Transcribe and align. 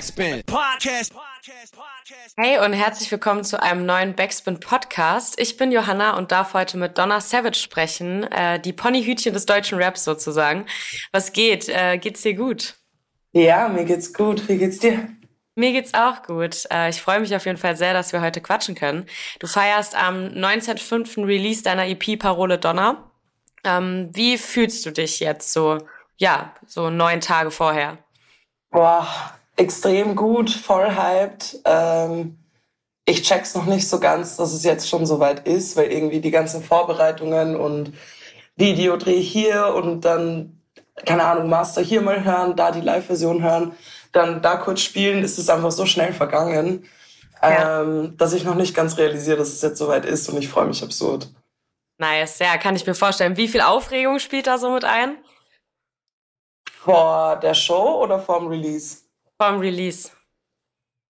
Backspin 0.00 0.42
Podcast. 0.46 1.12
Hey 2.38 2.58
und 2.64 2.72
herzlich 2.72 3.10
willkommen 3.12 3.44
zu 3.44 3.62
einem 3.62 3.84
neuen 3.84 4.16
Backspin 4.16 4.58
Podcast. 4.58 5.38
Ich 5.38 5.58
bin 5.58 5.72
Johanna 5.72 6.16
und 6.16 6.32
darf 6.32 6.54
heute 6.54 6.78
mit 6.78 6.96
Donna 6.96 7.20
Savage 7.20 7.58
sprechen, 7.58 8.22
äh, 8.32 8.58
die 8.58 8.72
Ponyhütchen 8.72 9.34
des 9.34 9.44
deutschen 9.44 9.78
Raps 9.78 10.04
sozusagen. 10.04 10.64
Was 11.12 11.34
geht? 11.34 11.68
Äh, 11.68 11.98
geht's 11.98 12.22
dir 12.22 12.32
gut? 12.32 12.76
Ja, 13.32 13.68
mir 13.68 13.84
geht's 13.84 14.14
gut. 14.14 14.48
Wie 14.48 14.56
geht's 14.56 14.78
dir? 14.78 15.06
Mir 15.54 15.72
geht's 15.72 15.92
auch 15.92 16.22
gut. 16.22 16.64
Äh, 16.70 16.88
ich 16.88 17.02
freue 17.02 17.20
mich 17.20 17.36
auf 17.36 17.44
jeden 17.44 17.58
Fall 17.58 17.76
sehr, 17.76 17.92
dass 17.92 18.14
wir 18.14 18.22
heute 18.22 18.40
quatschen 18.40 18.74
können. 18.74 19.04
Du 19.38 19.46
feierst 19.46 19.94
am 19.94 20.28
19.05. 20.28 21.26
Release 21.26 21.62
deiner 21.62 21.86
EP 21.86 22.18
Parole 22.18 22.56
Donna. 22.56 23.10
Ähm, 23.64 24.08
wie 24.14 24.38
fühlst 24.38 24.86
du 24.86 24.92
dich 24.92 25.20
jetzt 25.20 25.52
so, 25.52 25.76
ja, 26.16 26.54
so 26.66 26.88
neun 26.88 27.20
Tage 27.20 27.50
vorher? 27.50 27.98
Boah, 28.70 29.06
extrem 29.60 30.16
gut, 30.16 30.50
voll 30.50 30.96
hyped. 30.96 31.60
Ähm, 31.66 32.38
ich 33.04 33.22
check's 33.22 33.54
noch 33.54 33.66
nicht 33.66 33.88
so 33.88 34.00
ganz, 34.00 34.36
dass 34.36 34.52
es 34.52 34.64
jetzt 34.64 34.88
schon 34.88 35.04
soweit 35.04 35.46
ist, 35.46 35.76
weil 35.76 35.92
irgendwie 35.92 36.20
die 36.20 36.30
ganzen 36.30 36.62
Vorbereitungen 36.62 37.56
und 37.56 37.92
Videodreh 38.56 39.20
hier 39.20 39.74
und 39.74 40.04
dann, 40.04 40.62
keine 41.04 41.24
Ahnung, 41.24 41.48
Master 41.50 41.82
hier 41.82 42.00
mal 42.00 42.24
hören, 42.24 42.56
da 42.56 42.70
die 42.70 42.80
Live-Version 42.80 43.42
hören, 43.42 43.72
dann 44.12 44.40
da 44.40 44.56
kurz 44.56 44.80
spielen, 44.80 45.22
ist 45.22 45.38
es 45.38 45.50
einfach 45.50 45.72
so 45.72 45.84
schnell 45.84 46.12
vergangen, 46.12 46.86
ja. 47.42 47.82
ähm, 47.82 48.16
dass 48.16 48.32
ich 48.32 48.44
noch 48.44 48.54
nicht 48.54 48.74
ganz 48.74 48.96
realisiere, 48.96 49.36
dass 49.36 49.48
es 49.48 49.62
jetzt 49.62 49.78
soweit 49.78 50.06
ist 50.06 50.28
und 50.28 50.38
ich 50.38 50.48
freue 50.48 50.66
mich 50.66 50.82
absurd. 50.82 51.28
Nice, 51.98 52.38
ja, 52.38 52.56
kann 52.56 52.76
ich 52.76 52.86
mir 52.86 52.94
vorstellen. 52.94 53.36
Wie 53.36 53.48
viel 53.48 53.60
Aufregung 53.60 54.20
spielt 54.20 54.46
da 54.46 54.56
so 54.56 54.70
mit 54.70 54.84
ein? 54.84 55.18
Vor 56.70 57.36
der 57.36 57.52
Show 57.52 58.02
oder 58.02 58.18
vor 58.18 58.38
dem 58.40 58.48
Release? 58.48 59.09
Vor 59.40 59.52
dem 59.52 59.60
Release. 59.60 60.10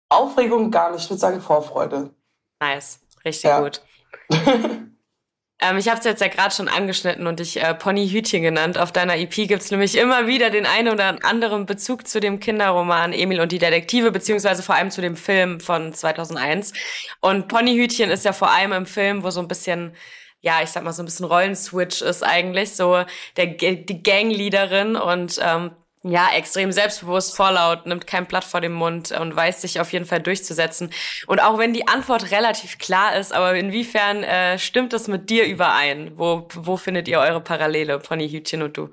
Aufregung 0.09 0.71
gar 0.71 0.93
nicht, 0.93 1.03
ich 1.03 1.11
würde 1.11 1.19
sagen 1.19 1.41
Vorfreude. 1.41 2.15
Nice, 2.61 3.01
richtig 3.25 3.43
ja. 3.43 3.59
gut. 3.59 3.83
ähm, 4.31 5.79
ich 5.79 5.89
habe 5.89 5.99
es 5.99 6.05
jetzt 6.05 6.21
ja 6.21 6.29
gerade 6.29 6.55
schon 6.55 6.69
angeschnitten 6.69 7.27
und 7.27 7.41
dich 7.41 7.61
äh, 7.61 7.75
Ponyhütchen 7.75 8.41
genannt. 8.41 8.79
Auf 8.79 8.93
deiner 8.93 9.17
EP 9.17 9.35
gibt's 9.35 9.73
nämlich 9.73 9.99
immer 9.99 10.29
wieder 10.29 10.51
den 10.51 10.65
einen 10.65 10.93
oder 10.93 11.19
anderen 11.25 11.67
Bezug 11.67 12.07
zu 12.07 12.21
dem 12.21 12.39
Kinderroman 12.39 13.13
Emil 13.13 13.41
und 13.41 13.51
die 13.51 13.59
Detektive, 13.59 14.13
beziehungsweise 14.13 14.63
vor 14.63 14.77
allem 14.77 14.93
zu 14.93 15.01
dem 15.01 15.17
Film 15.17 15.59
von 15.59 15.93
2001. 15.93 16.73
Und 17.19 17.49
Ponyhütchen 17.49 18.11
ist 18.11 18.25
ja 18.25 18.33
vor 18.33 18.53
allem 18.53 18.71
im 18.71 18.87
Film, 18.87 19.25
wo 19.25 19.31
so 19.31 19.41
ein 19.41 19.49
bisschen 19.49 19.97
ja, 20.43 20.63
ich 20.63 20.71
sag 20.71 20.85
mal, 20.85 20.93
so 20.93 21.03
ein 21.03 21.07
bisschen 21.07 21.27
Rollenswitch 21.27 22.01
ist 22.01 22.23
eigentlich 22.23 22.75
so 22.75 23.05
der, 23.37 23.47
die 23.47 24.03
Gangleaderin 24.03 24.97
und 24.97 25.39
ähm, 25.43 25.73
ja, 26.03 26.29
extrem 26.35 26.73
selbstbewusst, 26.73 27.37
vorlaut, 27.37 27.87
nimmt 27.87 28.07
kein 28.07 28.27
Blatt 28.27 28.45
vor 28.45 28.61
dem 28.61 28.73
Mund 28.73 29.13
und 29.13 29.37
weiß 29.37 29.61
sich 29.61 29.81
auf 29.81 29.93
jeden 29.93 30.07
Fall 30.07 30.21
durchzusetzen. 30.21 30.91
Und 31.27 31.41
auch 31.41 31.59
wenn 31.59 31.75
die 31.75 31.89
Antwort 31.89 32.31
relativ 32.31 32.79
klar 32.79 33.17
ist, 33.17 33.35
aber 33.35 33.55
inwiefern 33.55 34.23
äh, 34.23 34.59
stimmt 34.59 34.93
das 34.93 35.09
mit 35.09 35.29
dir 35.29 35.47
überein? 35.47 36.13
Wo, 36.17 36.49
wo 36.55 36.77
findet 36.77 37.07
ihr 37.09 37.19
eure 37.19 37.41
Parallele, 37.41 37.99
Ponyhütchen 37.99 38.63
und 38.63 38.77
du? 38.77 38.89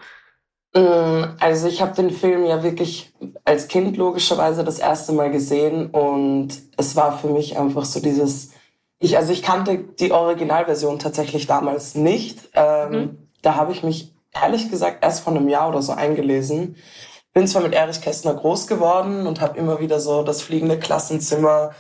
Mm, 0.74 1.36
also 1.40 1.70
ich 1.70 1.82
habe 1.82 1.96
den 1.96 2.10
Film 2.10 2.46
ja 2.46 2.62
wirklich 2.62 3.14
als 3.46 3.70
Kind 3.70 3.96
logischerweise 3.96 4.66
das 4.66 4.80
erste 4.80 5.14
Mal 5.14 5.32
gesehen 5.32 5.88
und 5.92 6.50
es 6.76 6.96
war 6.98 7.18
für 7.18 7.30
mich 7.30 7.58
einfach 7.58 7.86
so 7.86 8.02
dieses 8.02 8.52
ich, 9.00 9.18
also 9.18 9.32
ich 9.32 9.44
kannte 9.44 9.78
die 9.78 10.12
Originalversion 10.12 11.00
tatsächlich 11.00 11.46
damals 11.46 11.96
nicht. 11.96 12.50
Ähm, 12.54 12.92
mhm. 12.92 13.18
Da 13.42 13.56
habe 13.56 13.72
ich 13.72 13.84
mich 13.84 14.14
ehrlich 14.42 14.70
gesagt 14.70 15.04
erst 15.04 15.22
vor 15.22 15.34
einem 15.34 15.50
Jahr 15.50 15.70
oder 15.70 15.82
so 15.82 15.94
eingelesen. 15.94 16.76
Bin 17.34 17.48
zwar 17.48 17.62
mit 17.62 17.74
Erich 17.74 18.02
Kästner 18.02 18.34
groß 18.34 18.68
geworden 18.68 19.28
und 19.28 19.42
habe 19.42 19.58
immer 19.58 19.80
wieder 19.80 20.00
so 20.00 20.24
das 20.24 20.42
fliegende 20.42 20.80
Klassenzimmer, 20.80 21.72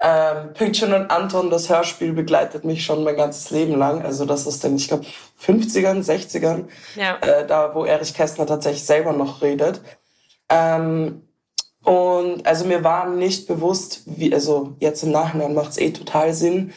ähm, 0.00 0.52
Pünktchen 0.54 0.92
und 0.92 1.10
Anton, 1.10 1.50
das 1.50 1.68
Hörspiel 1.68 2.12
begleitet 2.12 2.64
mich 2.64 2.84
schon 2.84 3.04
mein 3.04 3.16
ganzes 3.16 3.50
Leben 3.50 3.78
lang. 3.78 4.04
Also 4.04 4.24
das 4.24 4.46
ist 4.46 4.64
dann, 4.64 4.76
ich 4.76 4.88
glaube, 4.88 5.06
50ern, 5.42 6.04
60ern, 6.04 6.64
ja. 6.96 7.16
äh, 7.18 7.46
da 7.46 7.74
wo 7.74 7.84
Erich 7.84 8.14
Kästner 8.14 8.46
tatsächlich 8.46 8.84
selber 8.84 9.12
noch 9.12 9.40
redet. 9.40 9.80
Ähm, 10.48 11.22
und 11.84 12.46
also 12.46 12.64
mir 12.64 12.82
war 12.82 13.08
nicht 13.08 13.46
bewusst, 13.46 14.02
wie, 14.06 14.34
also 14.34 14.74
jetzt 14.80 15.02
im 15.02 15.10
Nachhinein 15.10 15.54
macht 15.54 15.70
es 15.70 15.78
eh 15.78 15.90
total 15.90 16.32
Sinn. 16.32 16.72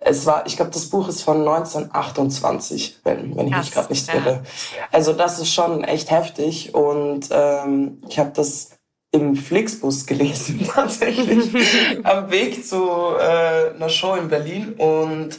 Es 0.00 0.24
war, 0.24 0.46
ich 0.46 0.56
glaube, 0.56 0.70
das 0.70 0.86
Buch 0.86 1.08
ist 1.08 1.22
von 1.22 1.38
1928, 1.40 3.00
wenn, 3.04 3.36
wenn 3.36 3.48
ich 3.48 3.52
Krass, 3.52 3.64
mich 3.66 3.74
gerade 3.74 3.92
nicht 3.92 4.14
irre. 4.14 4.42
Also 4.90 5.12
das 5.12 5.38
ist 5.38 5.52
schon 5.52 5.84
echt 5.84 6.10
heftig. 6.10 6.74
Und 6.74 7.28
ähm, 7.30 8.02
ich 8.08 8.18
habe 8.18 8.30
das 8.34 8.70
im 9.12 9.36
Flixbus 9.36 10.06
gelesen, 10.06 10.66
tatsächlich, 10.74 11.50
am 12.04 12.30
Weg 12.30 12.66
zu 12.66 12.82
äh, 13.18 13.74
einer 13.74 13.90
Show 13.90 14.14
in 14.14 14.28
Berlin. 14.28 14.72
Und 14.74 15.38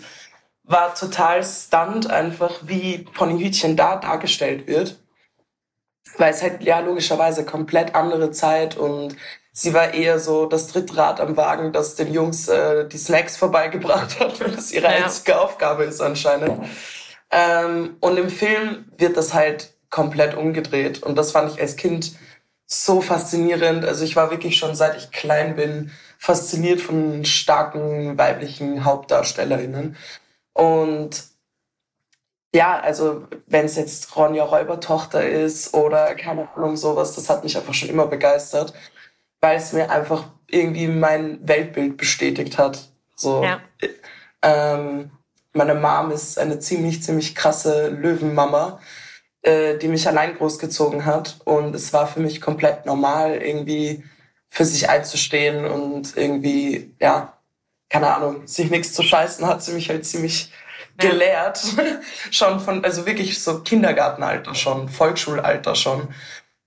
war 0.63 0.93
total 0.93 1.43
stunned 1.43 2.09
einfach, 2.09 2.51
wie 2.61 2.99
Ponyhütchen 2.99 3.75
da 3.75 3.95
dargestellt 3.97 4.67
wird 4.67 5.01
weil 6.17 6.31
es 6.31 6.41
halt 6.41 6.63
ja 6.63 6.79
logischerweise 6.79 7.45
komplett 7.45 7.95
andere 7.95 8.31
Zeit 8.31 8.77
und 8.77 9.15
sie 9.51 9.73
war 9.73 9.93
eher 9.93 10.19
so 10.19 10.45
das 10.45 10.67
dritte 10.67 10.95
Rad 10.97 11.19
am 11.19 11.35
Wagen, 11.37 11.73
das 11.73 11.95
den 11.95 12.13
Jungs 12.13 12.47
äh, 12.47 12.87
die 12.87 12.97
Snacks 12.97 13.37
vorbeigebracht 13.37 14.19
hat, 14.19 14.39
weil 14.39 14.51
das 14.51 14.71
ihre 14.71 14.85
ja. 14.85 15.03
einzige 15.05 15.39
Aufgabe 15.39 15.83
ist 15.83 16.01
anscheinend. 16.01 16.67
Ähm, 17.31 17.97
und 17.99 18.17
im 18.17 18.29
Film 18.29 18.91
wird 18.97 19.17
das 19.17 19.33
halt 19.33 19.73
komplett 19.89 20.35
umgedreht 20.35 21.03
und 21.03 21.15
das 21.15 21.31
fand 21.31 21.51
ich 21.51 21.61
als 21.61 21.75
Kind 21.75 22.13
so 22.65 23.01
faszinierend. 23.01 23.83
Also 23.83 24.05
ich 24.05 24.15
war 24.15 24.31
wirklich 24.31 24.57
schon 24.57 24.75
seit 24.75 24.97
ich 24.97 25.11
klein 25.11 25.55
bin 25.55 25.91
fasziniert 26.17 26.79
von 26.79 27.25
starken 27.25 28.17
weiblichen 28.17 28.85
Hauptdarstellerinnen 28.85 29.97
und 30.53 31.31
ja, 32.53 32.79
also 32.79 33.27
wenn 33.47 33.65
es 33.65 33.77
jetzt 33.77 34.15
Ronja 34.15 34.43
Räubertochter 34.43 35.25
ist 35.27 35.73
oder 35.73 36.13
keine 36.15 36.49
Ahnung 36.53 36.75
sowas, 36.75 37.15
das 37.15 37.29
hat 37.29 37.43
mich 37.43 37.57
einfach 37.57 37.73
schon 37.73 37.89
immer 37.89 38.07
begeistert, 38.07 38.73
weil 39.41 39.57
es 39.57 39.73
mir 39.73 39.89
einfach 39.89 40.25
irgendwie 40.47 40.87
mein 40.87 41.39
Weltbild 41.47 41.97
bestätigt 41.97 42.57
hat. 42.57 42.89
So, 43.15 43.43
ja. 43.43 43.59
ähm, 44.41 45.11
meine 45.53 45.75
Mom 45.75 46.11
ist 46.11 46.39
eine 46.39 46.59
ziemlich 46.59 47.03
ziemlich 47.03 47.35
krasse 47.35 47.89
Löwenmama, 47.89 48.79
äh, 49.41 49.77
die 49.77 49.87
mich 49.87 50.07
allein 50.07 50.37
großgezogen 50.37 51.05
hat 51.05 51.39
und 51.45 51.75
es 51.75 51.91
war 51.93 52.07
für 52.07 52.19
mich 52.19 52.41
komplett 52.41 52.85
normal 52.85 53.41
irgendwie 53.41 54.03
für 54.49 54.65
sich 54.65 54.89
einzustehen 54.89 55.65
und 55.65 56.15
irgendwie 56.15 56.93
ja 56.99 57.37
keine 57.89 58.13
Ahnung 58.15 58.47
sich 58.47 58.69
nichts 58.69 58.93
zu 58.93 59.03
scheißen 59.03 59.45
hat 59.45 59.63
sie 59.63 59.73
mich 59.73 59.89
halt 59.89 60.05
ziemlich 60.05 60.51
gelehrt. 60.97 61.61
schon 62.31 62.59
von, 62.59 62.83
also 62.83 63.05
wirklich 63.05 63.41
so 63.41 63.61
Kindergartenalter 63.61 64.55
schon, 64.55 64.89
Volksschulalter 64.89 65.75
schon. 65.75 66.13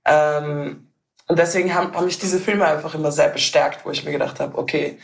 Ähm, 0.05 0.84
und 1.27 1.39
deswegen 1.39 1.75
haben, 1.75 1.95
haben 1.95 2.05
mich 2.05 2.19
diese 2.19 2.39
Filme 2.39 2.67
einfach 2.67 2.95
immer 2.95 3.11
sehr 3.11 3.29
bestärkt, 3.29 3.85
wo 3.85 3.91
ich 3.91 4.05
mir 4.05 4.13
gedacht 4.13 4.41
habe, 4.41 4.59
okay, 4.59 4.99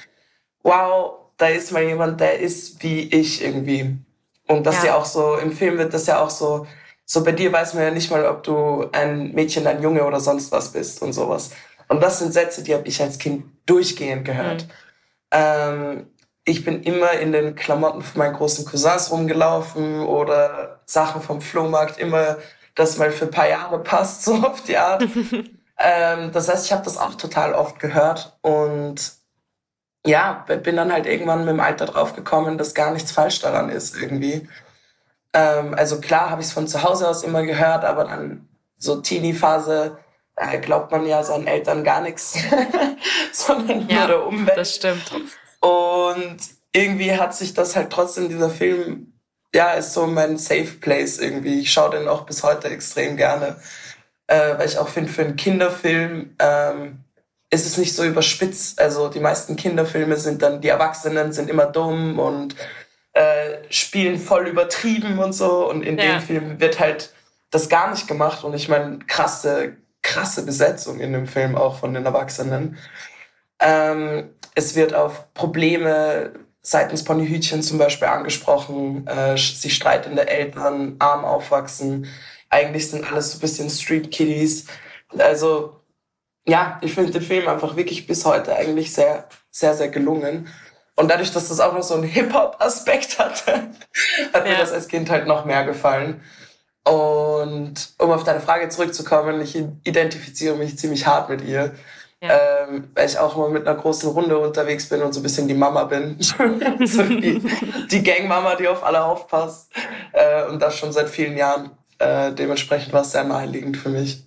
wow, 0.63 1.15
da 1.37 1.49
ist 1.49 1.73
mal 1.73 1.83
jemand, 1.83 2.21
der 2.21 2.41
ist 2.41 2.83
wie 2.83 3.03
ich 3.03 3.43
irgendwie. 3.43 3.97
Und 4.47 4.65
das 4.65 4.79
ja. 4.79 4.87
ja 4.87 4.97
auch 4.97 5.07
so, 5.07 5.37
im 5.37 5.53
Film 5.53 5.79
wird 5.79 5.95
das 5.95 6.07
ja 6.07 6.21
auch 6.21 6.31
so, 6.31 6.67
so 7.07 7.25
bei 7.25 7.33
dir 7.33 7.53
weiß 7.53 7.75
man 7.75 7.85
ja 7.85 7.91
nicht 7.91 8.11
mal, 8.11 8.27
ob 8.27 8.43
du 8.43 8.89
ein 8.93 9.33
Mädchen, 9.33 9.67
ein 9.67 9.83
Junge 9.83 10.05
oder 10.05 10.21
sonst 10.21 10.53
was 10.53 10.73
bist 10.73 11.01
und 11.03 11.13
sowas. 11.13 11.51
Und 11.89 12.03
das 12.03 12.19
sind 12.19 12.33
Sätze, 12.33 12.63
die 12.63 12.75
habe 12.75 12.87
ich 12.87 13.01
als 13.01 13.19
Kind 13.19 13.45
durchgehend 13.67 14.25
gehört. 14.25 14.65
Mhm. 14.65 14.71
Ähm, 15.33 16.07
ich 16.45 16.65
bin 16.65 16.83
immer 16.83 17.13
in 17.13 17.33
den 17.33 17.55
Klamotten 17.55 18.03
von 18.03 18.19
meinen 18.19 18.35
großen 18.35 18.65
Cousins 18.65 19.11
rumgelaufen 19.11 20.01
oder 20.01 20.81
Sachen 20.85 21.23
vom 21.23 21.41
Flohmarkt, 21.41 21.99
immer 21.99 22.39
das 22.75 22.99
mal 22.99 23.11
für 23.11 23.27
ein 23.27 23.31
paar 23.31 23.49
Jahre 23.49 23.83
passt, 23.83 24.25
so 24.25 24.35
auf 24.35 24.63
die 24.63 24.77
Art. 24.77 25.05
ähm, 25.81 26.31
das 26.33 26.49
heißt, 26.49 26.67
ich 26.67 26.73
habe 26.73 26.85
das 26.85 26.99
auch 26.99 27.15
total 27.15 27.55
oft 27.55 27.79
gehört 27.79 28.37
und 28.43 29.13
ja, 30.07 30.45
bin 30.63 30.77
dann 30.77 30.93
halt 30.93 31.07
irgendwann 31.07 31.41
mit 31.41 31.49
dem 31.49 31.61
Alter 31.61 31.87
drauf 31.87 32.15
gekommen, 32.15 32.59
dass 32.59 32.75
gar 32.75 32.91
nichts 32.93 33.13
falsch 33.13 33.41
daran 33.41 33.69
ist 33.69 33.97
irgendwie. 33.97 34.49
Ähm, 35.33 35.75
also 35.75 36.01
klar 36.01 36.31
habe 36.31 36.41
ich 36.41 36.49
es 36.49 36.53
von 36.53 36.69
zu 36.69 36.83
Hause 36.83 37.09
aus 37.09 37.23
immer 37.23 37.43
gehört, 37.43 37.85
aber 37.85 38.05
dann 38.05 38.49
so 38.79 39.01
Teenie-Phase 39.01 39.99
äh, 40.37 40.59
glaubt 40.59 40.91
man 40.91 41.07
ja 41.07 41.23
seinen 41.23 41.47
Eltern 41.47 41.85
gar 41.85 42.01
nichts, 42.01 42.35
sondern 43.33 43.89
ja, 43.89 43.99
nur 44.01 44.07
der 44.07 44.27
Umwelt. 44.27 44.59
Das 44.59 44.75
stimmt. 44.75 45.13
Und 45.61 46.39
irgendwie 46.73 47.17
hat 47.17 47.35
sich 47.35 47.55
das 47.55 47.77
halt 47.77 47.91
trotzdem, 47.91 48.29
dieser 48.29 48.51
Film, 48.51 49.13
ja, 49.55 49.73
ist 49.73 49.93
so 49.93 50.07
mein 50.07 50.39
Safe 50.39 50.79
Place 50.81 51.19
irgendwie. 51.19 51.61
Ich 51.61 51.73
schaue 51.73 51.91
den 51.91 52.09
auch 52.09 52.25
bis 52.25 52.43
heute 52.43 52.69
extrem 52.69 53.17
gerne, 53.17 53.61
äh, 54.31 54.59
weil 54.59 54.67
ich 54.67 54.79
auch 54.79 54.89
finde, 54.89 55.13
für 55.13 55.23
einen 55.23 55.37
Kinderfilm 55.37 56.37
ähm, 56.39 57.05
ist 57.51 57.67
es 57.67 57.77
nicht 57.77 57.95
so 57.95 58.05
überspitzt. 58.05 58.81
Also 58.81 59.09
die 59.09 59.21
meisten 59.21 59.57
Kinderfilme 59.57 60.17
sind 60.17 60.41
dann, 60.43 60.61
die 60.61 60.69
Erwachsenen 60.69 61.33
sind 61.33 61.51
immer 61.51 61.67
dumm 61.67 62.19
und 62.19 62.55
äh, 63.13 63.59
spielen 63.71 64.19
voll 64.19 64.47
übertrieben 64.47 65.19
und 65.19 65.33
so. 65.33 65.69
Und 65.69 65.83
in 65.83 65.99
ja. 65.99 66.05
dem 66.05 66.21
Film 66.21 66.61
wird 66.61 66.79
halt 66.79 67.13
das 67.51 67.69
gar 67.69 67.91
nicht 67.91 68.07
gemacht. 68.07 68.45
Und 68.45 68.55
ich 68.55 68.69
meine, 68.69 69.01
krasse 69.01 69.77
krasse 70.03 70.45
Besetzung 70.45 71.01
in 71.01 71.13
dem 71.13 71.27
Film 71.27 71.57
auch 71.57 71.79
von 71.79 71.95
den 71.95 72.07
Erwachsenen. 72.07 72.79
Ähm, 73.61 74.31
es 74.55 74.75
wird 74.75 74.95
auf 74.95 75.33
Probleme 75.35 76.33
seitens 76.63 77.05
Ponyhütchen 77.05 77.63
zum 77.63 77.79
Beispiel 77.79 78.09
angesprochen. 78.09 79.07
Äh, 79.07 79.37
sie 79.37 79.71
streitende 79.71 80.29
Eltern, 80.29 80.97
arm 80.99 81.25
aufwachsen. 81.25 82.07
Eigentlich 82.51 82.91
sind 82.91 83.11
alles 83.11 83.33
so 83.33 83.39
ein 83.39 83.41
bisschen 83.41 83.71
Street 83.71 84.11
Kiddies. 84.11 84.67
Also 85.17 85.81
ja, 86.47 86.79
ich 86.83 86.95
finde 86.95 87.13
den 87.13 87.23
Film 87.23 87.49
einfach 87.49 87.77
wirklich 87.77 88.07
bis 88.07 88.25
heute 88.25 88.55
eigentlich 88.55 88.93
sehr, 88.93 89.29
sehr, 89.51 89.75
sehr 89.75 89.89
gelungen. 89.89 90.49
Und 90.97 91.11
dadurch, 91.11 91.33
dass 91.33 91.49
das 91.49 91.61
auch 91.61 91.73
noch 91.73 91.83
so 91.83 91.95
einen 91.95 92.05
Hip-Hop-Aspekt 92.05 93.19
hatte, 93.19 93.53
hat 94.33 94.47
ja. 94.47 94.53
mir 94.53 94.59
das 94.59 94.73
als 94.73 94.89
Kind 94.89 95.09
halt 95.11 95.27
noch 95.27 95.45
mehr 95.45 95.65
gefallen. 95.65 96.21
Und 96.85 97.75
um 97.99 98.11
auf 98.11 98.25
deine 98.25 98.41
Frage 98.41 98.69
zurückzukommen, 98.69 99.41
ich 99.41 99.57
identifiziere 99.85 100.57
mich 100.57 100.79
ziemlich 100.79 101.07
hart 101.07 101.29
mit 101.29 101.43
ihr. 101.43 101.75
Ja. 102.23 102.67
Ähm, 102.69 102.91
weil 102.95 103.07
ich 103.07 103.19
auch 103.19 103.35
immer 103.35 103.49
mit 103.49 103.67
einer 103.67 103.79
großen 103.79 104.11
Runde 104.11 104.39
unterwegs 104.39 104.91
bin 104.91 105.01
und 105.01 105.15
so 105.15 105.21
ein 105.21 105.23
bisschen 105.23 105.49
die 105.49 105.55
Mama 105.55 105.85
bin. 105.85 106.17
so 106.21 107.03
die, 107.03 107.43
die 107.91 108.03
Gangmama, 108.03 108.57
die 108.57 108.69
auf 108.69 108.85
alle 108.85 109.03
aufpasst. 109.03 109.73
Äh, 110.13 110.45
und 110.45 110.61
das 110.61 110.77
schon 110.77 110.93
seit 110.93 111.09
vielen 111.09 111.37
Jahren. 111.37 111.71
Äh, 112.01 112.33
dementsprechend 112.33 112.93
war 112.95 113.03
es 113.03 113.13
sehr 113.13 113.25
naheliegend 113.25 113.77
für 113.77 113.91
mich. 113.91 114.25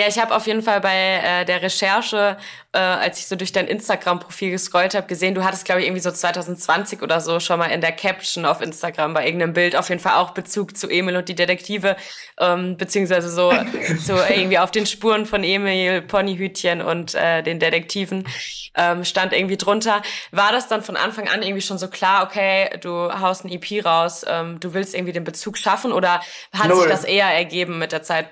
Ja, 0.00 0.06
ich 0.08 0.18
habe 0.18 0.34
auf 0.34 0.46
jeden 0.46 0.62
Fall 0.62 0.80
bei 0.80 0.94
äh, 0.94 1.44
der 1.44 1.60
Recherche, 1.60 2.38
äh, 2.72 2.78
als 2.78 3.18
ich 3.18 3.26
so 3.26 3.36
durch 3.36 3.52
dein 3.52 3.66
Instagram-Profil 3.66 4.50
gescrollt 4.50 4.94
habe, 4.94 5.06
gesehen, 5.06 5.34
du 5.34 5.44
hattest, 5.44 5.66
glaube 5.66 5.82
ich, 5.82 5.86
irgendwie 5.86 6.00
so 6.00 6.10
2020 6.10 7.02
oder 7.02 7.20
so 7.20 7.38
schon 7.38 7.58
mal 7.58 7.66
in 7.66 7.82
der 7.82 7.92
Caption 7.92 8.46
auf 8.46 8.62
Instagram 8.62 9.12
bei 9.12 9.26
irgendeinem 9.26 9.52
Bild 9.52 9.76
auf 9.76 9.90
jeden 9.90 10.00
Fall 10.00 10.14
auch 10.14 10.30
Bezug 10.30 10.74
zu 10.74 10.88
Emil 10.88 11.18
und 11.18 11.28
die 11.28 11.34
Detektive, 11.34 11.96
ähm, 12.38 12.78
beziehungsweise 12.78 13.28
so, 13.28 13.52
so 14.00 14.14
irgendwie 14.16 14.58
auf 14.58 14.70
den 14.70 14.86
Spuren 14.86 15.26
von 15.26 15.44
Emil, 15.44 16.00
Ponyhütchen 16.00 16.80
und 16.80 17.14
äh, 17.14 17.42
den 17.42 17.58
Detektiven 17.58 18.26
ähm, 18.74 19.04
stand 19.04 19.34
irgendwie 19.34 19.58
drunter. 19.58 20.00
War 20.30 20.50
das 20.50 20.66
dann 20.66 20.82
von 20.82 20.96
Anfang 20.96 21.28
an 21.28 21.42
irgendwie 21.42 21.60
schon 21.60 21.76
so 21.76 21.88
klar, 21.88 22.24
okay, 22.24 22.70
du 22.80 23.12
haust 23.20 23.44
ein 23.44 23.50
EP 23.50 23.84
raus, 23.84 24.24
ähm, 24.26 24.60
du 24.60 24.72
willst 24.72 24.94
irgendwie 24.94 25.12
den 25.12 25.24
Bezug 25.24 25.58
schaffen 25.58 25.92
oder 25.92 26.22
hat 26.54 26.68
Null. 26.68 26.78
sich 26.78 26.90
das 26.90 27.04
eher 27.04 27.26
ergeben 27.26 27.78
mit 27.78 27.92
der 27.92 28.02
Zeit? 28.02 28.30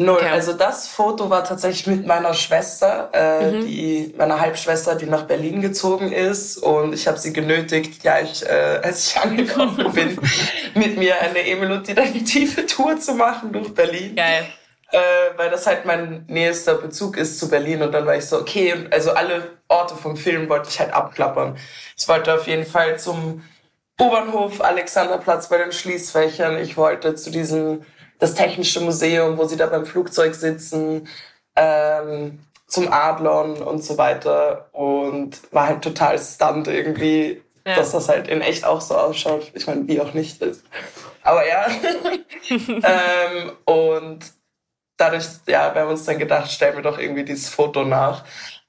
Null. 0.00 0.18
Okay. 0.18 0.28
Also 0.28 0.52
das 0.52 0.86
Foto 0.86 1.28
war 1.28 1.42
tatsächlich 1.42 1.88
mit 1.88 2.06
meiner 2.06 2.32
Schwester, 2.32 3.10
äh, 3.12 3.50
mhm. 3.50 3.66
die 3.66 4.14
meiner 4.16 4.38
Halbschwester, 4.40 4.94
die 4.94 5.06
nach 5.06 5.24
Berlin 5.24 5.60
gezogen 5.60 6.12
ist 6.12 6.58
und 6.58 6.92
ich 6.92 7.08
habe 7.08 7.18
sie 7.18 7.32
genötigt, 7.32 8.04
ja, 8.04 8.20
ich, 8.20 8.46
äh, 8.46 8.80
als 8.80 9.08
ich 9.08 9.16
angekommen 9.20 9.92
bin, 9.92 10.16
mit 10.74 10.96
mir 10.96 11.20
eine 11.20 11.44
Emil 11.44 11.72
und 11.72 11.88
Detektive 11.88 12.64
Tour 12.66 13.00
zu 13.00 13.14
machen 13.14 13.52
durch 13.52 13.74
Berlin. 13.74 14.14
Geil. 14.14 14.46
Äh, 14.92 14.98
weil 15.36 15.50
das 15.50 15.66
halt 15.66 15.84
mein 15.84 16.24
nächster 16.28 16.76
Bezug 16.76 17.16
ist 17.16 17.40
zu 17.40 17.50
Berlin 17.50 17.82
und 17.82 17.90
dann 17.90 18.06
war 18.06 18.14
ich 18.14 18.24
so, 18.24 18.38
okay, 18.38 18.86
also 18.92 19.10
alle 19.10 19.50
Orte 19.66 19.96
vom 19.96 20.16
Film 20.16 20.48
wollte 20.48 20.68
ich 20.70 20.78
halt 20.78 20.94
abklappern. 20.94 21.58
Ich 21.96 22.06
wollte 22.06 22.32
auf 22.34 22.46
jeden 22.46 22.64
Fall 22.64 23.00
zum 23.00 23.42
U-Bahnhof, 24.00 24.60
Alexanderplatz 24.60 25.48
bei 25.48 25.58
den 25.58 25.72
Schließfächern, 25.72 26.56
ich 26.58 26.76
wollte 26.76 27.16
zu 27.16 27.30
diesem 27.30 27.82
das 28.18 28.34
Technische 28.34 28.80
Museum, 28.80 29.38
wo 29.38 29.44
sie 29.44 29.56
da 29.56 29.66
beim 29.66 29.86
Flugzeug 29.86 30.34
sitzen, 30.34 31.08
ähm, 31.56 32.40
zum 32.66 32.92
Adlon 32.92 33.62
und 33.62 33.82
so 33.82 33.96
weiter. 33.98 34.68
Und 34.72 35.40
war 35.52 35.68
halt 35.68 35.82
total 35.82 36.18
stunt 36.18 36.68
irgendwie, 36.68 37.42
ja. 37.66 37.76
dass 37.76 37.92
das 37.92 38.08
halt 38.08 38.28
in 38.28 38.40
echt 38.40 38.64
auch 38.64 38.80
so 38.80 38.96
ausschaut. 38.96 39.50
Ich 39.54 39.66
meine, 39.66 39.86
wie 39.88 40.00
auch 40.00 40.14
nicht 40.14 40.42
ist. 40.42 40.64
Aber 41.22 41.46
ja. 41.46 41.66
ähm, 42.50 43.52
und 43.64 44.20
dadurch, 44.96 45.26
ja, 45.46 45.74
wir 45.74 45.82
haben 45.82 45.90
uns 45.90 46.04
dann 46.04 46.18
gedacht, 46.18 46.50
stellen 46.50 46.76
wir 46.76 46.82
doch 46.82 46.98
irgendwie 46.98 47.24
dieses 47.24 47.48
Foto 47.48 47.84
nach. 47.84 48.24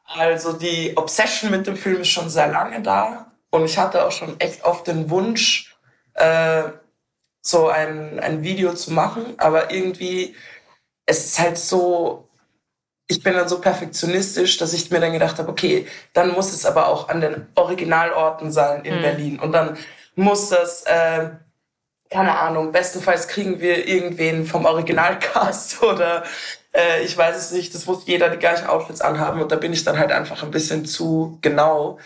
Also 0.06 0.54
die 0.54 0.94
Obsession 0.96 1.52
mit 1.52 1.68
dem 1.68 1.76
Film 1.76 2.02
ist 2.02 2.10
schon 2.10 2.30
sehr 2.30 2.48
lange 2.48 2.82
da. 2.82 3.28
Und 3.52 3.66
ich 3.66 3.78
hatte 3.78 4.06
auch 4.06 4.12
schon 4.12 4.40
echt 4.40 4.64
oft 4.64 4.88
den 4.88 5.10
Wunsch, 5.10 5.76
äh, 6.14 6.64
so 7.42 7.68
ein, 7.68 8.20
ein 8.20 8.44
Video 8.44 8.74
zu 8.74 8.92
machen, 8.92 9.34
aber 9.38 9.72
irgendwie, 9.72 10.36
es 11.06 11.26
ist 11.26 11.40
halt 11.40 11.58
so, 11.58 12.30
ich 13.08 13.24
bin 13.24 13.34
dann 13.34 13.50
so 13.50 13.60
perfektionistisch, 13.60 14.58
dass 14.58 14.74
ich 14.74 14.92
mir 14.92 15.00
dann 15.00 15.14
gedacht 15.14 15.40
habe, 15.40 15.50
okay, 15.50 15.88
dann 16.14 16.32
muss 16.32 16.54
es 16.54 16.66
aber 16.66 16.88
auch 16.88 17.10
an 17.10 17.22
den 17.22 17.48
Originalorten 17.56 18.52
sein 18.52 18.86
in 18.86 18.98
mhm. 18.98 19.02
Berlin 19.02 19.40
und 19.40 19.52
dann 19.52 19.78
muss 20.16 20.50
das, 20.50 20.84
äh, 20.84 21.30
keine 22.12 22.38
Ahnung, 22.38 22.72
bestenfalls 22.72 23.28
kriegen 23.28 23.60
wir 23.60 23.88
irgendwen 23.88 24.46
vom 24.46 24.66
Originalcast 24.66 25.82
oder 25.84 26.24
äh, 26.74 27.04
ich 27.04 27.18
weiß 27.18 27.36
es 27.36 27.52
nicht, 27.52 27.74
das 27.74 27.86
muss 27.86 28.06
jeder 28.06 28.30
die 28.30 28.38
gleichen 28.38 28.68
Outfits 28.68 29.02
anhaben 29.02 29.42
und 29.42 29.52
da 29.52 29.56
bin 29.56 29.74
ich 29.74 29.84
dann 29.84 29.98
halt 29.98 30.12
einfach 30.12 30.44
ein 30.44 30.52
bisschen 30.52 30.86
zu 30.86 31.40
genau. 31.42 31.98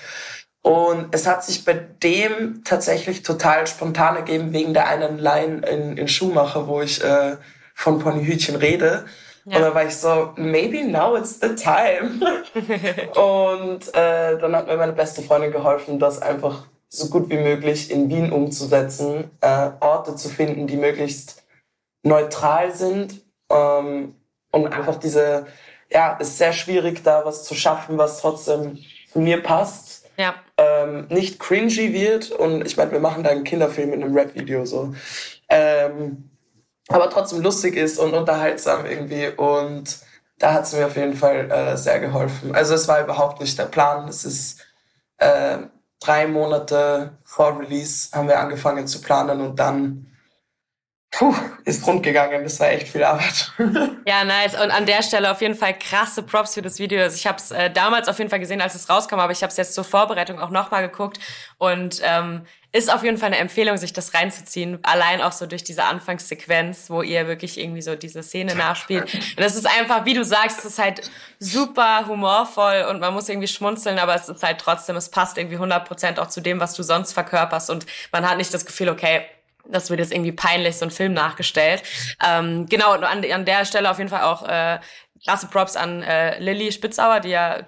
Und 0.63 1.13
es 1.13 1.27
hat 1.27 1.43
sich 1.43 1.65
bei 1.65 1.73
dem 1.73 2.63
tatsächlich 2.63 3.21
total 3.21 3.67
spontan 3.67 4.15
ergeben, 4.15 4.53
wegen 4.53 4.73
der 4.73 4.87
einen 4.87 5.19
Line 5.19 5.61
in, 5.67 5.97
in 5.97 6.07
Schumacher, 6.07 6.67
wo 6.67 6.81
ich 6.81 7.03
äh, 7.03 7.35
von 7.75 7.99
Ponyhütchen 7.99 8.55
rede. 8.55 9.05
Ja. 9.43 9.57
Und 9.57 9.61
dann 9.61 9.75
war 9.75 9.85
ich 9.85 9.97
so, 9.97 10.31
maybe 10.37 10.85
now 10.85 11.17
it's 11.17 11.37
the 11.41 11.53
time. 11.53 12.21
und 13.19 13.93
äh, 13.93 14.37
dann 14.39 14.55
hat 14.55 14.67
mir 14.67 14.77
meine 14.77 14.93
beste 14.93 15.21
Freundin 15.21 15.51
geholfen, 15.51 15.99
das 15.99 16.21
einfach 16.21 16.65
so 16.87 17.09
gut 17.09 17.29
wie 17.29 17.37
möglich 17.37 17.91
in 17.91 18.09
Wien 18.09 18.31
umzusetzen, 18.31 19.31
äh, 19.41 19.71
Orte 19.81 20.15
zu 20.15 20.29
finden, 20.29 20.67
die 20.67 20.77
möglichst 20.77 21.43
neutral 22.03 22.73
sind 22.73 23.21
ähm, 23.49 24.15
und 24.51 24.67
einfach 24.67 24.95
diese, 24.95 25.45
ja, 25.89 26.13
ist 26.13 26.37
sehr 26.37 26.53
schwierig 26.53 27.03
da 27.03 27.25
was 27.25 27.43
zu 27.43 27.53
schaffen, 27.53 27.97
was 27.97 28.21
trotzdem 28.21 28.77
zu 29.11 29.19
mir 29.19 29.43
passt 29.43 29.92
ja. 30.17 30.35
ähm, 30.57 31.07
nicht 31.09 31.39
cringy 31.39 31.93
wird. 31.93 32.31
Und 32.31 32.65
ich 32.65 32.77
meine, 32.77 32.91
wir 32.91 32.99
machen 32.99 33.23
da 33.23 33.29
einen 33.29 33.43
Kinderfilm 33.43 33.93
in 33.93 34.03
einem 34.03 34.15
Rap-Video 34.15 34.65
so. 34.65 34.93
Ähm, 35.49 36.29
aber 36.89 37.09
trotzdem 37.09 37.41
lustig 37.41 37.75
ist 37.75 37.97
und 37.99 38.13
unterhaltsam 38.13 38.85
irgendwie. 38.85 39.27
Und 39.27 39.99
da 40.39 40.53
hat 40.53 40.63
es 40.63 40.73
mir 40.73 40.85
auf 40.85 40.95
jeden 40.95 41.15
Fall 41.15 41.49
äh, 41.49 41.77
sehr 41.77 41.99
geholfen. 41.99 42.53
Also 42.53 42.75
es 42.75 42.87
war 42.87 43.01
überhaupt 43.01 43.39
nicht 43.39 43.57
der 43.57 43.65
Plan. 43.65 44.07
Es 44.07 44.25
ist 44.25 44.65
äh, 45.17 45.59
drei 45.99 46.27
Monate 46.27 47.17
vor 47.23 47.59
Release 47.59 48.09
haben 48.11 48.27
wir 48.27 48.39
angefangen 48.39 48.87
zu 48.87 49.01
planen 49.01 49.41
und 49.41 49.59
dann 49.59 50.12
puh, 51.13 51.35
ist 51.63 51.85
rund 51.87 52.03
gegangen. 52.03 52.43
Das 52.43 52.59
war 52.59 52.69
echt 52.69 52.89
viel 52.89 53.03
Arbeit. 53.03 53.51
ja, 54.05 54.25
nice. 54.25 54.55
Und 54.55 54.71
an 54.71 54.85
der 54.85 55.03
Stelle 55.03 55.31
auf 55.31 55.41
jeden 55.41 55.55
Fall 55.55 55.77
krasse 55.77 56.23
Props 56.23 56.55
für 56.55 56.61
das 56.61 56.79
Video. 56.79 57.01
Also 57.01 57.15
ich 57.15 57.27
habe 57.27 57.37
es 57.37 57.51
äh, 57.51 57.69
damals 57.69 58.09
auf 58.09 58.17
jeden 58.17 58.29
Fall 58.29 58.39
gesehen, 58.39 58.61
als 58.61 58.75
es 58.75 58.89
rauskam, 58.89 59.19
aber 59.19 59.31
ich 59.31 59.43
habe 59.43 59.51
es 59.51 59.57
jetzt 59.57 59.75
zur 59.75 59.83
Vorbereitung 59.83 60.39
auch 60.39 60.49
nochmal 60.49 60.81
geguckt 60.87 61.19
und 61.59 62.01
ähm, 62.03 62.41
ist 62.71 62.91
auf 62.91 63.03
jeden 63.03 63.17
Fall 63.17 63.27
eine 63.27 63.37
Empfehlung, 63.37 63.77
sich 63.77 63.93
das 63.93 64.15
reinzuziehen. 64.15 64.79
Allein 64.81 65.21
auch 65.21 65.33
so 65.33 65.45
durch 65.45 65.63
diese 65.63 65.83
Anfangssequenz, 65.83 66.89
wo 66.89 67.03
ihr 67.03 67.27
wirklich 67.27 67.59
irgendwie 67.59 67.83
so 67.83 67.95
diese 67.95 68.23
Szene 68.23 68.55
nachspielt. 68.55 69.13
Und 69.13 69.39
das 69.39 69.55
ist 69.55 69.67
einfach, 69.67 70.05
wie 70.05 70.15
du 70.15 70.25
sagst, 70.25 70.59
es 70.59 70.65
ist 70.65 70.79
halt 70.79 71.11
super 71.37 72.07
humorvoll 72.07 72.87
und 72.89 72.99
man 72.99 73.13
muss 73.13 73.29
irgendwie 73.29 73.47
schmunzeln, 73.47 73.99
aber 73.99 74.15
es 74.15 74.27
ist 74.27 74.41
halt 74.41 74.57
trotzdem, 74.57 74.95
es 74.95 75.09
passt 75.09 75.37
irgendwie 75.37 75.57
100% 75.57 76.17
auch 76.17 76.27
zu 76.27 76.41
dem, 76.41 76.59
was 76.59 76.73
du 76.73 76.81
sonst 76.81 77.13
verkörperst 77.13 77.69
und 77.69 77.85
man 78.11 78.27
hat 78.27 78.37
nicht 78.37 78.51
das 78.51 78.65
Gefühl, 78.65 78.89
okay, 78.89 79.21
das 79.67 79.89
wird 79.89 79.99
jetzt 79.99 80.11
irgendwie 80.11 80.31
peinlich, 80.31 80.77
so 80.77 80.85
ein 80.85 80.91
Film 80.91 81.13
nachgestellt. 81.13 81.83
Ähm, 82.25 82.65
genau, 82.67 82.93
und 82.93 83.03
an, 83.03 83.23
an 83.31 83.45
der 83.45 83.65
Stelle 83.65 83.89
auf 83.89 83.97
jeden 83.97 84.09
Fall 84.09 84.23
auch 84.23 84.47
äh, 84.47 84.79
klasse 85.23 85.47
Props 85.47 85.75
an 85.75 86.03
äh, 86.03 86.39
Lilly 86.39 86.71
Spitzauer, 86.71 87.19
die 87.19 87.29
ja 87.29 87.59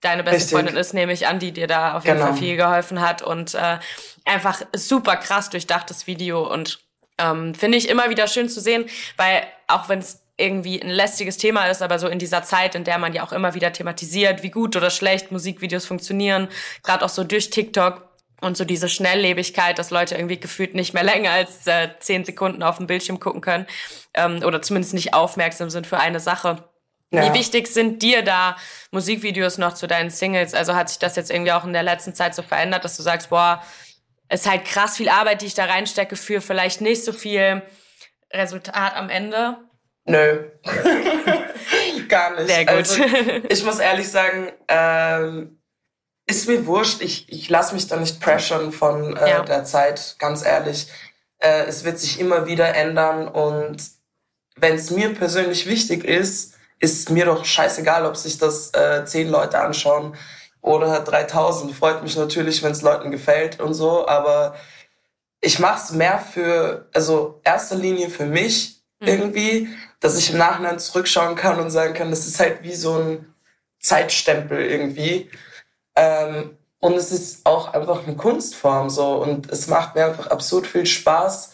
deine 0.00 0.22
beste 0.22 0.36
Richtig. 0.36 0.52
Freundin 0.52 0.76
ist, 0.76 0.94
nehme 0.94 1.12
ich 1.12 1.26
an, 1.26 1.38
die 1.38 1.52
dir 1.52 1.66
da 1.66 1.96
auf 1.96 2.04
jeden 2.04 2.18
genau. 2.18 2.28
Fall 2.28 2.36
viel 2.36 2.56
geholfen 2.56 3.00
hat 3.00 3.22
und 3.22 3.54
äh, 3.54 3.78
einfach 4.24 4.62
super 4.74 5.16
krass 5.16 5.50
durchdachtes 5.50 6.06
Video 6.06 6.52
und 6.52 6.80
ähm, 7.18 7.54
finde 7.54 7.78
ich 7.78 7.88
immer 7.88 8.10
wieder 8.10 8.28
schön 8.28 8.48
zu 8.48 8.60
sehen, 8.60 8.86
weil 9.16 9.42
auch 9.68 9.88
wenn 9.88 10.00
es 10.00 10.22
irgendwie 10.36 10.82
ein 10.82 10.90
lästiges 10.90 11.38
Thema 11.38 11.66
ist, 11.66 11.80
aber 11.80 11.98
so 11.98 12.08
in 12.08 12.18
dieser 12.18 12.42
Zeit, 12.42 12.74
in 12.74 12.84
der 12.84 12.98
man 12.98 13.14
ja 13.14 13.24
auch 13.24 13.32
immer 13.32 13.54
wieder 13.54 13.72
thematisiert, 13.72 14.42
wie 14.42 14.50
gut 14.50 14.76
oder 14.76 14.90
schlecht 14.90 15.32
Musikvideos 15.32 15.86
funktionieren, 15.86 16.48
gerade 16.82 17.04
auch 17.04 17.08
so 17.08 17.24
durch 17.24 17.48
TikTok, 17.48 18.05
und 18.40 18.56
so 18.56 18.64
diese 18.64 18.88
Schnelllebigkeit, 18.88 19.78
dass 19.78 19.90
Leute 19.90 20.14
irgendwie 20.14 20.38
gefühlt 20.38 20.74
nicht 20.74 20.94
mehr 20.94 21.02
länger 21.02 21.30
als 21.30 21.66
äh, 21.66 21.88
zehn 22.00 22.24
Sekunden 22.24 22.62
auf 22.62 22.76
dem 22.76 22.86
Bildschirm 22.86 23.18
gucken 23.18 23.40
können 23.40 23.66
ähm, 24.14 24.42
oder 24.44 24.60
zumindest 24.62 24.94
nicht 24.94 25.14
aufmerksam 25.14 25.70
sind 25.70 25.86
für 25.86 25.98
eine 25.98 26.20
Sache. 26.20 26.64
Ja. 27.10 27.22
Wie 27.24 27.38
wichtig 27.38 27.68
sind 27.68 28.02
dir 28.02 28.22
da 28.22 28.56
Musikvideos 28.90 29.58
noch 29.58 29.74
zu 29.74 29.86
deinen 29.86 30.10
Singles? 30.10 30.54
Also 30.54 30.74
hat 30.74 30.88
sich 30.88 30.98
das 30.98 31.16
jetzt 31.16 31.30
irgendwie 31.30 31.52
auch 31.52 31.64
in 31.64 31.72
der 31.72 31.82
letzten 31.82 32.14
Zeit 32.14 32.34
so 32.34 32.42
verändert, 32.42 32.84
dass 32.84 32.96
du 32.96 33.02
sagst, 33.02 33.30
boah, 33.30 33.62
es 34.28 34.40
ist 34.40 34.50
halt 34.50 34.64
krass 34.64 34.96
viel 34.96 35.08
Arbeit, 35.08 35.40
die 35.40 35.46
ich 35.46 35.54
da 35.54 35.66
reinstecke 35.66 36.16
für 36.16 36.40
vielleicht 36.40 36.80
nicht 36.80 37.04
so 37.04 37.12
viel 37.12 37.62
Resultat 38.32 38.96
am 38.96 39.08
Ende? 39.08 39.56
Nö. 40.04 40.50
Gar 42.08 42.36
nicht. 42.36 42.48
Sehr 42.48 42.64
gut. 42.64 42.76
Also, 42.76 43.02
ich 43.48 43.64
muss 43.64 43.78
ehrlich 43.78 44.08
sagen, 44.08 44.52
ähm, 44.68 45.58
ist 46.26 46.48
mir 46.48 46.66
wurscht. 46.66 47.00
Ich, 47.02 47.30
ich 47.32 47.48
lasse 47.48 47.74
mich 47.74 47.86
da 47.86 47.96
nicht 47.96 48.20
pressern 48.20 48.72
von 48.72 49.16
äh, 49.16 49.30
ja. 49.30 49.42
der 49.42 49.64
Zeit, 49.64 50.16
ganz 50.18 50.44
ehrlich. 50.44 50.88
Äh, 51.38 51.64
es 51.64 51.84
wird 51.84 51.98
sich 51.98 52.20
immer 52.20 52.46
wieder 52.46 52.74
ändern 52.74 53.28
und 53.28 53.76
wenn 54.56 54.74
es 54.74 54.90
mir 54.90 55.12
persönlich 55.14 55.66
wichtig 55.66 56.04
ist, 56.04 56.54
ist 56.78 57.10
mir 57.10 57.26
doch 57.26 57.44
scheißegal, 57.44 58.06
ob 58.06 58.16
sich 58.16 58.38
das 58.38 58.72
äh, 58.74 59.04
zehn 59.04 59.28
Leute 59.28 59.60
anschauen 59.60 60.16
oder 60.60 61.00
3000. 61.00 61.74
Freut 61.74 62.02
mich 62.02 62.16
natürlich, 62.16 62.62
wenn 62.62 62.72
es 62.72 62.82
Leuten 62.82 63.10
gefällt 63.10 63.60
und 63.60 63.74
so, 63.74 64.06
aber 64.08 64.56
ich 65.40 65.58
mache 65.58 65.82
es 65.82 65.92
mehr 65.92 66.18
für, 66.18 66.88
also 66.92 67.40
erster 67.44 67.76
Linie 67.76 68.10
für 68.10 68.26
mich 68.26 68.82
mhm. 69.00 69.08
irgendwie, 69.08 69.68
dass 70.00 70.18
ich 70.18 70.30
im 70.32 70.38
Nachhinein 70.38 70.78
zurückschauen 70.78 71.36
kann 71.36 71.60
und 71.60 71.70
sagen 71.70 71.94
kann, 71.94 72.10
das 72.10 72.26
ist 72.26 72.40
halt 72.40 72.62
wie 72.62 72.74
so 72.74 72.94
ein 72.98 73.34
Zeitstempel 73.78 74.60
irgendwie. 74.60 75.30
Ähm, 75.96 76.56
und 76.78 76.94
es 76.94 77.10
ist 77.10 77.46
auch 77.46 77.72
einfach 77.72 78.06
eine 78.06 78.16
Kunstform 78.16 78.90
so 78.90 79.14
und 79.22 79.50
es 79.50 79.66
macht 79.66 79.94
mir 79.94 80.06
einfach 80.06 80.28
absurd 80.28 80.66
viel 80.66 80.86
Spaß. 80.86 81.52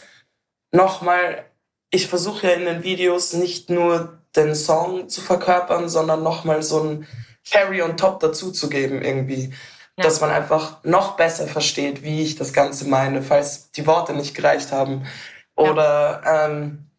Nochmal, 0.72 1.44
ich 1.90 2.08
versuche 2.08 2.48
ja 2.48 2.52
in 2.54 2.64
den 2.64 2.82
Videos 2.82 3.32
nicht 3.32 3.70
nur 3.70 4.18
den 4.36 4.54
Song 4.54 5.08
zu 5.08 5.20
verkörpern, 5.20 5.88
sondern 5.88 6.22
nochmal 6.22 6.62
so 6.62 6.82
ein 6.82 7.06
Carry 7.50 7.82
on 7.82 7.96
top 7.96 8.20
dazuzugeben 8.20 9.02
irgendwie. 9.02 9.54
Ja. 9.96 10.04
Dass 10.04 10.20
man 10.20 10.30
einfach 10.30 10.82
noch 10.84 11.16
besser 11.16 11.46
versteht, 11.46 12.02
wie 12.02 12.22
ich 12.22 12.36
das 12.36 12.52
Ganze 12.52 12.88
meine, 12.88 13.22
falls 13.22 13.70
die 13.72 13.86
Worte 13.86 14.14
nicht 14.14 14.34
gereicht 14.34 14.72
haben. 14.72 15.06
Oder 15.54 16.22
ja. 16.24 16.46
ähm, 16.46 16.90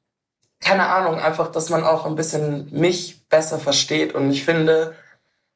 keine 0.60 0.88
Ahnung, 0.88 1.20
einfach, 1.20 1.52
dass 1.52 1.70
man 1.70 1.84
auch 1.84 2.06
ein 2.06 2.16
bisschen 2.16 2.70
mich 2.72 3.28
besser 3.28 3.60
versteht. 3.60 4.14
Und 4.14 4.32
ich 4.32 4.46
finde, 4.46 4.96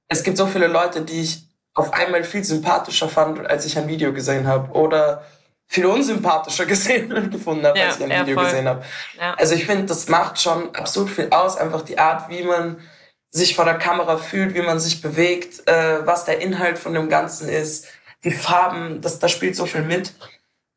es 0.08 0.24
gibt 0.24 0.38
so 0.38 0.48
viele 0.48 0.67
Leute, 0.67 1.01
die 1.01 1.22
ich 1.22 1.47
auf 1.77 1.93
einmal 1.93 2.24
viel 2.24 2.43
sympathischer 2.43 3.07
fand, 3.07 3.46
als 3.48 3.65
ich 3.65 3.77
ein 3.77 3.88
Video 3.88 4.12
gesehen 4.12 4.48
habe. 4.48 4.72
Oder 4.72 5.24
viel 5.67 5.86
unsympathischer 5.86 6.65
gesehen 6.74 7.13
und 7.13 7.31
gefunden 7.31 7.65
habe, 7.65 7.77
ja, 7.77 7.88
als 7.88 8.00
ich 8.00 8.03
ein 8.03 8.25
Video 8.25 8.36
voll. 8.36 8.46
gesehen 8.46 8.67
habe. 8.67 8.84
Ja. 9.19 9.34
Also 9.36 9.55
ich 9.55 9.65
finde, 9.65 9.86
das 9.86 10.07
macht 10.10 10.41
schon 10.41 10.74
absolut 10.75 11.10
viel 11.10 11.29
aus, 11.29 11.57
einfach 11.57 11.84
die 11.84 12.00
Art, 12.00 12.29
wie 12.29 12.43
man 12.43 12.81
sich 13.29 13.55
vor 13.55 13.65
der 13.65 13.77
Kamera 13.77 14.17
fühlt, 14.17 14.55
wie 14.55 14.62
man 14.62 14.79
sich 14.79 15.01
bewegt, 15.01 15.67
äh, 15.67 16.05
was 16.05 16.25
der 16.25 16.39
Inhalt 16.39 16.79
von 16.79 16.93
dem 16.93 17.10
Ganzen 17.10 17.50
ist, 17.50 17.88
die 18.24 18.31
Farben, 18.31 19.01
das, 19.01 19.19
das 19.19 19.31
spielt 19.31 19.55
so 19.55 19.65
viel 19.65 19.84
mit. 19.84 20.13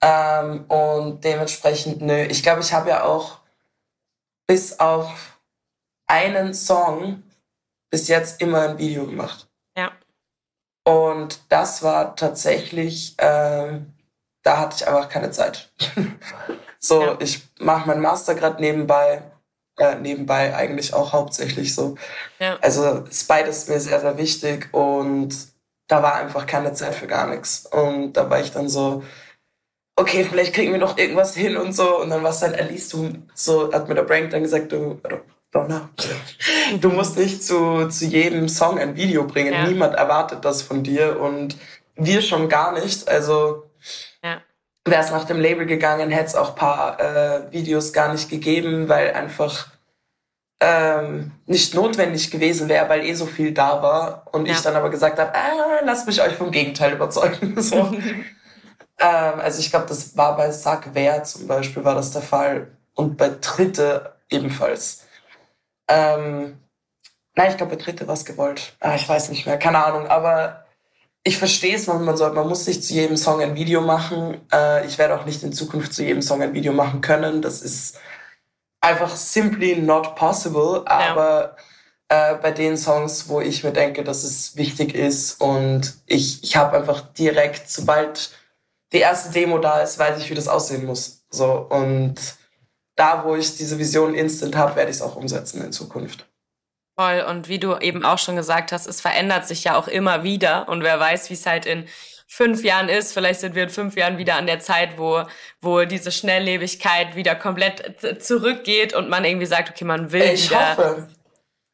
Ähm, 0.03 0.65
und 0.69 1.25
dementsprechend, 1.25 2.03
nö, 2.03 2.23
ich 2.23 2.43
glaube, 2.43 2.61
ich 2.61 2.73
habe 2.73 2.91
ja 2.91 3.05
auch 3.05 3.39
bis 4.47 4.79
auf 4.81 5.39
einen 6.07 6.53
Song 6.55 7.23
bis 7.91 8.09
jetzt 8.09 8.41
immer 8.41 8.63
ein 8.63 8.79
Video 8.79 9.07
gemacht. 9.07 9.50
Und 10.85 11.41
das 11.49 11.83
war 11.83 12.17
tatsächlich, 12.17 13.15
äh, 13.19 13.81
da 14.43 14.59
hatte 14.59 14.77
ich 14.77 14.89
einfach 14.89 15.09
keine 15.09 15.31
Zeit. 15.31 15.71
so, 16.79 17.03
ja. 17.03 17.17
ich 17.21 17.43
mache 17.59 17.87
meinen 17.87 18.01
Master 18.01 18.35
gerade 18.35 18.61
nebenbei, 18.61 19.23
äh, 19.79 19.97
nebenbei 19.97 20.55
eigentlich 20.55 20.95
auch 20.95 21.13
hauptsächlich 21.13 21.75
so. 21.75 21.97
Ja. 22.39 22.59
Also 22.61 23.05
ist 23.09 23.29
beides 23.29 23.69
mir 23.69 23.81
sehr, 23.81 24.01
sehr 24.01 24.17
wichtig 24.19 24.73
und 24.73 25.35
da 25.87 26.03
war 26.03 26.15
einfach 26.15 26.47
keine 26.47 26.73
Zeit 26.73 26.95
für 26.95 27.07
gar 27.07 27.27
nichts. 27.27 27.67
Und 27.67 28.13
da 28.15 28.31
war 28.31 28.41
ich 28.41 28.53
dann 28.53 28.69
so, 28.69 29.03
okay, 29.97 30.25
vielleicht 30.25 30.55
kriegen 30.55 30.73
wir 30.73 30.79
noch 30.79 30.97
irgendwas 30.97 31.35
hin 31.35 31.57
und 31.57 31.73
so. 31.73 32.01
Und 32.01 32.11
dann 32.11 32.23
war 32.23 32.31
es 32.31 32.41
dann, 32.41 32.55
Alice, 32.55 32.89
du, 32.89 33.13
so 33.35 33.73
hat 33.73 33.89
mir 33.89 33.97
der 33.97 34.05
Brank 34.05 34.31
dann 34.31 34.43
gesagt, 34.43 34.73
du, 34.73 35.01
Donna, 35.53 35.91
du 36.81 36.91
musst 36.91 37.19
nicht 37.19 37.43
zu, 37.43 37.89
zu 37.89 38.05
jedem 38.05 38.49
Song 38.49 38.79
ein 38.79 38.95
Video 38.95 39.25
bringen. 39.25 39.53
Ja. 39.53 39.67
Niemand 39.67 39.97
erwartet 39.97 40.45
das 40.45 40.63
von 40.63 40.85
dir 40.85 41.21
und 41.21 41.57
wir 41.97 42.23
schon 42.23 42.49
gar 42.49 42.73
nicht. 42.73 43.09
Also 43.09 43.65
ja. 44.23 44.41
wäre 44.85 45.03
es 45.03 45.11
nach 45.11 45.25
dem 45.25 45.41
Label 45.41 45.67
gegangen, 45.67 46.11
hätte 46.11 46.27
es 46.27 46.35
auch 46.37 46.55
paar 46.55 47.01
äh, 47.01 47.53
Videos 47.53 47.93
gar 47.93 48.13
nicht 48.13 48.31
gegeben, 48.31 48.89
weil 48.89 49.13
einfach 49.13 49.67
ähm, 50.61 51.33
nicht 51.47 51.75
notwendig 51.75 52.31
gewesen 52.31 52.69
wäre, 52.69 52.89
weil 52.89 53.05
eh 53.05 53.15
so 53.15 53.27
viel 53.27 53.53
da 53.53 53.83
war. 53.83 54.27
Und 54.33 54.47
ja. 54.47 54.53
ich 54.53 54.61
dann 54.61 54.77
aber 54.77 54.91
gesagt 54.91 55.19
habe, 55.19 55.35
ah, 55.35 55.81
lasst 55.85 56.07
mich 56.07 56.23
euch 56.23 56.35
vom 56.35 56.53
Gegenteil 56.53 56.93
überzeugen. 56.93 57.55
so. 57.61 57.93
ähm, 58.99 59.41
also 59.41 59.59
ich 59.59 59.71
glaube, 59.71 59.87
das 59.87 60.17
war 60.17 60.37
bei 60.37 60.53
Sag 60.53 60.91
Wer 60.93 61.25
zum 61.25 61.49
Beispiel 61.49 61.83
war 61.83 61.97
das 61.97 62.13
der 62.13 62.23
Fall. 62.23 62.69
Und 62.95 63.17
bei 63.17 63.31
Dritte 63.41 64.15
ebenfalls. 64.29 65.07
Ähm, 65.91 66.59
nein, 67.35 67.51
ich 67.51 67.57
glaube, 67.57 67.77
bei 67.77 67.83
Dritte 67.83 68.07
war 68.07 68.15
es 68.15 68.25
gewollt. 68.25 68.77
Ah, 68.81 68.95
ich 68.95 69.09
weiß 69.09 69.29
nicht 69.31 69.45
mehr, 69.45 69.59
keine 69.59 69.85
Ahnung. 69.85 70.07
Aber 70.07 70.65
ich 71.25 71.37
verstehe 71.37 71.77
es, 71.77 71.87
man, 71.87 72.17
soll, 72.17 72.33
man 72.33 72.49
muss 72.49 72.67
nicht 72.67 72.85
zu 72.85 72.95
jedem 72.95 73.17
Song 73.17 73.43
ein 73.43 73.57
Video 73.57 73.81
machen. 73.81 74.41
Äh, 74.53 74.87
ich 74.87 74.97
werde 74.99 75.19
auch 75.19 75.27
nicht 75.27 75.43
in 75.43 75.53
Zukunft 75.53 75.93
zu 75.93 76.05
jedem 76.05 76.23
Song 76.23 76.41
ein 76.43 76.55
Video 76.55 76.73
machen 76.73 77.01
können. 77.01 77.43
Das 77.43 77.61
ist 77.61 77.99
einfach 78.81 79.15
simply 79.15 79.77
not 79.77 80.15
possible. 80.15 80.83
Aber 80.87 81.57
ja. 82.11 82.33
äh, 82.33 82.35
bei 82.37 82.53
den 82.53 82.77
Songs, 82.77 83.29
wo 83.29 83.41
ich 83.41 83.65
mir 83.65 83.73
denke, 83.73 84.05
dass 84.05 84.23
es 84.23 84.57
wichtig 84.57 84.95
ist 84.95 85.41
und 85.41 85.95
ich, 86.07 86.43
ich 86.45 86.57
habe 86.57 86.77
einfach 86.77 87.01
direkt, 87.13 87.69
sobald 87.69 88.31
die 88.93 88.99
erste 88.99 89.31
Demo 89.33 89.59
da 89.59 89.81
ist, 89.81 89.99
weiß 89.99 90.19
ich, 90.21 90.31
wie 90.31 90.35
das 90.35 90.49
aussehen 90.49 90.87
muss. 90.87 91.25
So 91.31 91.53
und 91.53 92.15
da, 93.01 93.25
wo 93.25 93.35
ich 93.35 93.57
diese 93.57 93.79
Vision 93.79 94.15
instant 94.15 94.55
habe, 94.57 94.77
werde 94.77 94.91
ich 94.91 94.99
es 94.99 95.03
auch 95.03 95.17
umsetzen 95.17 95.65
in 95.65 95.73
Zukunft. 95.73 96.27
Voll. 96.99 97.25
Und 97.29 97.49
wie 97.49 97.59
du 97.59 97.77
eben 97.79 98.05
auch 98.05 98.19
schon 98.19 98.37
gesagt 98.37 98.73
hast, 98.73 98.87
es 98.87 99.01
verändert 99.01 99.47
sich 99.47 99.65
ja 99.65 99.77
auch 99.77 99.89
immer 99.89 100.23
wieder. 100.23 100.69
Und 100.69 100.83
wer 100.83 101.01
weiß, 101.01 101.31
wie 101.31 101.35
es 101.35 101.47
halt 101.47 101.65
in 101.65 101.87
fünf 102.27 102.63
Jahren 102.63 102.89
ist. 102.89 103.13
Vielleicht 103.13 103.41
sind 103.41 103.57
wir 103.57 103.65
in 103.65 103.71
fünf 103.71 103.97
Jahren 103.97 104.17
wieder 104.17 104.37
an 104.37 104.47
der 104.47 104.61
Zeit, 104.61 104.99
wo, 104.99 105.25
wo 105.61 105.85
diese 105.85 106.13
Schnelllebigkeit 106.13 107.17
wieder 107.17 107.35
komplett 107.35 108.23
zurückgeht 108.23 108.95
und 108.95 109.09
man 109.09 109.25
irgendwie 109.25 109.47
sagt, 109.47 109.71
okay, 109.71 109.85
man 109.85 110.13
will 110.13 110.23
ich 110.23 110.49
wieder. 110.49 110.77
Hoffe. 110.77 111.09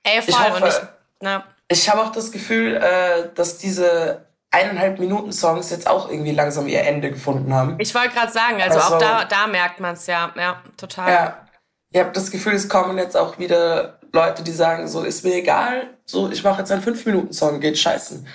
Ey, 0.03 0.23
voll. 0.23 0.29
Ich 0.29 0.39
hoffe. 0.39 0.65
Und 0.65 0.69
ich, 0.69 0.75
na. 1.21 1.45
ich 1.69 1.91
habe 1.91 2.03
auch 2.03 2.13
das 2.13 2.33
Gefühl, 2.33 2.77
äh, 2.77 3.29
dass 3.35 3.59
diese 3.59 4.27
eineinhalb 4.57 4.99
Minuten 4.99 5.33
Songs 5.33 5.71
jetzt 5.71 5.87
auch 5.87 6.11
irgendwie 6.11 6.33
langsam 6.33 6.67
ihr 6.67 6.83
Ende 6.83 7.11
gefunden 7.11 7.53
haben. 7.53 7.77
Ich 7.79 7.95
wollte 7.95 8.15
gerade 8.15 8.33
sagen, 8.33 8.61
also, 8.61 8.79
also, 8.79 8.95
auch 8.95 8.99
da, 8.99 9.25
da 9.25 9.47
merkt 9.47 9.81
man 9.81 9.95
es 9.95 10.07
ja, 10.07 10.33
ja, 10.37 10.63
total. 10.77 11.13
Ja, 11.13 11.47
ich 11.91 12.01
habe 12.01 12.13
das 12.13 12.31
Gefühl, 12.31 12.55
es 12.55 12.69
kommen 12.69 12.97
jetzt 12.97 13.17
auch 13.17 13.39
wieder 13.39 14.01
Leute, 14.13 14.43
die 14.43 14.53
sagen, 14.53 14.89
so 14.89 15.03
ist 15.03 15.25
mir 15.25 15.35
egal, 15.35 15.91
so 16.07 16.31
ich 16.31 16.43
mache 16.43 16.61
jetzt 16.61 16.73
einen 16.73 16.83
fünf 16.83 17.05
Minuten 17.05 17.33
Song, 17.33 17.61
geht 17.61 17.79
scheißen. 17.79 18.27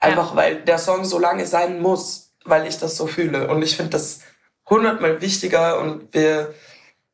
Einfach 0.00 0.30
ja. 0.30 0.36
weil 0.36 0.56
der 0.62 0.78
Song 0.78 1.04
so 1.04 1.18
lange 1.18 1.46
sein 1.46 1.80
muss, 1.80 2.32
weil 2.44 2.66
ich 2.66 2.78
das 2.78 2.96
so 2.96 3.06
fühle 3.06 3.48
und 3.48 3.62
ich 3.62 3.76
finde 3.76 3.92
das 3.92 4.22
hundertmal 4.68 5.20
wichtiger 5.20 5.78
und 5.80 6.12
wir 6.12 6.54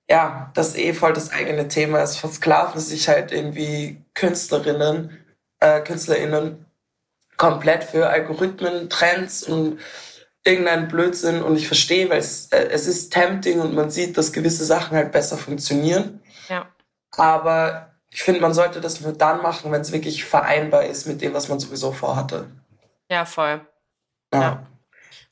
ja, 0.09 0.51
das 0.55 0.77
eh 0.77 0.93
voll 0.93 1.15
das 1.15 1.33
eigene 1.33 1.69
Thema 1.69 2.03
ist, 2.03 2.17
versklaven 2.17 2.81
sich 2.81 3.09
halt 3.09 3.33
irgendwie 3.33 4.03
Künstlerinnen, 4.13 5.19
äh, 5.61 5.81
KünstlerInnen 5.81 6.64
komplett 7.45 7.85
für 7.85 8.09
Algorithmen, 8.09 8.89
Trends 8.89 9.43
und 9.43 9.79
irgendeinen 10.45 10.89
Blödsinn 10.89 11.43
und 11.43 11.57
ich 11.57 11.67
verstehe, 11.67 12.09
weil 12.09 12.19
es, 12.19 12.51
äh, 12.53 12.69
es 12.71 12.87
ist 12.87 13.13
tempting 13.13 13.61
und 13.61 13.75
man 13.75 13.91
sieht, 13.91 14.17
dass 14.17 14.33
gewisse 14.33 14.65
Sachen 14.65 14.97
halt 14.97 15.13
besser 15.13 15.37
funktionieren. 15.37 16.23
Ja. 16.49 16.67
Aber 17.13 17.95
ich 18.11 18.23
finde, 18.23 18.41
man 18.41 18.55
sollte 18.55 18.81
das 18.81 19.01
nur 19.01 19.13
dann 19.13 19.43
machen, 19.43 19.73
wenn 19.73 19.83
es 19.83 19.93
wirklich 19.93 20.25
vereinbar 20.25 20.85
ist 20.85 21.07
mit 21.07 21.21
dem, 21.21 21.35
was 21.35 21.49
man 21.49 21.61
sowieso 21.61 21.93
vorhatte. 21.93 22.47
Ja, 23.11 23.25
voll. 23.27 23.61
Ja. 24.33 24.41
ja. 24.41 24.67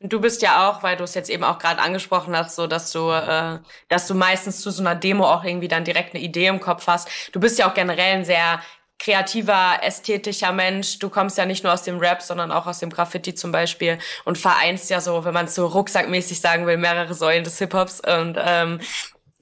Und 0.01 0.13
du 0.13 0.21
bist 0.21 0.43
ja 0.43 0.69
auch, 0.69 0.83
weil 0.83 0.97
du 0.97 1.05
es 1.05 1.15
jetzt 1.15 1.31
eben 1.31 1.45
auch 1.45 1.59
gerade 1.59 1.81
angesprochen 1.81 2.37
hast, 2.37 2.57
so 2.57 2.67
dass 2.67 2.91
du, 2.93 3.11
äh, 3.11 3.59
dass 3.89 4.07
du 4.07 4.15
meistens 4.15 4.61
zu 4.61 4.71
so 4.71 4.83
einer 4.83 4.97
Demo 4.97 5.25
auch 5.25 5.45
irgendwie 5.45 5.69
dann 5.69 5.85
direkt 5.85 6.15
eine 6.15 6.23
Idee 6.23 6.49
im 6.49 6.61
Kopf 6.61 6.87
hast. 6.89 7.09
Du 7.33 7.41
bist 7.41 7.59
ja 7.59 7.71
auch 7.71 7.75
generell 7.75 8.17
ein 8.17 8.25
sehr 8.25 8.61
kreativer, 9.03 9.81
ästhetischer 9.83 10.53
Mensch. 10.53 11.01
Du 11.01 11.11
kommst 11.11 11.37
ja 11.37 11.45
nicht 11.45 11.65
nur 11.65 11.73
aus 11.73 11.83
dem 11.83 11.99
Rap, 11.99 12.23
sondern 12.23 12.53
auch 12.53 12.67
aus 12.67 12.79
dem 12.79 12.91
Graffiti 12.91 13.35
zum 13.35 13.51
Beispiel 13.51 13.99
und 14.25 14.39
vereinst 14.39 14.91
ja 14.91 15.01
so, 15.01 15.25
wenn 15.25 15.35
man 15.35 15.47
es 15.47 15.57
so 15.57 15.67
rucksackmäßig 15.67 16.41
sagen 16.41 16.67
will, 16.67 16.77
mehrere 16.77 17.13
Säulen 17.13 17.43
des 17.43 17.59
Hip-Hops. 17.59 18.01
Und 18.01 18.39
ähm, 18.39 18.81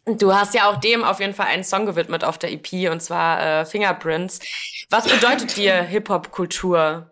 du 0.06 0.34
hast 0.34 0.54
ja 0.54 0.70
auch 0.70 0.80
dem 0.80 1.04
auf 1.04 1.20
jeden 1.20 1.34
Fall 1.34 1.48
einen 1.48 1.64
Song 1.64 1.84
gewidmet 1.84 2.24
auf 2.24 2.38
der 2.38 2.52
EP 2.52 2.90
und 2.90 3.02
zwar 3.02 3.60
äh, 3.60 3.66
Fingerprints. 3.66 4.40
Was 4.88 5.06
bedeutet 5.06 5.54
dir 5.56 5.82
Hip-Hop-Kultur 5.82 7.10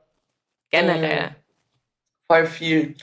generell? 0.71 1.37
Voll 2.31 2.47
viel. 2.47 2.95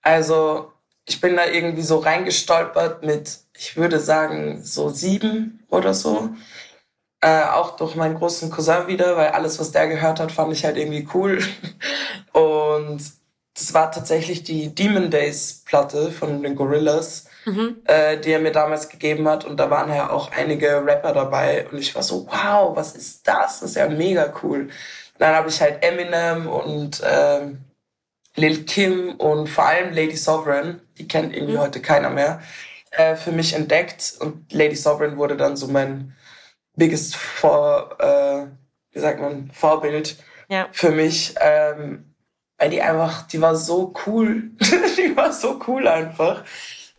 Also 0.00 0.72
ich 1.04 1.20
bin 1.20 1.36
da 1.36 1.44
irgendwie 1.44 1.82
so 1.82 1.98
reingestolpert 1.98 3.02
mit, 3.02 3.40
ich 3.58 3.76
würde 3.76 4.00
sagen, 4.00 4.64
so 4.64 4.88
sieben 4.88 5.66
oder 5.68 5.92
so. 5.92 6.30
Äh, 7.26 7.42
auch 7.42 7.74
durch 7.74 7.96
meinen 7.96 8.14
großen 8.14 8.50
Cousin 8.50 8.86
wieder, 8.86 9.16
weil 9.16 9.30
alles, 9.30 9.58
was 9.58 9.72
der 9.72 9.88
gehört 9.88 10.20
hat, 10.20 10.30
fand 10.30 10.52
ich 10.52 10.64
halt 10.64 10.76
irgendwie 10.76 11.08
cool. 11.12 11.42
Und 12.32 13.00
das 13.52 13.74
war 13.74 13.90
tatsächlich 13.90 14.44
die 14.44 14.72
Demon 14.72 15.10
Days 15.10 15.64
Platte 15.64 16.12
von 16.12 16.40
den 16.40 16.54
Gorillas, 16.54 17.26
mhm. 17.44 17.78
äh, 17.86 18.16
die 18.18 18.30
er 18.30 18.38
mir 18.38 18.52
damals 18.52 18.88
gegeben 18.88 19.26
hat. 19.26 19.44
Und 19.44 19.58
da 19.58 19.68
waren 19.70 19.92
ja 19.92 20.10
auch 20.10 20.30
einige 20.30 20.86
Rapper 20.86 21.12
dabei. 21.12 21.66
Und 21.68 21.78
ich 21.78 21.96
war 21.96 22.04
so, 22.04 22.28
wow, 22.28 22.76
was 22.76 22.94
ist 22.94 23.26
das? 23.26 23.58
Das 23.58 23.70
ist 23.70 23.76
ja 23.76 23.88
mega 23.88 24.32
cool. 24.44 24.60
Und 24.60 24.70
dann 25.18 25.34
habe 25.34 25.48
ich 25.48 25.60
halt 25.60 25.82
Eminem 25.82 26.46
und 26.46 27.02
ähm, 27.04 27.58
Lil 28.36 28.62
Kim 28.66 29.16
und 29.16 29.48
vor 29.48 29.66
allem 29.66 29.92
Lady 29.92 30.16
Sovereign, 30.16 30.80
die 30.96 31.08
kennt 31.08 31.34
irgendwie 31.34 31.54
mhm. 31.54 31.62
heute 31.62 31.82
keiner 31.82 32.10
mehr, 32.10 32.40
äh, 32.92 33.16
für 33.16 33.32
mich 33.32 33.52
entdeckt. 33.52 34.14
Und 34.20 34.52
Lady 34.52 34.76
Sovereign 34.76 35.16
wurde 35.16 35.36
dann 35.36 35.56
so 35.56 35.66
mein 35.66 36.12
biggest 36.76 37.16
for, 37.16 37.96
äh, 37.98 38.46
wie 38.92 39.00
sagt 39.00 39.20
man, 39.20 39.50
Vorbild 39.52 40.16
ja. 40.48 40.68
für 40.72 40.90
mich. 40.90 41.34
Ähm, 41.40 42.14
weil 42.58 42.70
die 42.70 42.80
einfach, 42.80 43.26
die 43.26 43.40
war 43.40 43.56
so 43.56 43.92
cool. 44.06 44.50
die 44.60 45.16
war 45.16 45.32
so 45.32 45.60
cool 45.66 45.86
einfach. 45.86 46.44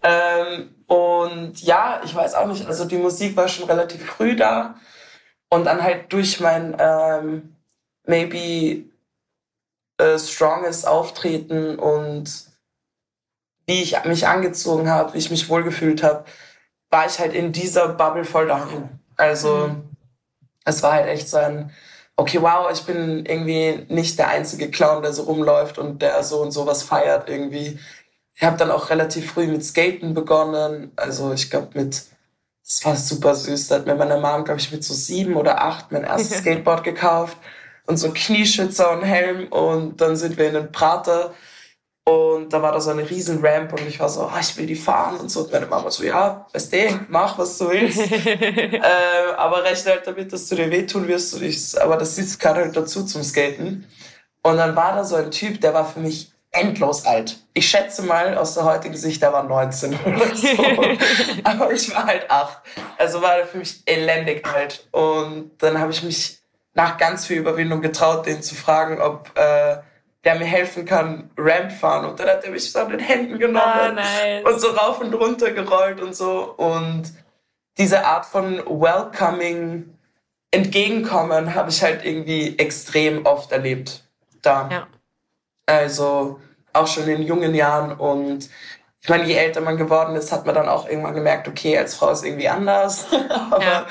Ähm, 0.03 0.75
und 0.87 1.61
ja, 1.61 2.01
ich 2.03 2.13
weiß 2.13 2.35
auch 2.35 2.47
nicht, 2.47 2.65
also 2.65 2.85
die 2.85 2.97
Musik 2.97 3.35
war 3.35 3.47
schon 3.47 3.65
relativ 3.65 4.05
früh 4.05 4.35
da. 4.35 4.75
Und 5.49 5.65
dann 5.65 5.81
halt 5.81 6.11
durch 6.11 6.39
mein 6.39 6.75
ähm, 6.79 7.55
maybe 8.05 8.85
äh, 9.97 10.19
stronges 10.19 10.85
Auftreten 10.85 11.79
und 11.79 12.47
wie 13.65 13.81
ich 13.81 14.03
mich 14.05 14.27
angezogen 14.27 14.89
habe, 14.89 15.13
wie 15.13 15.17
ich 15.17 15.31
mich 15.31 15.49
wohlgefühlt 15.49 16.03
habe, 16.03 16.25
war 16.89 17.05
ich 17.05 17.19
halt 17.19 17.33
in 17.33 17.51
dieser 17.51 17.89
Bubble 17.89 18.23
voll 18.23 18.47
daheim. 18.47 18.99
Also 19.17 19.67
mhm. 19.67 19.83
es 20.65 20.81
war 20.83 20.93
halt 20.93 21.07
echt 21.07 21.27
so 21.29 21.37
ein, 21.37 21.71
okay, 22.15 22.41
wow, 22.41 22.69
ich 22.71 22.83
bin 22.83 23.25
irgendwie 23.25 23.85
nicht 23.89 24.17
der 24.17 24.29
einzige 24.29 24.71
Clown, 24.71 25.01
der 25.01 25.13
so 25.13 25.23
rumläuft 25.23 25.77
und 25.77 26.01
der 26.01 26.23
so 26.23 26.41
und 26.41 26.51
sowas 26.51 26.83
feiert 26.83 27.29
irgendwie. 27.29 27.79
Ich 28.35 28.43
habe 28.43 28.57
dann 28.57 28.71
auch 28.71 28.89
relativ 28.89 29.31
früh 29.31 29.47
mit 29.47 29.65
Skaten 29.65 30.13
begonnen. 30.13 30.91
Also 30.95 31.33
ich 31.33 31.49
glaube 31.49 31.69
mit, 31.73 32.03
das 32.63 32.85
war 32.85 32.95
super 32.95 33.35
süß. 33.35 33.67
Da 33.67 33.75
hat 33.75 33.87
mir 33.87 33.95
meine 33.95 34.17
Mom, 34.17 34.43
glaube 34.45 34.59
ich, 34.59 34.71
mit 34.71 34.83
so 34.83 34.93
sieben 34.93 35.35
oder 35.35 35.61
acht 35.61 35.91
mein 35.91 36.03
erstes 36.03 36.37
Skateboard 36.39 36.83
gekauft 36.83 37.37
und 37.87 37.97
so 37.97 38.11
Knieschützer 38.11 38.91
und 38.91 39.03
Helm 39.03 39.47
und 39.47 40.01
dann 40.01 40.15
sind 40.15 40.37
wir 40.37 40.47
in 40.47 40.53
den 40.53 40.71
Prater 40.71 41.33
und 42.07 42.53
da 42.53 42.61
war 42.61 42.71
da 42.71 42.79
so 42.79 42.91
eine 42.91 43.09
riesen 43.09 43.45
Ramp 43.45 43.73
und 43.73 43.85
ich 43.85 43.99
war 43.99 44.07
so, 44.07 44.31
oh, 44.33 44.39
ich 44.39 44.55
will 44.55 44.65
die 44.65 44.77
fahren 44.77 45.17
und 45.17 45.29
so. 45.29 45.41
Und 45.41 45.51
meine 45.51 45.65
Mama 45.65 45.91
so, 45.91 46.05
ja, 46.05 46.45
weißt 46.53 46.71
du, 46.71 46.99
mach, 47.09 47.37
was 47.37 47.57
du 47.57 47.69
willst. 47.69 47.99
äh, 48.25 48.79
aber 49.35 49.65
rechne 49.65 49.91
halt 49.91 50.07
damit, 50.07 50.31
dass 50.31 50.47
du 50.47 50.55
dir 50.55 50.71
wehtun 50.71 51.05
wirst. 51.09 51.33
Und 51.33 51.43
ich, 51.43 51.81
aber 51.81 51.97
das 51.97 52.17
ist 52.17 52.39
gerade 52.39 52.61
halt 52.61 52.77
dazu 52.77 53.03
zum 53.03 53.23
Skaten. 53.23 53.85
Und 54.41 54.55
dann 54.55 54.73
war 54.73 54.95
da 54.95 55.03
so 55.03 55.17
ein 55.17 55.31
Typ, 55.31 55.59
der 55.59 55.73
war 55.73 55.85
für 55.85 55.99
mich 55.99 56.31
endlos 56.51 57.05
alt. 57.05 57.39
Ich 57.53 57.67
schätze 57.67 58.03
mal 58.03 58.37
aus 58.37 58.53
der 58.53 58.63
heutigen 58.63 58.95
Sicht, 58.95 59.21
der 59.21 59.33
war 59.33 59.43
19 59.43 59.99
oder 60.05 60.33
so. 60.33 60.47
aber 61.43 61.73
ich 61.73 61.93
war 61.93 62.05
halt 62.05 62.31
acht. 62.31 62.61
Also 62.97 63.21
war 63.21 63.39
er 63.39 63.47
für 63.47 63.57
mich 63.57 63.83
elendig 63.85 64.47
alt. 64.47 64.87
Und 64.91 65.51
dann 65.57 65.77
habe 65.77 65.91
ich 65.91 66.03
mich 66.03 66.39
nach 66.73 66.97
ganz 66.97 67.25
viel 67.25 67.39
Überwindung 67.39 67.81
getraut, 67.81 68.25
den 68.25 68.41
zu 68.41 68.55
fragen, 68.55 69.01
ob... 69.01 69.37
Äh, 69.37 69.79
der 70.27 70.35
mir 70.35 70.45
helfen 70.45 70.83
kann, 70.83 71.31
Ramp 71.37 71.71
fahren. 71.71 72.03
Und 72.03 72.19
dann 72.19 72.27
hat 72.27 72.43
er 72.43 72.51
mich 72.51 72.69
so 72.69 72.79
an 72.79 72.89
den 72.89 72.99
Händen 72.99 73.39
genommen 73.39 73.63
ah, 73.65 73.91
nice. 73.93 74.43
und 74.43 74.59
so 74.59 74.67
rauf 74.71 74.99
und 74.99 75.13
runter 75.13 75.51
gerollt 75.51 76.01
und 76.01 76.13
so. 76.13 76.53
Und 76.57 77.13
diese 77.77 78.05
Art 78.05 78.25
von 78.25 78.57
welcoming 78.57 79.97
Entgegenkommen 80.51 81.55
habe 81.55 81.69
ich 81.69 81.81
halt 81.81 82.03
irgendwie 82.03 82.57
extrem 82.57 83.25
oft 83.25 83.53
erlebt 83.53 84.03
da. 84.41 84.67
Ja. 84.69 84.87
Also 85.65 86.41
auch 86.73 86.87
schon 86.87 87.07
in 87.07 87.21
jungen 87.21 87.55
Jahren 87.55 87.93
und 87.93 88.49
ich 89.01 89.09
meine, 89.09 89.23
je 89.23 89.35
älter 89.35 89.61
man 89.61 89.77
geworden 89.77 90.15
ist, 90.17 90.33
hat 90.33 90.45
man 90.45 90.55
dann 90.55 90.67
auch 90.67 90.89
irgendwann 90.89 91.15
gemerkt, 91.15 91.47
okay, 91.47 91.77
als 91.77 91.95
Frau 91.95 92.11
ist 92.11 92.25
irgendwie 92.25 92.49
anders. 92.49 93.05
Aber 93.29 93.63
ja. 93.63 93.87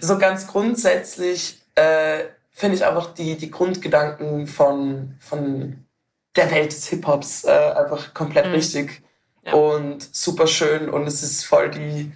so 0.00 0.18
ganz 0.18 0.48
grundsätzlich 0.48 1.60
äh, 1.76 2.24
finde 2.56 2.76
ich 2.76 2.84
einfach 2.86 3.12
die, 3.12 3.36
die 3.36 3.50
Grundgedanken 3.50 4.46
von, 4.46 5.14
von 5.20 5.84
der 6.34 6.50
Welt 6.50 6.72
des 6.72 6.88
Hip-Hops 6.88 7.44
äh, 7.44 7.50
einfach 7.50 8.14
komplett 8.14 8.46
mhm. 8.46 8.52
richtig 8.52 9.02
ja. 9.44 9.52
und 9.52 10.02
super 10.14 10.46
schön 10.46 10.88
und 10.88 11.06
es 11.06 11.22
ist 11.22 11.44
voll 11.44 11.70
die, 11.70 12.12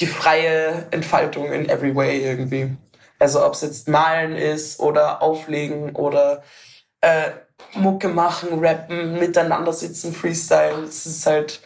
die 0.00 0.06
freie 0.06 0.88
Entfaltung 0.90 1.52
in 1.52 1.68
every 1.68 1.94
way 1.94 2.20
irgendwie. 2.24 2.76
Also 3.20 3.44
ob 3.44 3.54
es 3.54 3.62
jetzt 3.62 3.88
malen 3.88 4.34
ist 4.34 4.80
oder 4.80 5.22
auflegen 5.22 5.94
oder 5.94 6.42
äh, 7.00 7.30
Mucke 7.74 8.08
machen, 8.08 8.58
rappen, 8.58 9.18
miteinander 9.18 9.72
sitzen, 9.72 10.12
Freestyle. 10.12 10.82
Es 10.82 11.06
ist 11.06 11.24
halt 11.24 11.60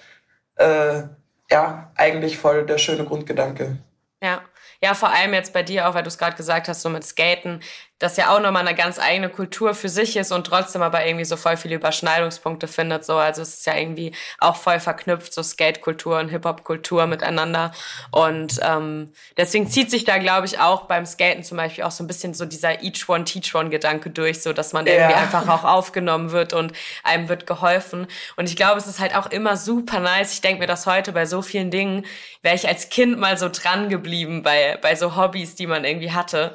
äh, 0.57 1.03
ja 1.51 1.91
eigentlich 1.95 2.37
voll 2.37 2.67
der 2.67 2.77
schöne 2.77 3.07
Grundgedanke. 3.07 3.79
Ja. 4.23 4.43
Ja, 4.85 4.95
vor 4.95 5.11
allem 5.11 5.33
jetzt 5.33 5.53
bei 5.53 5.63
dir 5.63 5.89
auch, 5.89 5.95
weil 5.95 6.03
du 6.03 6.09
es 6.09 6.19
gerade 6.19 6.37
gesagt 6.37 6.67
hast, 6.67 6.83
so 6.83 6.91
mit 6.91 7.05
Skaten, 7.05 7.63
das 8.03 8.17
ja 8.17 8.35
auch 8.35 8.41
nochmal 8.41 8.67
eine 8.67 8.77
ganz 8.77 8.99
eigene 8.99 9.29
Kultur 9.29 9.75
für 9.75 9.89
sich 9.89 10.17
ist 10.17 10.33
und 10.33 10.47
trotzdem 10.47 10.83
aber 10.83 11.07
irgendwie 11.07 11.25
so 11.25 11.37
voll 11.37 11.57
viele 11.57 11.77
Überschneidungspunkte 11.77 12.67
findet. 12.67 13.05
So, 13.05 13.17
also 13.17 13.43
es 13.43 13.55
ist 13.55 13.67
ja 13.67 13.77
irgendwie 13.77 14.13
auch 14.39 14.57
voll 14.57 14.81
verknüpft, 14.81 15.33
so 15.33 15.43
Skate-Kultur 15.43 16.19
und 16.19 16.29
Hip-Hop-Kultur 16.29 17.07
miteinander. 17.07 17.73
Und 18.11 18.59
ähm, 18.63 19.13
deswegen 19.37 19.69
zieht 19.69 19.91
sich 19.91 20.05
da, 20.05 20.19
glaube 20.19 20.47
ich, 20.47 20.59
auch 20.59 20.83
beim 20.87 21.07
Skaten 21.07 21.45
zum 21.45 21.57
Beispiel 21.59 21.85
auch 21.85 21.93
so 21.93 22.03
ein 22.03 22.09
bisschen 22.09 22.35
so 22.35 22.45
dieser 22.45 22.83
Each 22.83 23.09
One, 23.09 23.25
Teach 23.25 23.55
One-Gedanke 23.55 24.11
durch, 24.11 24.43
so 24.43 24.53
dass 24.53 24.73
man 24.73 24.87
ja. 24.87 24.95
irgendwie 24.95 25.15
einfach 25.15 25.49
auch 25.49 25.65
aufgenommen 25.65 26.33
wird 26.33 26.53
und 26.53 26.73
einem 27.05 27.29
wird 27.29 27.47
geholfen. 27.47 28.09
Und 28.37 28.49
ich 28.49 28.57
glaube, 28.57 28.79
es 28.79 28.89
ist 28.89 28.99
halt 28.99 29.15
auch 29.15 29.27
immer 29.27 29.57
super 29.57 30.01
nice. 30.01 30.33
Ich 30.33 30.41
denke 30.41 30.61
mir 30.61 30.67
das 30.67 30.87
heute 30.87 31.13
bei 31.13 31.27
so 31.27 31.41
vielen 31.41 31.71
Dingen, 31.71 32.05
wäre 32.43 32.57
ich 32.57 32.67
als 32.67 32.89
Kind 32.89 33.19
mal 33.19 33.39
so 33.39 33.49
dran 33.49 33.89
geblieben 33.89 34.43
bei, 34.43 34.77
bei 34.83 34.97
so 34.97 35.17
Hobbys, 35.17 35.55
die 35.55 35.69
man 35.69 35.85
irgendwie 35.85 36.13
hatte. 36.13 36.55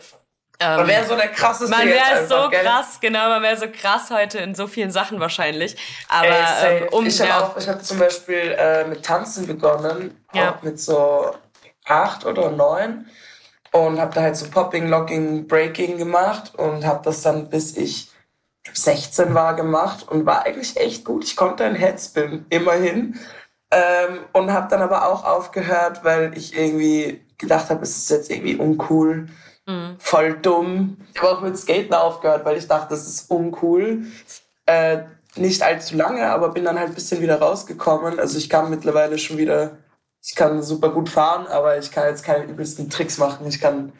Ähm, 0.59 0.77
man 0.77 0.87
wäre 0.87 1.05
so 1.05 1.15
der 1.15 1.27
krasseste 1.27 1.75
Man 1.75 1.87
wäre 1.87 2.27
so 2.27 2.49
gell? 2.49 2.63
krass, 2.63 2.99
genau, 2.99 3.29
man 3.29 3.43
wäre 3.43 3.57
so 3.57 3.67
krass 3.69 4.09
heute 4.09 4.39
in 4.39 4.55
so 4.55 4.65
vielen 4.65 4.89
Sachen 4.89 5.19
wahrscheinlich. 5.19 5.77
Aber 6.09 6.27
Ey, 6.27 6.81
ähm, 6.81 6.87
um, 6.91 7.05
ich 7.05 7.19
habe 7.21 7.29
ja. 7.29 7.55
ich 7.57 7.67
habe 7.67 7.81
zum 7.81 7.99
Beispiel 7.99 8.55
äh, 8.57 8.85
mit 8.85 9.05
Tanzen 9.05 9.45
begonnen, 9.45 10.25
ja. 10.33 10.51
auch 10.55 10.63
mit 10.63 10.79
so 10.79 11.35
acht 11.85 12.25
oder 12.25 12.49
neun 12.49 13.07
und 13.71 13.99
habe 13.99 14.13
da 14.15 14.21
halt 14.21 14.35
so 14.35 14.49
Popping, 14.49 14.89
Locking, 14.89 15.47
Breaking 15.47 15.97
gemacht 15.97 16.53
und 16.55 16.85
habe 16.85 17.01
das 17.03 17.21
dann 17.21 17.49
bis 17.49 17.77
ich 17.77 18.09
16 18.73 19.33
war 19.33 19.55
gemacht 19.55 20.07
und 20.09 20.25
war 20.25 20.45
eigentlich 20.45 20.75
echt 20.77 21.05
gut. 21.05 21.23
Ich 21.23 21.35
konnte 21.35 21.65
ein 21.65 21.75
Headspin 21.75 22.45
immerhin 22.49 23.19
ähm, 23.71 24.19
und 24.33 24.51
habe 24.51 24.67
dann 24.69 24.81
aber 24.81 25.07
auch 25.07 25.23
aufgehört, 25.23 26.03
weil 26.03 26.35
ich 26.37 26.57
irgendwie 26.57 27.23
gedacht 27.37 27.69
habe, 27.69 27.83
es 27.83 27.95
ist 27.97 28.09
jetzt 28.09 28.31
irgendwie 28.31 28.55
uncool 28.55 29.27
Mhm. 29.67 29.97
Voll 29.99 30.37
dumm. 30.39 30.97
Ich 31.13 31.21
habe 31.21 31.37
auch 31.37 31.41
mit 31.41 31.57
Skaten 31.57 31.93
aufgehört, 31.93 32.45
weil 32.45 32.57
ich 32.57 32.67
dachte, 32.67 32.89
das 32.91 33.05
ist 33.05 33.29
uncool. 33.29 34.03
Äh, 34.65 34.99
nicht 35.35 35.61
allzu 35.61 35.95
lange, 35.95 36.25
aber 36.29 36.49
bin 36.49 36.65
dann 36.65 36.79
halt 36.79 36.89
ein 36.89 36.95
bisschen 36.95 37.21
wieder 37.21 37.39
rausgekommen. 37.39 38.19
Also 38.19 38.37
ich 38.37 38.49
kann 38.49 38.69
mittlerweile 38.69 39.19
schon 39.19 39.37
wieder, 39.37 39.77
ich 40.23 40.35
kann 40.35 40.63
super 40.63 40.89
gut 40.89 41.09
fahren, 41.09 41.47
aber 41.47 41.77
ich 41.77 41.91
kann 41.91 42.07
jetzt 42.07 42.23
keine 42.23 42.45
übelsten 42.45 42.89
Tricks 42.89 43.17
machen. 43.17 43.45
Ich 43.47 43.59
kann, 43.59 43.91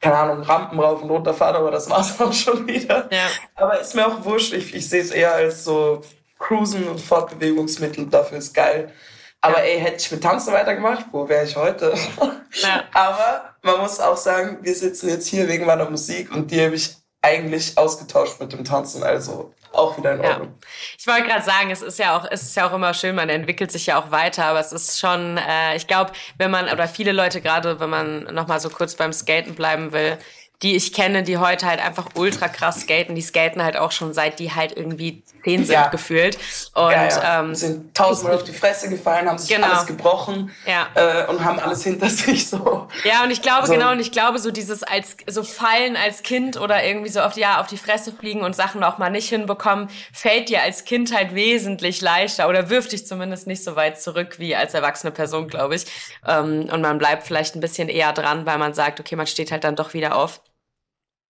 keine 0.00 0.16
Ahnung, 0.16 0.42
Rampen 0.42 0.78
rauf 0.78 1.02
und 1.02 1.10
runter 1.10 1.34
fahren, 1.34 1.56
aber 1.56 1.70
das 1.70 1.88
war's 1.90 2.20
auch 2.20 2.32
schon 2.32 2.66
wieder. 2.66 3.08
Ja. 3.10 3.28
Aber 3.54 3.80
ist 3.80 3.94
mir 3.94 4.06
auch 4.06 4.24
wurscht. 4.24 4.52
Ich, 4.52 4.74
ich 4.74 4.88
sehe 4.88 5.02
es 5.02 5.10
eher 5.10 5.32
als 5.34 5.64
so 5.64 6.02
Cruisen 6.38 6.86
und 6.86 7.00
Fortbewegungsmittel. 7.00 8.06
Dafür 8.06 8.38
ist 8.38 8.54
geil. 8.54 8.92
Aber 9.40 9.62
ey, 9.62 9.80
hätte 9.80 9.98
ich 9.98 10.10
mit 10.10 10.22
Tanzen 10.22 10.52
weitergemacht, 10.52 11.06
wo 11.12 11.28
wäre 11.28 11.44
ich 11.44 11.56
heute? 11.56 11.94
Ja. 12.62 12.82
Aber 12.94 13.54
man 13.60 13.78
muss 13.82 14.00
auch 14.00 14.16
sagen, 14.16 14.58
wir 14.62 14.74
sitzen 14.74 15.10
jetzt 15.10 15.28
hier 15.28 15.46
wegen 15.48 15.66
meiner 15.66 15.88
Musik 15.88 16.34
und 16.34 16.50
die 16.50 16.64
habe 16.64 16.74
ich 16.74 16.96
eigentlich 17.20 17.76
ausgetauscht 17.76 18.40
mit 18.40 18.54
dem 18.54 18.64
Tanzen, 18.64 19.02
also 19.02 19.52
auch 19.72 19.98
wieder 19.98 20.14
in 20.14 20.20
Ordnung. 20.20 20.48
Ja. 20.48 20.68
Ich 20.98 21.06
wollte 21.06 21.24
gerade 21.24 21.44
sagen, 21.44 21.70
es 21.70 21.82
ist 21.82 21.98
ja 21.98 22.16
auch, 22.16 22.26
es 22.30 22.42
ist 22.42 22.56
ja 22.56 22.68
auch 22.68 22.72
immer 22.72 22.94
schön, 22.94 23.14
man 23.14 23.28
entwickelt 23.28 23.70
sich 23.70 23.84
ja 23.84 24.00
auch 24.02 24.10
weiter, 24.10 24.46
aber 24.46 24.60
es 24.60 24.72
ist 24.72 24.98
schon, 24.98 25.36
äh, 25.36 25.76
ich 25.76 25.86
glaube, 25.86 26.12
wenn 26.38 26.50
man 26.50 26.70
oder 26.70 26.88
viele 26.88 27.12
Leute 27.12 27.42
gerade, 27.42 27.80
wenn 27.80 27.90
man 27.90 28.24
noch 28.34 28.46
mal 28.46 28.60
so 28.60 28.70
kurz 28.70 28.94
beim 28.94 29.12
Skaten 29.12 29.54
bleiben 29.54 29.92
will, 29.92 30.18
die 30.62 30.74
ich 30.74 30.92
kenne, 30.92 31.22
die 31.22 31.38
heute 31.38 31.66
halt 31.66 31.80
einfach 31.80 32.08
ultra 32.16 32.48
krass 32.48 32.80
skaten. 32.80 33.14
Die 33.14 33.22
skaten 33.22 33.62
halt 33.62 33.76
auch 33.76 33.92
schon 33.92 34.12
seit 34.12 34.40
die 34.40 34.52
halt 34.52 34.76
irgendwie 34.76 35.22
zehn 35.48 35.64
sind 35.64 35.74
ja. 35.74 35.88
gefühlt. 35.88 36.38
Und 36.74 36.90
ja, 36.90 37.08
ja. 37.08 37.40
Ähm, 37.40 37.54
sind 37.54 37.94
tausendmal 37.94 38.36
auf 38.36 38.44
die 38.44 38.52
Fresse 38.52 38.88
gefallen, 38.88 39.28
haben 39.28 39.38
sich 39.38 39.54
genau. 39.54 39.68
alles 39.68 39.86
gebrochen 39.86 40.50
ja. 40.66 40.88
äh, 40.94 41.26
und 41.26 41.44
haben 41.44 41.58
alles 41.58 41.82
hinter 41.84 42.08
sich 42.08 42.48
so. 42.48 42.88
Ja, 43.04 43.24
und 43.24 43.30
ich 43.30 43.42
glaube, 43.42 43.66
so. 43.66 43.72
genau, 43.72 43.92
und 43.92 44.00
ich 44.00 44.12
glaube, 44.12 44.38
so 44.38 44.50
dieses 44.50 44.82
als 44.82 45.16
so 45.26 45.42
fallen 45.42 45.96
als 45.96 46.22
Kind 46.22 46.60
oder 46.60 46.84
irgendwie 46.84 47.10
so 47.10 47.20
auf 47.20 47.34
die, 47.34 47.40
ja, 47.40 47.60
auf 47.60 47.66
die 47.66 47.78
Fresse 47.78 48.12
fliegen 48.12 48.42
und 48.42 48.54
Sachen 48.54 48.82
auch 48.84 48.98
mal 48.98 49.10
nicht 49.10 49.28
hinbekommen, 49.28 49.88
fällt 50.12 50.48
dir 50.48 50.62
als 50.62 50.84
Kind 50.84 51.14
halt 51.14 51.34
wesentlich 51.34 52.00
leichter 52.00 52.48
oder 52.48 52.70
wirft 52.70 52.92
dich 52.92 53.06
zumindest 53.06 53.46
nicht 53.46 53.64
so 53.64 53.76
weit 53.76 54.00
zurück 54.00 54.38
wie 54.38 54.54
als 54.54 54.74
erwachsene 54.74 55.10
Person, 55.10 55.48
glaube 55.48 55.76
ich. 55.76 55.86
Ähm, 56.26 56.68
und 56.72 56.80
man 56.80 56.98
bleibt 56.98 57.24
vielleicht 57.24 57.54
ein 57.54 57.60
bisschen 57.60 57.88
eher 57.88 58.12
dran, 58.12 58.46
weil 58.46 58.58
man 58.58 58.74
sagt, 58.74 59.00
okay, 59.00 59.16
man 59.16 59.26
steht 59.26 59.50
halt 59.50 59.64
dann 59.64 59.76
doch 59.76 59.94
wieder 59.94 60.16
auf. 60.16 60.40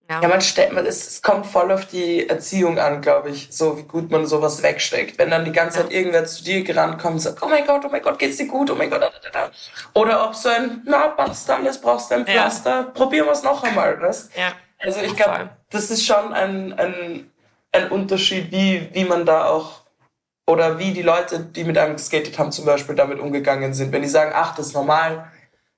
Ja, 0.09 0.23
ja 0.23 0.29
man 0.29 0.41
stellt, 0.41 0.73
man, 0.73 0.87
es, 0.87 1.07
es 1.07 1.23
kommt 1.23 1.47
voll 1.47 1.71
auf 1.71 1.85
die 1.87 2.29
Erziehung 2.29 2.79
an, 2.79 3.03
glaube 3.03 3.31
ich, 3.31 3.49
so 3.51 3.77
wie 3.77 3.83
gut 3.83 4.11
man 4.11 4.27
sowas 4.27 4.63
wegsteckt. 4.63 5.19
Wenn 5.19 5.31
dann 5.31 5.45
die 5.45 5.53
ganze 5.53 5.79
Zeit 5.79 5.93
irgendwer 5.93 6.25
zu 6.25 6.43
dir 6.43 6.65
gerannt 6.65 6.99
kommt 6.99 7.15
und 7.15 7.21
sagt, 7.21 7.43
oh 7.43 7.49
mein 7.49 7.67
Gott, 7.67 7.83
oh 7.85 7.89
mein 7.91 8.03
Gott, 8.03 8.19
geht's 8.19 8.39
dir 8.39 8.47
gut, 8.47 8.71
oh 8.71 8.75
mein 8.75 8.91
Gott, 8.91 9.03
da, 9.03 9.11
da, 9.11 9.31
da. 9.31 9.51
Oder 9.95 10.27
ob 10.27 10.35
so 10.35 10.49
ein, 10.49 10.83
na, 10.87 11.09
passt 11.09 11.51
alles, 11.51 11.81
brauchst 11.81 12.11
du 12.11 12.15
ein 12.15 12.27
Pflaster, 12.27 12.71
ja. 12.71 12.83
probieren 12.85 13.27
wir 13.27 13.33
es 13.33 13.43
noch 13.43 13.63
einmal, 13.63 14.01
was? 14.01 14.31
Ja. 14.35 14.53
Also 14.79 15.01
ich 15.01 15.15
glaube, 15.15 15.51
das 15.71 15.91
ist 15.91 16.07
schon 16.07 16.33
ein, 16.33 16.73
ein, 16.79 17.31
ein 17.73 17.91
Unterschied, 17.91 18.51
wie, 18.51 18.89
wie 18.93 19.05
man 19.05 19.27
da 19.27 19.47
auch, 19.47 19.83
oder 20.47 20.79
wie 20.79 20.93
die 20.93 21.03
Leute, 21.03 21.41
die 21.41 21.65
mit 21.65 21.77
einem 21.77 21.97
geskatet 21.97 22.39
haben, 22.39 22.53
zum 22.53 22.65
Beispiel 22.65 22.95
damit 22.95 23.19
umgegangen 23.19 23.75
sind. 23.75 23.93
Wenn 23.93 24.03
die 24.03 24.09
sagen, 24.09 24.33
ach, 24.35 24.55
das 24.55 24.69
ist 24.69 24.75
normal, 24.75 25.31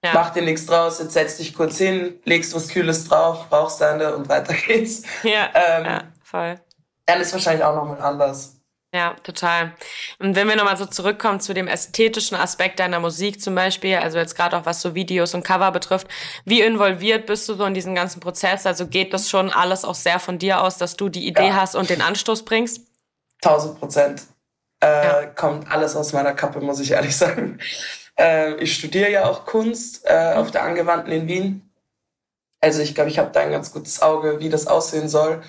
Ja. 0.02 0.12
Mach 0.14 0.30
dir 0.30 0.42
nichts 0.42 0.64
draus, 0.66 0.98
jetzt 0.98 1.12
setz 1.12 1.36
dich 1.36 1.54
kurz 1.54 1.76
hin, 1.76 2.18
legst 2.24 2.54
was 2.54 2.68
Kühles 2.68 3.06
drauf, 3.06 3.46
brauchst 3.50 3.80
deine 3.80 4.14
und 4.14 4.28
weiter 4.28 4.54
geht's. 4.54 5.02
Ja, 5.22 5.50
ähm, 5.54 5.84
ja 5.84 6.02
voll. 6.22 6.58
Dann 7.06 7.20
ist 7.20 7.32
wahrscheinlich 7.32 7.64
auch 7.64 7.74
nochmal 7.74 8.00
anders. 8.00 8.60
Ja, 8.92 9.14
total. 9.22 9.72
Und 10.18 10.34
wenn 10.34 10.48
wir 10.48 10.56
nochmal 10.56 10.76
so 10.76 10.84
zurückkommen 10.84 11.38
zu 11.38 11.54
dem 11.54 11.68
ästhetischen 11.68 12.36
Aspekt 12.36 12.80
deiner 12.80 12.98
Musik 12.98 13.40
zum 13.40 13.54
Beispiel, 13.54 13.96
also 13.96 14.18
jetzt 14.18 14.34
gerade 14.34 14.56
auch 14.56 14.66
was 14.66 14.80
so 14.80 14.96
Videos 14.96 15.32
und 15.34 15.44
Cover 15.44 15.70
betrifft, 15.70 16.08
wie 16.44 16.60
involviert 16.60 17.26
bist 17.26 17.48
du 17.48 17.54
so 17.54 17.64
in 17.66 17.74
diesen 17.74 17.94
ganzen 17.94 18.18
Prozess? 18.18 18.66
Also 18.66 18.88
geht 18.88 19.14
das 19.14 19.30
schon 19.30 19.50
alles 19.50 19.84
auch 19.84 19.94
sehr 19.94 20.18
von 20.18 20.38
dir 20.38 20.62
aus, 20.62 20.76
dass 20.76 20.96
du 20.96 21.08
die 21.08 21.26
Idee 21.28 21.48
ja. 21.48 21.54
hast 21.54 21.76
und 21.76 21.88
den 21.88 22.02
Anstoß 22.02 22.44
bringst? 22.44 22.80
Tausend 23.40 23.78
Prozent. 23.78 24.22
Äh, 24.82 24.86
ja. 24.86 25.26
Kommt 25.26 25.70
alles 25.70 25.94
aus 25.94 26.12
meiner 26.12 26.32
Kappe, 26.32 26.60
muss 26.60 26.80
ich 26.80 26.90
ehrlich 26.90 27.16
sagen. 27.16 27.60
Äh, 28.20 28.54
ich 28.56 28.74
studiere 28.74 29.10
ja 29.10 29.24
auch 29.24 29.46
Kunst 29.46 30.02
äh, 30.04 30.34
auf 30.34 30.50
der 30.50 30.62
Angewandten 30.62 31.12
in 31.12 31.26
Wien. 31.26 31.70
Also 32.60 32.82
ich 32.82 32.94
glaube, 32.94 33.08
ich 33.08 33.18
habe 33.18 33.30
da 33.32 33.40
ein 33.40 33.50
ganz 33.50 33.72
gutes 33.72 34.02
Auge, 34.02 34.40
wie 34.40 34.50
das 34.50 34.66
aussehen 34.66 35.08
soll. 35.08 35.42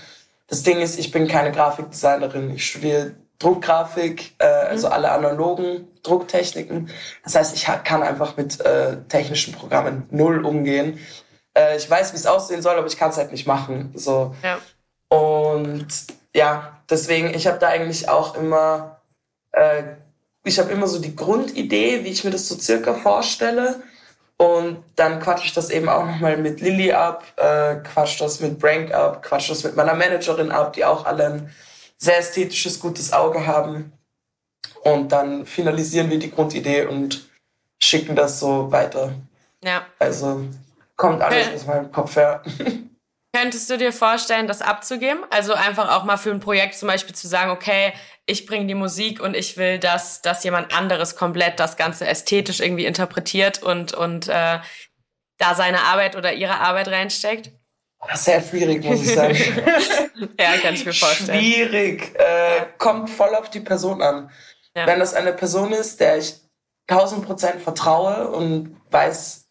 Das 0.47 0.63
Ding 0.63 0.79
ist, 0.79 0.97
ich 0.97 1.12
bin 1.12 1.27
keine 1.27 1.51
Grafikdesignerin. 1.51 2.55
Ich 2.55 2.65
studiere 2.65 3.15
Druckgrafik, 3.39 4.36
äh, 4.39 4.45
also 4.45 4.88
mhm. 4.88 4.93
alle 4.93 5.12
analogen 5.12 5.88
Drucktechniken. 6.03 6.89
Das 7.23 7.36
heißt, 7.36 7.55
ich 7.55 7.65
kann 7.84 8.03
einfach 8.03 8.38
mit 8.38 8.60
äh, 8.62 8.97
technischen 9.10 9.53
Programmen 9.53 10.07
null 10.10 10.45
umgehen. 10.45 10.99
Äh, 11.53 11.75
ich 11.75 11.89
weiß, 11.89 12.13
wie 12.13 12.17
es 12.17 12.25
aussehen 12.25 12.62
soll, 12.62 12.77
aber 12.77 12.88
ich 12.88 12.97
kann 12.97 13.10
es 13.10 13.17
halt 13.17 13.31
nicht 13.31 13.47
machen. 13.47 13.91
So. 13.95 14.34
Ja. 14.43 14.60
Und 15.10 15.88
ja, 16.34 16.81
deswegen, 16.89 17.34
ich 17.34 17.47
habe 17.47 17.60
da 17.60 17.67
eigentlich 17.67 18.07
auch 18.07 18.36
immer, 18.36 19.01
äh, 19.51 19.84
ich 20.43 20.60
habe 20.60 20.71
immer 20.71 20.88
so 20.88 20.99
die 20.99 21.15
Grundidee, 21.15 22.04
wie 22.04 22.10
ich 22.10 22.23
mir 22.23 22.32
das 22.32 22.47
so 22.47 22.58
circa 22.58 22.93
vorstelle. 22.93 23.82
Und 24.38 24.84
dann 24.95 25.19
quatsche 25.19 25.45
ich 25.45 25.54
das 25.54 25.69
eben 25.69 25.88
auch 25.88 26.04
nochmal 26.04 26.36
mit 26.36 26.62
Lilly 26.62 26.93
ab, 26.93 27.23
äh, 27.38 27.75
quatsch 27.75 28.19
das 28.19 28.39
mit 28.39 28.58
Brank 28.58 28.91
ab, 28.91 29.21
quatsch 29.21 29.51
das 29.51 29.63
mit 29.63 29.75
meiner 29.75 29.93
Managerin 29.93 30.51
ab, 30.51 30.73
die 30.73 30.84
auch 30.84 31.06
alle 31.06 31.25
ein 31.25 31.56
sehr 31.99 32.17
ästhetisches, 32.17 32.80
gutes 32.80 33.13
Auge 33.13 33.45
haben. 33.45 33.93
Und 34.84 35.12
dann 35.12 35.45
finalisieren 35.45 36.10
wir 36.10 36.17
die 36.17 36.32
Grundidee 36.32 36.86
und 36.86 37.30
schicken 37.80 38.15
das 38.15 38.39
so 38.39 38.71
weiter. 38.71 39.13
Ja. 39.63 39.86
Also 39.99 40.45
kommt 40.95 41.21
alles 41.21 41.54
aus 41.54 41.67
meinem 41.67 41.91
Kopf 41.91 42.15
her. 42.15 42.41
Könntest 43.34 43.69
du 43.69 43.77
dir 43.77 43.93
vorstellen, 43.93 44.47
das 44.47 44.62
abzugeben? 44.62 45.23
Also 45.30 45.54
einfach 45.54 45.89
auch 45.95 46.04
mal 46.04 46.17
für 46.17 46.32
ein 46.32 46.41
Projekt 46.41 46.75
zum 46.75 46.88
Beispiel 46.88 47.15
zu 47.15 47.27
sagen, 47.27 47.51
okay, 47.51 47.93
ich 48.25 48.45
bringe 48.45 48.67
die 48.67 48.75
Musik 48.75 49.21
und 49.21 49.36
ich 49.36 49.57
will, 49.57 49.79
dass, 49.79 50.21
dass 50.21 50.43
jemand 50.43 50.75
anderes 50.75 51.15
komplett 51.15 51.60
das 51.60 51.77
Ganze 51.77 52.07
ästhetisch 52.07 52.60
irgendwie 52.60 52.86
interpretiert 52.86 53.62
und, 53.62 53.93
und 53.93 54.27
äh, 54.27 54.60
da 55.38 55.55
seine 55.55 55.84
Arbeit 55.84 56.15
oder 56.15 56.34
ihre 56.34 56.60
Arbeit 56.60 56.88
reinsteckt? 56.88 57.51
Sehr 58.13 58.41
schwierig, 58.41 58.84
muss 58.84 59.01
ich 59.03 59.13
sagen. 59.13 59.36
ja, 60.39 60.57
kann 60.57 60.73
ich 60.73 60.86
mir 60.86 60.93
vorstellen. 60.93 61.39
Schwierig. 61.39 62.15
Äh, 62.15 62.65
kommt 62.77 63.10
voll 63.10 63.36
auf 63.36 63.49
die 63.49 63.60
Person 63.60 64.01
an. 64.01 64.31
Ja. 64.75 64.88
Wenn 64.88 64.99
das 64.99 65.13
eine 65.13 65.34
Person 65.34 65.71
ist, 65.71 65.99
der 65.99 66.17
ich 66.17 66.36
tausend 66.88 67.25
Prozent 67.25 67.62
vertraue 67.62 68.29
und 68.29 68.75
weiß, 68.89 69.47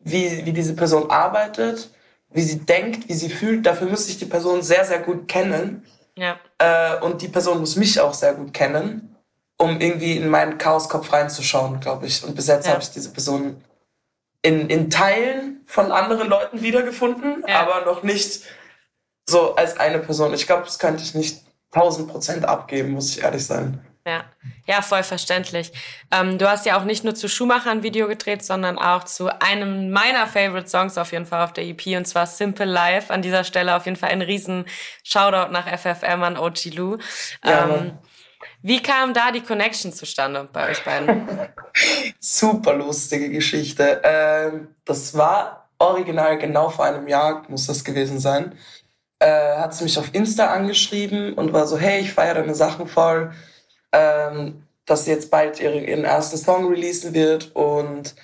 wie, 0.00 0.44
wie 0.44 0.52
diese 0.52 0.74
Person 0.74 1.10
arbeitet, 1.10 1.90
wie 2.30 2.42
sie 2.42 2.58
denkt, 2.58 3.08
wie 3.08 3.14
sie 3.14 3.30
fühlt, 3.30 3.66
dafür 3.66 3.88
muss 3.88 4.08
ich 4.08 4.18
die 4.18 4.26
Person 4.26 4.62
sehr, 4.62 4.84
sehr 4.84 4.98
gut 4.98 5.28
kennen. 5.28 5.86
Ja. 6.16 6.38
Äh, 6.58 6.98
und 7.00 7.22
die 7.22 7.28
Person 7.28 7.60
muss 7.60 7.76
mich 7.76 8.00
auch 8.00 8.14
sehr 8.14 8.34
gut 8.34 8.54
kennen, 8.54 9.16
um 9.58 9.80
irgendwie 9.80 10.16
in 10.16 10.28
meinen 10.28 10.58
Chaoskopf 10.58 11.12
reinzuschauen, 11.12 11.80
glaube 11.80 12.06
ich. 12.06 12.24
Und 12.24 12.34
bis 12.34 12.46
jetzt 12.46 12.66
ja. 12.66 12.72
habe 12.72 12.82
ich 12.82 12.90
diese 12.90 13.10
Person 13.10 13.62
in, 14.42 14.68
in 14.68 14.90
Teilen 14.90 15.62
von 15.66 15.90
anderen 15.90 16.28
Leuten 16.28 16.62
wiedergefunden, 16.62 17.44
ja. 17.46 17.60
aber 17.60 17.84
noch 17.84 18.02
nicht 18.02 18.42
so 19.28 19.56
als 19.56 19.78
eine 19.78 19.98
Person. 19.98 20.32
Ich 20.34 20.46
glaube, 20.46 20.64
das 20.64 20.78
könnte 20.78 21.02
ich 21.02 21.14
nicht 21.14 21.44
1000 21.72 22.08
Prozent 22.08 22.44
abgeben, 22.44 22.92
muss 22.92 23.10
ich 23.10 23.22
ehrlich 23.22 23.44
sein. 23.44 23.84
Ja, 24.06 24.24
ja, 24.66 24.82
voll 24.82 25.02
verständlich. 25.02 25.72
Ähm, 26.12 26.38
du 26.38 26.48
hast 26.48 26.64
ja 26.64 26.78
auch 26.78 26.84
nicht 26.84 27.02
nur 27.02 27.16
zu 27.16 27.28
Schumacher 27.28 27.72
ein 27.72 27.82
Video 27.82 28.06
gedreht, 28.06 28.44
sondern 28.44 28.78
auch 28.78 29.02
zu 29.02 29.28
einem 29.42 29.90
meiner 29.90 30.28
Favorite 30.28 30.68
Songs 30.68 30.96
auf 30.96 31.10
jeden 31.10 31.26
Fall 31.26 31.42
auf 31.42 31.52
der 31.52 31.64
EP 31.64 31.86
und 31.96 32.06
zwar 32.06 32.26
Simple 32.26 32.66
Life. 32.66 33.12
An 33.12 33.20
dieser 33.20 33.42
Stelle 33.42 33.74
auf 33.74 33.84
jeden 33.84 33.96
Fall 33.96 34.10
ein 34.10 34.22
riesen 34.22 34.64
Shoutout 35.02 35.50
nach 35.50 35.66
FFM 35.66 36.22
an 36.22 36.38
OG 36.38 36.66
Lou. 36.74 36.98
Ja, 37.44 37.68
ähm, 37.68 37.98
wie 38.62 38.80
kam 38.80 39.12
da 39.12 39.32
die 39.32 39.40
Connection 39.40 39.92
zustande 39.92 40.48
bei 40.52 40.70
euch 40.70 40.84
beiden? 40.84 41.28
Super 42.20 42.74
lustige 42.74 43.30
Geschichte. 43.30 44.00
Ähm, 44.04 44.68
das 44.84 45.16
war 45.16 45.68
original 45.78 46.38
genau 46.38 46.70
vor 46.70 46.84
einem 46.84 47.08
Jahr, 47.08 47.42
muss 47.48 47.66
das 47.66 47.82
gewesen 47.82 48.20
sein. 48.20 48.56
Äh, 49.18 49.56
hat 49.56 49.74
sie 49.74 49.82
mich 49.82 49.98
auf 49.98 50.14
Insta 50.14 50.52
angeschrieben 50.52 51.34
und 51.34 51.52
war 51.52 51.66
so, 51.66 51.76
hey, 51.76 52.00
ich 52.00 52.12
feiere 52.12 52.34
deine 52.34 52.54
Sachen 52.54 52.86
voll, 52.86 53.32
ähm, 53.96 54.62
dass 54.84 55.04
sie 55.04 55.10
jetzt 55.10 55.30
bald 55.30 55.60
ihre, 55.60 55.80
ihren 55.80 56.04
ersten 56.04 56.36
Song 56.36 56.68
releasen 56.68 57.14
wird 57.14 57.54
und 57.54 58.14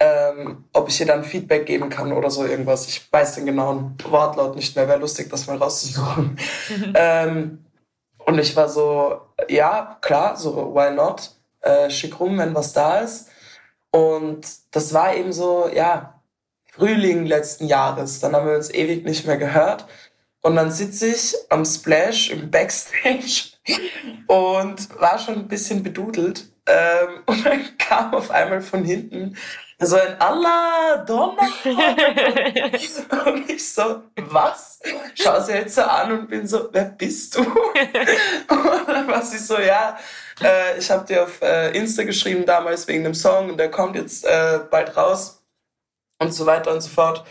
ähm, 0.00 0.64
ob 0.72 0.88
ich 0.88 1.00
ihr 1.00 1.06
dann 1.06 1.24
Feedback 1.24 1.66
geben 1.66 1.88
kann 1.88 2.12
oder 2.12 2.30
so 2.30 2.44
irgendwas. 2.44 2.88
Ich 2.88 3.10
weiß 3.12 3.36
den 3.36 3.46
genauen 3.46 3.96
Wortlaut 4.08 4.56
nicht 4.56 4.74
mehr, 4.74 4.88
wäre 4.88 4.98
lustig, 4.98 5.30
das 5.30 5.46
mal 5.46 5.56
rauszusuchen. 5.56 6.36
ähm, 6.94 7.64
und 8.18 8.38
ich 8.38 8.56
war 8.56 8.68
so, 8.68 9.20
ja, 9.48 9.98
klar, 10.00 10.36
so, 10.36 10.74
why 10.74 10.92
not? 10.92 11.30
Äh, 11.60 11.90
schick 11.90 12.18
rum, 12.18 12.38
wenn 12.38 12.54
was 12.54 12.72
da 12.72 12.98
ist. 12.98 13.28
Und 13.90 14.46
das 14.72 14.92
war 14.92 15.14
eben 15.14 15.32
so, 15.32 15.70
ja, 15.72 16.20
Frühling 16.72 17.24
letzten 17.26 17.66
Jahres. 17.66 18.18
Dann 18.18 18.34
haben 18.34 18.48
wir 18.48 18.56
uns 18.56 18.70
ewig 18.74 19.04
nicht 19.04 19.26
mehr 19.26 19.36
gehört. 19.36 19.86
Und 20.44 20.56
dann 20.56 20.70
sitze 20.70 21.06
ich 21.06 21.34
am 21.48 21.64
Splash 21.64 22.28
im 22.28 22.50
Backstage 22.50 23.54
und 24.26 25.00
war 25.00 25.18
schon 25.18 25.36
ein 25.36 25.48
bisschen 25.48 25.82
bedudelt. 25.82 26.44
Ähm, 26.66 27.22
und 27.26 27.46
dann 27.46 27.78
kam 27.78 28.14
auf 28.14 28.30
einmal 28.30 28.60
von 28.60 28.84
hinten 28.84 29.38
so 29.78 29.96
ein 29.96 30.20
Allah, 30.20 30.98
Donner. 31.06 31.48
und 33.26 33.50
ich 33.50 33.72
so, 33.72 34.02
was? 34.16 34.80
Schau 35.14 35.40
sie 35.40 35.52
jetzt 35.52 35.76
so 35.76 35.82
an 35.82 36.12
und 36.12 36.28
bin 36.28 36.46
so, 36.46 36.68
wer 36.72 36.84
bist 36.84 37.36
du? 37.36 37.40
und 37.40 38.88
dann 38.88 39.08
war 39.08 39.22
sie 39.22 39.38
so, 39.38 39.58
ja, 39.58 39.98
äh, 40.42 40.78
ich 40.78 40.90
habe 40.90 41.06
dir 41.06 41.24
auf 41.24 41.40
äh, 41.40 41.70
Insta 41.76 42.04
geschrieben 42.04 42.44
damals 42.44 42.86
wegen 42.86 43.04
dem 43.04 43.14
Song 43.14 43.48
und 43.50 43.56
der 43.56 43.70
kommt 43.70 43.96
jetzt 43.96 44.26
äh, 44.26 44.60
bald 44.70 44.94
raus 44.94 45.42
und 46.18 46.32
so 46.34 46.44
weiter 46.44 46.70
und 46.70 46.82
so 46.82 46.90
fort. 46.90 47.24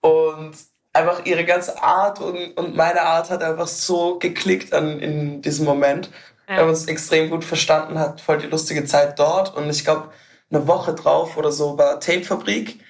Und 0.00 0.54
einfach 0.98 1.24
ihre 1.24 1.44
ganze 1.44 1.82
Art 1.82 2.20
und, 2.20 2.56
und 2.56 2.76
meine 2.76 3.02
Art 3.02 3.30
hat 3.30 3.42
einfach 3.42 3.68
so 3.68 4.18
geklickt 4.18 4.72
an, 4.72 5.00
in 5.00 5.42
diesem 5.42 5.64
Moment. 5.64 6.10
Ja. 6.48 6.54
Wir 6.54 6.62
haben 6.62 6.68
uns 6.70 6.86
extrem 6.86 7.30
gut 7.30 7.44
verstanden, 7.44 7.98
hat 7.98 8.20
voll 8.20 8.38
die 8.38 8.46
lustige 8.46 8.84
Zeit 8.84 9.18
dort 9.18 9.56
und 9.56 9.70
ich 9.70 9.84
glaube, 9.84 10.10
eine 10.50 10.66
Woche 10.66 10.94
drauf 10.94 11.36
oder 11.36 11.52
so 11.52 11.76
war 11.76 12.00
Tapefabrik 12.00 12.80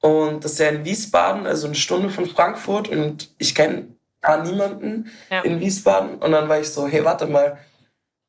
und 0.00 0.44
das 0.44 0.52
ist 0.52 0.58
ja 0.60 0.68
in 0.68 0.84
Wiesbaden, 0.84 1.46
also 1.46 1.66
eine 1.66 1.74
Stunde 1.74 2.10
von 2.10 2.26
Frankfurt 2.26 2.88
und 2.88 3.30
ich 3.38 3.54
kenne 3.54 3.88
gar 4.20 4.42
niemanden 4.42 5.10
ja. 5.30 5.40
in 5.42 5.60
Wiesbaden 5.60 6.16
und 6.16 6.32
dann 6.32 6.48
war 6.48 6.60
ich 6.60 6.70
so, 6.70 6.86
hey, 6.86 7.04
warte 7.04 7.26
mal, 7.26 7.58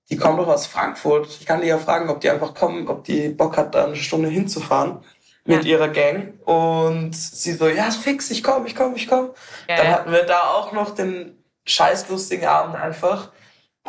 die 0.10 0.18
kommen 0.18 0.38
doch 0.38 0.48
aus 0.48 0.66
Frankfurt. 0.66 1.28
Ich 1.40 1.46
kann 1.46 1.62
die 1.62 1.68
ja 1.68 1.78
fragen, 1.78 2.10
ob 2.10 2.20
die 2.20 2.32
einfach 2.32 2.56
kommen, 2.56 2.88
ob 2.88 3.04
die 3.04 3.30
Bock 3.30 3.58
hat, 3.58 3.76
da 3.76 3.86
eine 3.86 3.96
Stunde 3.96 4.28
hinzufahren 4.30 5.04
mit 5.50 5.66
ja. 5.66 5.72
ihrer 5.72 5.90
Gang. 5.90 6.40
Und 6.46 7.16
sie 7.16 7.54
so, 7.54 7.68
ja, 7.68 7.92
fix, 7.92 8.32
ich 8.32 8.44
komm, 8.44 8.66
ich 8.66 8.76
komm, 8.76 8.96
ich 8.96 9.08
komm. 9.08 9.32
Ja, 9.68 9.78
Dann 9.78 9.88
hatten 9.90 10.12
wir 10.12 10.24
da 10.24 10.52
auch 10.52 10.72
noch 10.72 10.96
den 10.96 11.44
scheiß 11.66 12.10
lustigen 12.10 12.46
Abend 12.46 12.76
einfach 12.76 13.30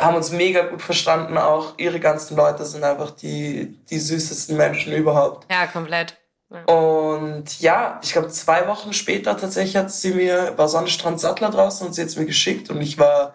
haben 0.00 0.16
uns 0.16 0.30
mega 0.32 0.62
gut 0.62 0.82
verstanden 0.82 1.38
auch. 1.38 1.74
Ihre 1.78 2.00
ganzen 2.00 2.36
Leute 2.36 2.64
sind 2.64 2.84
einfach 2.84 3.10
die, 3.10 3.78
die 3.90 3.98
süßesten 3.98 4.56
Menschen 4.56 4.92
überhaupt. 4.92 5.50
Ja, 5.50 5.66
komplett. 5.66 6.16
Ja. 6.50 6.64
Und 6.64 7.60
ja, 7.60 8.00
ich 8.02 8.12
glaube, 8.12 8.28
zwei 8.28 8.66
Wochen 8.66 8.92
später 8.92 9.36
tatsächlich 9.36 9.76
hat 9.76 9.92
sie 9.92 10.12
mir, 10.12 10.56
war 10.56 10.68
Sonnenstrand 10.68 11.20
Sattler 11.20 11.50
draußen 11.50 11.86
und 11.86 11.92
sie 11.92 12.02
hat 12.02 12.08
es 12.08 12.16
mir 12.16 12.26
geschickt 12.26 12.70
und 12.70 12.80
ich 12.80 12.98
war 12.98 13.34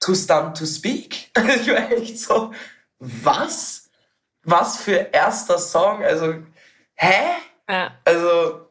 too 0.00 0.14
stunned 0.14 0.56
to 0.56 0.66
speak. 0.66 1.30
ich 1.60 1.68
war 1.68 1.90
echt 1.90 2.18
so, 2.18 2.52
was? 2.98 3.90
Was 4.44 4.76
für 4.78 5.08
erster 5.12 5.58
Song? 5.58 6.04
Also, 6.04 6.34
hä? 6.98 7.38
Ja. 7.68 7.92
Also, 8.04 8.68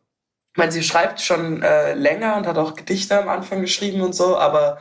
ich 0.54 0.58
meine, 0.58 0.72
sie 0.72 0.84
schreibt 0.84 1.22
schon 1.22 1.63
äh, 1.63 1.94
länger 1.94 2.36
und 2.36 2.48
hat 2.48 2.58
auch 2.58 2.76
Gedichte 2.76 3.20
am 3.20 3.30
Anfang 3.30 3.62
geschrieben 3.62 4.02
und 4.02 4.13
so, 4.13 4.38
aber 4.38 4.80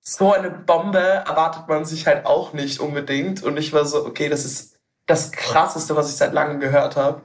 so 0.00 0.32
eine 0.32 0.50
Bombe 0.50 0.98
erwartet 0.98 1.68
man 1.68 1.84
sich 1.84 2.06
halt 2.06 2.26
auch 2.26 2.52
nicht 2.52 2.80
unbedingt. 2.80 3.42
Und 3.42 3.56
ich 3.56 3.72
war 3.72 3.84
so, 3.84 4.06
okay, 4.06 4.28
das 4.28 4.44
ist 4.44 4.78
das 5.06 5.32
Krasseste, 5.32 5.96
was 5.96 6.08
ich 6.08 6.16
seit 6.16 6.32
langem 6.32 6.60
gehört 6.60 6.96
habe. 6.96 7.22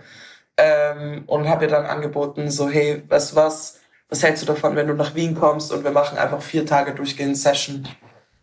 Ähm, 0.58 1.24
und 1.28 1.48
habe 1.48 1.66
ihr 1.66 1.72
dann 1.72 1.86
angeboten, 1.86 2.50
so, 2.50 2.70
hey, 2.70 3.04
weißt 3.08 3.32
du 3.32 3.36
was, 3.36 3.80
was 4.10 4.24
hältst 4.24 4.44
du 4.44 4.48
davon, 4.48 4.76
wenn 4.76 4.88
du 4.88 4.94
nach 4.94 5.16
Wien 5.16 5.36
kommst 5.36 5.72
und 5.72 5.84
wir 5.84 5.92
machen 5.92 6.18
einfach 6.18 6.42
vier 6.42 6.66
Tage 6.66 6.94
durchgehend 6.94 7.38
Session 7.38 7.88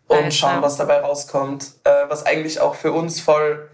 und 0.07 0.33
schauen, 0.33 0.61
was 0.61 0.77
dabei 0.77 1.01
rauskommt. 1.01 1.73
Äh, 1.83 2.09
was 2.09 2.25
eigentlich 2.25 2.59
auch 2.59 2.75
für 2.75 2.91
uns 2.91 3.21
voll 3.21 3.69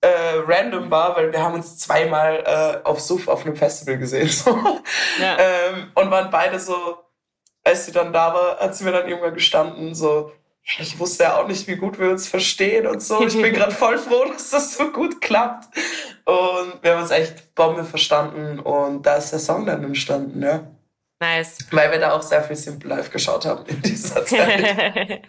äh, 0.00 0.38
random 0.46 0.90
war, 0.90 1.16
weil 1.16 1.32
wir 1.32 1.42
haben 1.42 1.54
uns 1.54 1.78
zweimal 1.78 2.42
äh, 2.46 2.86
auf 2.86 3.00
Suff 3.00 3.28
auf 3.28 3.44
einem 3.44 3.56
Festival 3.56 3.98
gesehen. 3.98 4.28
So. 4.40 4.50
Ja. 5.20 5.36
Ähm, 5.38 5.92
und 5.94 6.10
waren 6.10 6.30
beide 6.30 6.58
so, 6.58 6.74
als 7.64 7.86
sie 7.86 7.92
dann 7.92 8.12
da 8.12 8.32
war, 8.32 8.58
hat 8.58 8.74
sie 8.74 8.84
mir 8.84 8.92
dann 8.92 9.08
irgendwann 9.08 9.34
gestanden, 9.34 9.94
so, 9.94 10.32
ich 10.62 10.98
wusste 10.98 11.24
ja 11.24 11.40
auch 11.40 11.46
nicht, 11.46 11.66
wie 11.66 11.76
gut 11.76 11.98
wir 11.98 12.10
uns 12.10 12.28
verstehen 12.28 12.86
und 12.86 13.02
so. 13.02 13.22
Ich 13.22 13.40
bin 13.40 13.52
gerade 13.54 13.72
voll 13.72 13.98
froh, 13.98 14.24
dass 14.32 14.50
das 14.50 14.76
so 14.76 14.90
gut 14.90 15.20
klappt. 15.20 15.66
Und 16.24 16.82
wir 16.82 16.92
haben 16.92 17.02
uns 17.02 17.10
echt 17.10 17.54
Bombe 17.54 17.84
verstanden 17.84 18.60
und 18.60 19.04
da 19.04 19.16
ist 19.16 19.30
der 19.30 19.38
Song 19.38 19.66
dann 19.66 19.84
entstanden, 19.84 20.42
ja. 20.42 20.60
Nice. 21.22 21.58
Weil 21.70 21.92
wir 21.92 21.98
da 21.98 22.12
auch 22.12 22.22
sehr 22.22 22.42
viel 22.42 22.56
Simple 22.56 22.88
Life 22.88 23.10
geschaut 23.10 23.44
haben 23.44 23.66
in 23.66 23.82
dieser 23.82 24.24
Zeit. 24.26 25.20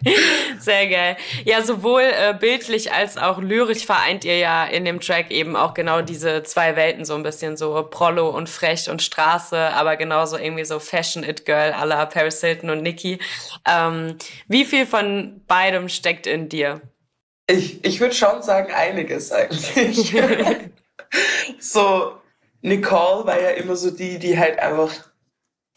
sehr 0.58 0.88
geil. 0.88 1.16
Ja, 1.44 1.62
sowohl 1.62 2.00
äh, 2.00 2.32
bildlich 2.32 2.90
als 2.92 3.18
auch 3.18 3.38
lyrisch 3.42 3.84
vereint 3.84 4.24
ihr 4.24 4.38
ja 4.38 4.64
in 4.64 4.86
dem 4.86 5.00
Track 5.00 5.30
eben 5.30 5.54
auch 5.54 5.74
genau 5.74 6.00
diese 6.00 6.44
zwei 6.44 6.76
Welten 6.76 7.04
so 7.04 7.14
ein 7.14 7.22
bisschen 7.22 7.58
so 7.58 7.86
Prollo 7.90 8.30
und 8.30 8.48
frech 8.48 8.88
und 8.88 9.02
Straße, 9.02 9.58
aber 9.58 9.96
genauso 9.96 10.38
irgendwie 10.38 10.64
so 10.64 10.78
Fashion 10.78 11.24
It 11.24 11.44
Girl 11.44 11.72
à 11.72 11.84
la 11.84 12.06
Paris 12.06 12.40
Hilton 12.40 12.70
und 12.70 12.82
Nicki. 12.82 13.18
Ähm, 13.68 14.16
wie 14.48 14.64
viel 14.64 14.86
von 14.86 15.42
beidem 15.46 15.90
steckt 15.90 16.26
in 16.26 16.48
dir? 16.48 16.80
Ich, 17.46 17.84
ich 17.84 18.00
würde 18.00 18.14
schon 18.14 18.42
sagen, 18.42 18.72
einiges 18.72 19.30
eigentlich. 19.30 20.10
so, 21.58 22.14
Nicole 22.62 23.26
war 23.26 23.38
ja 23.38 23.50
immer 23.50 23.76
so 23.76 23.90
die, 23.90 24.18
die 24.18 24.38
halt 24.38 24.58
einfach 24.58 25.11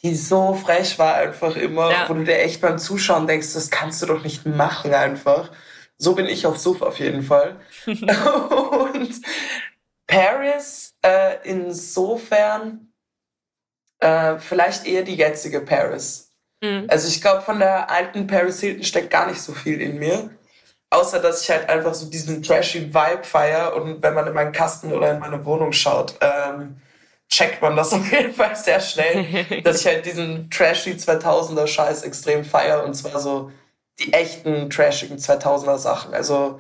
die 0.06 0.14
so 0.14 0.54
frech 0.54 1.00
war 1.00 1.16
einfach 1.16 1.56
immer, 1.56 1.90
ja. 1.90 2.08
wo 2.08 2.14
du 2.14 2.24
dir 2.24 2.38
echt 2.38 2.62
beim 2.62 2.78
Zuschauen 2.78 3.26
denkst, 3.26 3.54
das 3.54 3.72
kannst 3.72 4.04
du 4.04 4.06
doch 4.06 4.24
nicht 4.24 4.46
machen 4.46 4.94
einfach. 4.94 5.50
So 5.98 6.14
bin 6.14 6.28
ich 6.28 6.46
auf 6.46 6.58
Suff 6.58 6.84
auf 6.84 7.00
jeden 7.00 7.24
Fall. 7.24 7.56
und 7.88 9.22
Paris 10.06 10.96
äh, 11.02 11.38
insofern 11.44 12.94
äh, 14.00 14.38
vielleicht 14.38 14.86
eher 14.86 15.02
die 15.02 15.16
jetzige 15.16 15.62
Paris. 15.62 16.32
Mhm. 16.62 16.86
Also 16.88 17.08
ich 17.08 17.20
glaube, 17.20 17.42
von 17.42 17.58
der 17.58 17.90
alten 17.90 18.28
Paris 18.28 18.60
Hilton 18.60 18.84
steckt 18.84 19.10
gar 19.10 19.26
nicht 19.26 19.42
so 19.42 19.54
viel 19.54 19.82
in 19.82 19.98
mir. 19.98 20.30
Außer 20.92 21.20
dass 21.20 21.42
ich 21.42 21.50
halt 21.50 21.68
einfach 21.68 21.96
so 21.96 22.08
diesen 22.08 22.44
trashy 22.44 22.94
Vibe 22.94 23.24
feier 23.24 23.76
und 23.76 24.04
wenn 24.04 24.14
man 24.14 24.28
in 24.28 24.34
meinen 24.34 24.52
Kasten 24.52 24.94
oder 24.94 25.14
in 25.14 25.20
meine 25.20 25.44
Wohnung 25.44 25.72
schaut, 25.72 26.14
ähm, 26.22 26.80
checkt 27.30 27.62
man 27.62 27.76
das 27.76 27.94
auf 27.94 28.12
jeden 28.12 28.34
Fall 28.34 28.56
sehr 28.56 28.80
schnell, 28.80 29.62
dass 29.64 29.82
ich 29.82 29.88
halt 29.88 30.06
diesen 30.06 30.50
trashy 30.50 30.92
2000er 30.92 31.68
Scheiß 31.68 32.04
extrem 32.04 32.44
feier 32.44 32.84
und 32.84 32.94
zwar 32.94 33.20
so 33.20 33.52
die 34.00 34.14
echten 34.14 34.70
trashigen 34.70 35.18
2000er 35.18 35.78
Sachen. 35.78 36.14
Also 36.14 36.60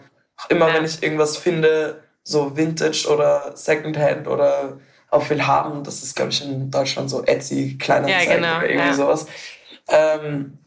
immer 0.49 0.73
wenn 0.73 0.85
ich 0.85 1.03
irgendwas 1.03 1.37
finde, 1.37 2.03
so 2.23 2.55
Vintage 2.55 3.07
oder 3.09 3.51
Secondhand 3.55 4.27
oder 4.27 4.79
auch 5.09 5.29
will 5.29 5.45
haben, 5.45 5.83
das 5.83 6.01
ist 6.01 6.15
glaube 6.15 6.31
ich 6.31 6.43
in 6.43 6.71
Deutschland 6.71 7.09
so 7.09 7.23
Etsy, 7.23 7.77
kleiner 7.77 8.07
ja, 8.07 8.23
genau, 8.23 8.57
oder 8.57 8.69
irgendwie 8.69 8.87
ja. 8.87 8.93
sowas. 8.93 9.27
Ähm, 9.87 10.57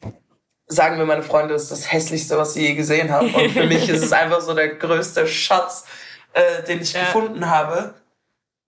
sagen 0.68 0.98
mir 0.98 1.06
meine 1.06 1.22
Freunde, 1.22 1.54
das 1.54 1.64
ist 1.64 1.72
das 1.72 1.92
hässlichste, 1.92 2.36
was 2.36 2.54
sie 2.54 2.68
je 2.68 2.74
gesehen 2.74 3.10
haben. 3.10 3.34
Und 3.34 3.50
für 3.50 3.64
mich 3.64 3.88
ist 3.88 4.04
es 4.04 4.12
einfach 4.12 4.40
so 4.40 4.54
der 4.54 4.68
größte 4.68 5.26
Schatz, 5.26 5.86
äh, 6.34 6.62
den 6.64 6.82
ich 6.82 6.92
ja. 6.92 7.00
gefunden 7.00 7.48
habe. 7.48 7.94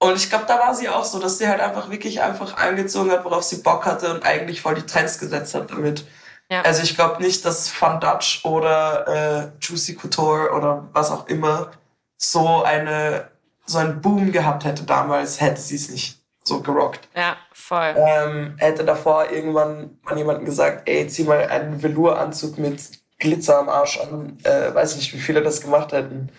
Und 0.02 0.16
ich 0.16 0.30
glaube, 0.30 0.46
da 0.48 0.58
war 0.58 0.74
sie 0.74 0.88
auch 0.88 1.04
so, 1.04 1.18
dass 1.18 1.36
sie 1.38 1.46
halt 1.46 1.60
einfach 1.60 1.90
wirklich 1.90 2.22
einfach 2.22 2.56
angezogen 2.56 3.10
hat, 3.10 3.24
worauf 3.24 3.42
sie 3.42 3.58
Bock 3.58 3.84
hatte 3.84 4.12
und 4.14 4.24
eigentlich 4.24 4.62
voll 4.62 4.74
die 4.74 4.86
Trends 4.86 5.18
gesetzt 5.18 5.54
hat 5.54 5.70
damit. 5.70 6.06
Ja. 6.50 6.62
Also 6.62 6.82
ich 6.82 6.96
glaube 6.96 7.22
nicht, 7.22 7.44
dass 7.44 7.68
Fun 7.68 8.00
Dutch 8.00 8.44
oder 8.44 9.06
äh, 9.06 9.48
Juicy 9.60 9.94
Couture 9.94 10.52
oder 10.52 10.88
was 10.92 11.10
auch 11.10 11.28
immer 11.28 11.70
so 12.16 12.62
eine 12.62 13.28
so 13.66 13.78
einen 13.78 14.00
Boom 14.00 14.32
gehabt 14.32 14.64
hätte 14.64 14.82
damals, 14.82 15.40
hätte 15.40 15.60
sie 15.60 15.76
es 15.76 15.90
nicht 15.90 16.18
so 16.42 16.60
gerockt. 16.60 17.08
Ja, 17.14 17.36
voll. 17.52 17.94
Ähm, 17.96 18.54
hätte 18.58 18.84
davor 18.84 19.30
irgendwann 19.30 19.98
mal 20.02 20.16
jemandem 20.16 20.44
gesagt, 20.44 20.88
ey, 20.88 21.06
zieh 21.06 21.24
mal 21.24 21.46
einen 21.46 21.80
Velouranzug 21.80 22.58
mit 22.58 22.80
Glitzer 23.18 23.58
am 23.58 23.68
Arsch 23.68 24.00
an. 24.00 24.38
Äh, 24.42 24.74
weiß 24.74 24.96
nicht, 24.96 25.12
wie 25.12 25.20
viele 25.20 25.42
das 25.42 25.60
gemacht 25.60 25.92
hätten. 25.92 26.32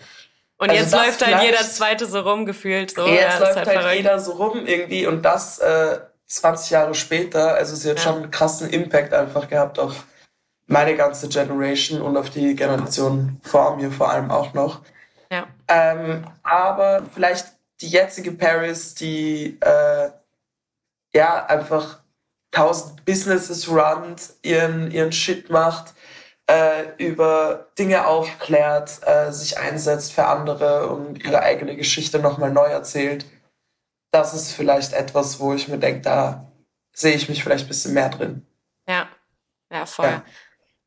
Und 0.62 0.70
also 0.70 0.80
jetzt 0.80 0.94
läuft 0.94 1.26
halt 1.26 1.44
jeder 1.44 1.64
Zweite 1.64 2.06
so 2.06 2.20
rum 2.20 2.46
gefühlt. 2.46 2.92
So. 2.92 3.08
Jetzt 3.08 3.40
ja, 3.40 3.40
läuft 3.40 3.56
halt, 3.56 3.68
halt 3.68 3.98
jeder 3.98 4.20
so 4.20 4.34
rum 4.34 4.68
irgendwie 4.68 5.08
und 5.08 5.24
das 5.24 5.58
äh, 5.58 6.02
20 6.28 6.70
Jahre 6.70 6.94
später. 6.94 7.56
Also 7.56 7.76
sie 7.76 7.90
hat 7.90 7.98
ja. 7.98 8.04
schon 8.04 8.22
einen 8.22 8.30
krassen 8.30 8.70
Impact 8.70 9.12
einfach 9.12 9.50
gehabt 9.50 9.80
auf 9.80 10.06
meine 10.68 10.96
ganze 10.96 11.30
Generation 11.30 12.00
und 12.00 12.16
auf 12.16 12.30
die 12.30 12.56
Generation 12.56 13.42
vor 13.42 13.76
mir 13.76 13.92
vor 13.92 14.12
allem 14.12 14.30
auch 14.30 14.54
noch. 14.54 14.82
Ja. 15.32 15.48
Ähm, 15.68 16.28
aber 16.44 17.08
vielleicht 17.12 17.48
die 17.82 17.88
jetzige 17.88 18.32
Paris, 18.32 18.94
die 18.94 19.58
äh, 19.62 20.12
ja 21.16 21.44
einfach 21.48 22.02
tausend 22.52 23.04
Businesses 23.04 23.68
runnt, 23.68 24.30
ihren, 24.44 24.92
ihren 24.92 25.12
Shit 25.12 25.50
macht, 25.50 25.96
äh, 26.52 26.96
über 26.98 27.68
Dinge 27.80 28.08
aufklärt, 28.08 29.00
äh, 29.06 29.32
sich 29.32 29.58
einsetzt 29.58 30.12
für 30.14 30.26
andere 30.26 30.88
und 30.88 31.24
ihre 31.24 31.42
eigene 31.42 31.76
Geschichte 31.76 32.20
nochmal 32.20 32.52
neu 32.52 32.68
erzählt. 32.68 33.26
Das 34.12 34.34
ist 34.34 34.52
vielleicht 34.52 34.92
etwas, 34.92 35.40
wo 35.40 35.54
ich 35.54 35.70
mir 35.70 35.78
denke, 35.78 36.02
da 36.02 36.52
sehe 36.94 37.16
ich 37.16 37.30
mich 37.30 37.42
vielleicht 37.42 37.66
ein 37.66 37.70
bisschen 37.70 37.94
mehr 37.94 38.10
drin. 38.10 38.46
Ja, 38.88 39.08
ja, 39.72 39.86
voll. 39.86 40.08
Ja. 40.08 40.26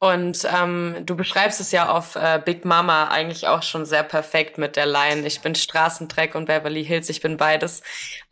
Und 0.00 0.46
ähm, 0.54 0.96
du 1.06 1.16
beschreibst 1.16 1.60
es 1.60 1.72
ja 1.72 1.88
auf 1.88 2.16
äh, 2.16 2.42
Big 2.44 2.66
Mama 2.66 3.08
eigentlich 3.08 3.46
auch 3.46 3.62
schon 3.62 3.86
sehr 3.86 4.02
perfekt 4.02 4.58
mit 4.58 4.76
der 4.76 4.84
Line. 4.84 5.26
Ich 5.26 5.40
bin 5.40 5.54
Straßentreck 5.54 6.34
und 6.34 6.44
Beverly 6.44 6.84
Hills, 6.84 7.08
ich 7.08 7.22
bin 7.22 7.38
beides. 7.38 7.82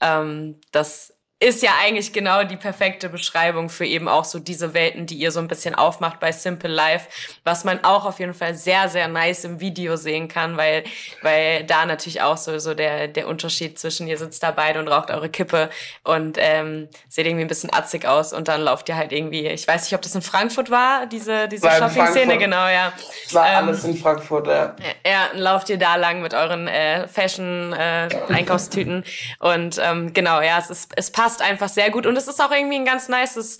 Ähm, 0.03 0.61
das 0.71 1.12
ist 1.42 1.61
ja 1.61 1.72
eigentlich 1.83 2.12
genau 2.12 2.44
die 2.44 2.57
perfekte 2.57 3.09
Beschreibung 3.09 3.68
für 3.68 3.85
eben 3.85 4.07
auch 4.07 4.24
so 4.24 4.38
diese 4.38 4.74
Welten, 4.74 5.07
die 5.07 5.16
ihr 5.16 5.33
so 5.33 5.40
ein 5.40 5.48
bisschen 5.48 5.74
aufmacht 5.74 6.20
bei 6.20 6.31
Simple 6.31 6.70
Life, 6.70 7.09
was 7.42 7.64
man 7.64 7.83
auch 7.83 8.05
auf 8.05 8.20
jeden 8.20 8.35
Fall 8.35 8.55
sehr, 8.55 8.88
sehr 8.88 9.09
nice 9.09 9.42
im 9.44 9.59
Video 9.59 9.96
sehen 9.96 10.28
kann, 10.28 10.57
weil, 10.57 10.85
weil 11.20 11.64
da 11.64 11.85
natürlich 11.85 12.22
auch 12.22 12.37
so, 12.37 12.61
so 12.61 12.74
der, 12.74 13.09
der 13.09 13.26
Unterschied 13.26 13.76
zwischen 13.76 14.07
ihr 14.07 14.18
sitzt 14.18 14.44
da 14.44 14.52
beide 14.52 14.78
und 14.78 14.87
raucht 14.87 15.11
eure 15.11 15.28
Kippe 15.28 15.68
und 16.05 16.37
ähm, 16.38 16.88
seht 17.09 17.26
irgendwie 17.26 17.44
ein 17.44 17.48
bisschen 17.48 17.72
atzig 17.74 18.07
aus 18.07 18.33
und 18.33 18.46
dann 18.46 18.61
lauft 18.61 18.88
ihr 18.88 18.96
halt 18.96 19.11
irgendwie, 19.11 19.48
ich 19.48 19.66
weiß 19.66 19.83
nicht, 19.83 19.94
ob 19.94 20.02
das 20.02 20.14
in 20.14 20.22
Frankfurt 20.22 20.70
war, 20.70 21.07
diese, 21.07 21.48
diese 21.48 21.68
Shopping-Szene, 21.68 22.38
genau, 22.38 22.68
ja. 22.68 22.92
War 23.33 23.48
ähm, 23.48 23.57
alles 23.57 23.83
in 23.83 23.96
Frankfurt, 23.96 24.46
ja. 24.46 24.76
Ja, 25.05 25.31
lauft 25.35 25.68
ihr 25.70 25.78
da 25.78 25.96
lang 25.96 26.22
mit 26.22 26.35
euren 26.35 26.68
äh, 26.68 27.09
Fashion-Einkaufstüten 27.09 29.02
äh, 29.02 29.44
und 29.44 29.81
ähm, 29.83 30.12
genau, 30.12 30.40
ja, 30.40 30.59
es 30.59 30.70
ist, 30.70 30.92
es 30.94 31.11
passt 31.11 31.32
passt 31.33 31.42
einfach 31.42 31.68
sehr 31.68 31.90
gut 31.90 32.07
und 32.07 32.16
es 32.16 32.29
ist 32.29 32.40
auch 32.40 32.51
irgendwie 32.51 32.77
ein 32.77 32.85
ganz 32.85 33.09
nices 33.09 33.59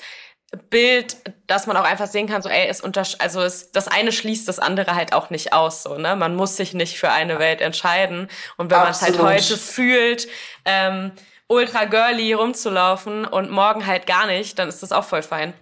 Bild, 0.69 1.17
dass 1.47 1.67
man 1.67 1.79
auch 1.79 1.85
einfach 1.85 2.07
sehen 2.07 2.29
kann, 2.29 2.43
so 2.43 2.51
ey, 2.51 2.69
es 2.69 2.83
unter 2.83 3.05
also 3.19 3.41
es 3.41 3.73
das 3.73 3.89
eine 3.89 4.13
schließt 4.13 4.47
das 4.47 4.59
andere 4.59 4.95
halt 4.95 5.15
auch 5.15 5.31
nicht 5.31 5.55
aus, 5.55 5.83
so 5.83 5.97
ne, 5.97 6.15
man 6.15 6.35
muss 6.35 6.57
sich 6.57 6.75
nicht 6.75 6.99
für 6.99 7.11
eine 7.11 7.39
Welt 7.39 7.63
entscheiden 7.63 8.29
und 8.59 8.71
wenn 8.71 8.79
man 8.79 8.91
es 8.91 9.01
halt 9.01 9.19
heute 9.19 9.57
fühlt, 9.57 10.29
ähm, 10.67 11.13
ultra 11.49 11.87
girly 11.87 12.35
rumzulaufen 12.35 13.25
und 13.25 13.51
morgen 13.51 13.87
halt 13.87 14.07
gar 14.07 14.27
nicht, 14.27 14.59
dann 14.59 14.69
ist 14.69 14.83
das 14.83 14.93
auch 14.93 15.05
voll 15.05 15.23
fein. 15.23 15.55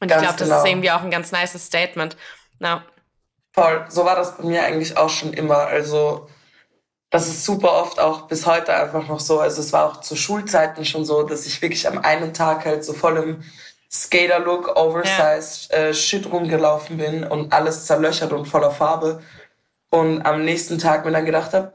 Und 0.00 0.06
ganz 0.06 0.22
ich 0.22 0.28
glaube, 0.28 0.38
das 0.38 0.48
genau. 0.48 0.62
ist 0.62 0.68
irgendwie 0.68 0.90
auch 0.92 1.02
ein 1.02 1.10
ganz 1.10 1.32
nices 1.32 1.66
Statement. 1.66 2.16
Ja. 2.60 2.84
Voll, 3.52 3.84
so 3.88 4.04
war 4.04 4.14
das 4.14 4.36
bei 4.36 4.44
mir 4.44 4.64
eigentlich 4.64 4.96
auch 4.96 5.10
schon 5.10 5.32
immer. 5.32 5.58
Also 5.58 6.28
das 7.10 7.26
ist 7.26 7.44
super 7.44 7.72
oft 7.72 8.00
auch 8.00 8.22
bis 8.28 8.46
heute 8.46 8.74
einfach 8.74 9.08
noch 9.08 9.20
so. 9.20 9.40
Also 9.40 9.60
es 9.60 9.72
war 9.72 9.86
auch 9.86 10.00
zu 10.00 10.14
Schulzeiten 10.14 10.84
schon 10.84 11.04
so, 11.04 11.22
dass 11.22 11.46
ich 11.46 11.60
wirklich 11.62 11.88
am 11.88 11.98
einen 11.98 12.34
Tag 12.34 12.64
halt 12.66 12.84
so 12.84 12.92
voll 12.92 13.16
im 13.16 13.42
Skater-Look, 13.90 14.76
oversized 14.76 15.72
ja. 15.72 15.78
äh, 15.78 15.94
Shit 15.94 16.30
rumgelaufen 16.30 16.98
bin 16.98 17.24
und 17.24 17.52
alles 17.52 17.86
zerlöchert 17.86 18.32
und 18.32 18.46
voller 18.46 18.70
Farbe. 18.70 19.22
Und 19.90 20.20
am 20.26 20.44
nächsten 20.44 20.78
Tag 20.78 21.06
mir 21.06 21.12
dann 21.12 21.24
gedacht 21.24 21.54
habe, 21.54 21.72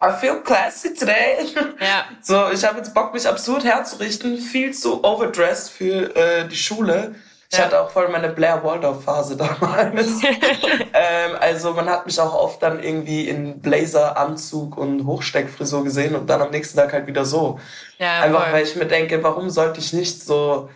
I 0.00 0.12
feel 0.20 0.40
classy 0.42 0.94
today. 0.94 1.48
Ja. 1.80 2.04
So, 2.22 2.50
ich 2.52 2.64
habe 2.64 2.78
jetzt 2.78 2.94
Bock, 2.94 3.12
mich 3.14 3.26
absurd 3.26 3.64
herzurichten, 3.64 4.38
viel 4.38 4.72
zu 4.72 5.02
overdressed 5.02 5.70
für 5.70 6.14
äh, 6.14 6.46
die 6.46 6.56
Schule. 6.56 7.16
Ich 7.50 7.58
hatte 7.58 7.80
auch 7.80 7.90
voll 7.90 8.08
meine 8.08 8.28
Blair 8.28 8.62
Waldorf 8.62 9.04
Phase 9.04 9.36
damals. 9.36 10.22
ähm, 10.92 11.36
also 11.40 11.72
man 11.72 11.88
hat 11.88 12.04
mich 12.04 12.20
auch 12.20 12.34
oft 12.34 12.62
dann 12.62 12.82
irgendwie 12.82 13.26
in 13.26 13.60
Blazer, 13.60 14.18
Anzug 14.18 14.76
und 14.76 15.06
Hochsteckfrisur 15.06 15.82
gesehen 15.82 16.14
und 16.14 16.28
dann 16.28 16.42
am 16.42 16.50
nächsten 16.50 16.76
Tag 16.76 16.92
halt 16.92 17.06
wieder 17.06 17.24
so. 17.24 17.58
Ja, 17.98 18.20
Einfach 18.20 18.44
voll. 18.44 18.52
weil 18.52 18.64
ich 18.64 18.76
mir 18.76 18.86
denke, 18.86 19.22
warum 19.22 19.48
sollte 19.48 19.80
ich 19.80 19.94
nicht 19.94 20.22
so 20.22 20.68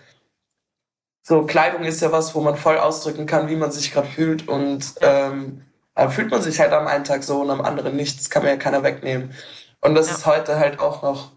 so 1.23 1.45
Kleidung 1.45 1.85
ist 1.85 2.01
ja 2.01 2.11
was, 2.11 2.35
wo 2.35 2.41
man 2.41 2.57
voll 2.57 2.79
ausdrücken 2.79 3.27
kann, 3.27 3.49
wie 3.49 3.57
man 3.57 3.71
sich 3.71 3.93
gerade 3.93 4.09
fühlt 4.09 4.49
und 4.49 4.95
ähm, 5.01 5.63
fühlt 6.09 6.31
man 6.31 6.43
sich 6.43 6.59
halt 6.59 6.73
am 6.73 6.89
einen 6.89 7.05
Tag 7.05 7.23
so 7.23 7.43
und 7.43 7.51
am 7.51 7.61
anderen 7.61 7.97
nicht. 7.97 8.19
Das 8.19 8.29
kann 8.29 8.43
mir 8.43 8.51
ja 8.51 8.57
keiner 8.57 8.83
wegnehmen. 8.83 9.33
Und 9.81 9.95
das 9.95 10.09
ja. 10.09 10.15
ist 10.15 10.27
heute 10.27 10.59
halt 10.59 10.81
auch 10.81 11.03
noch 11.03 11.33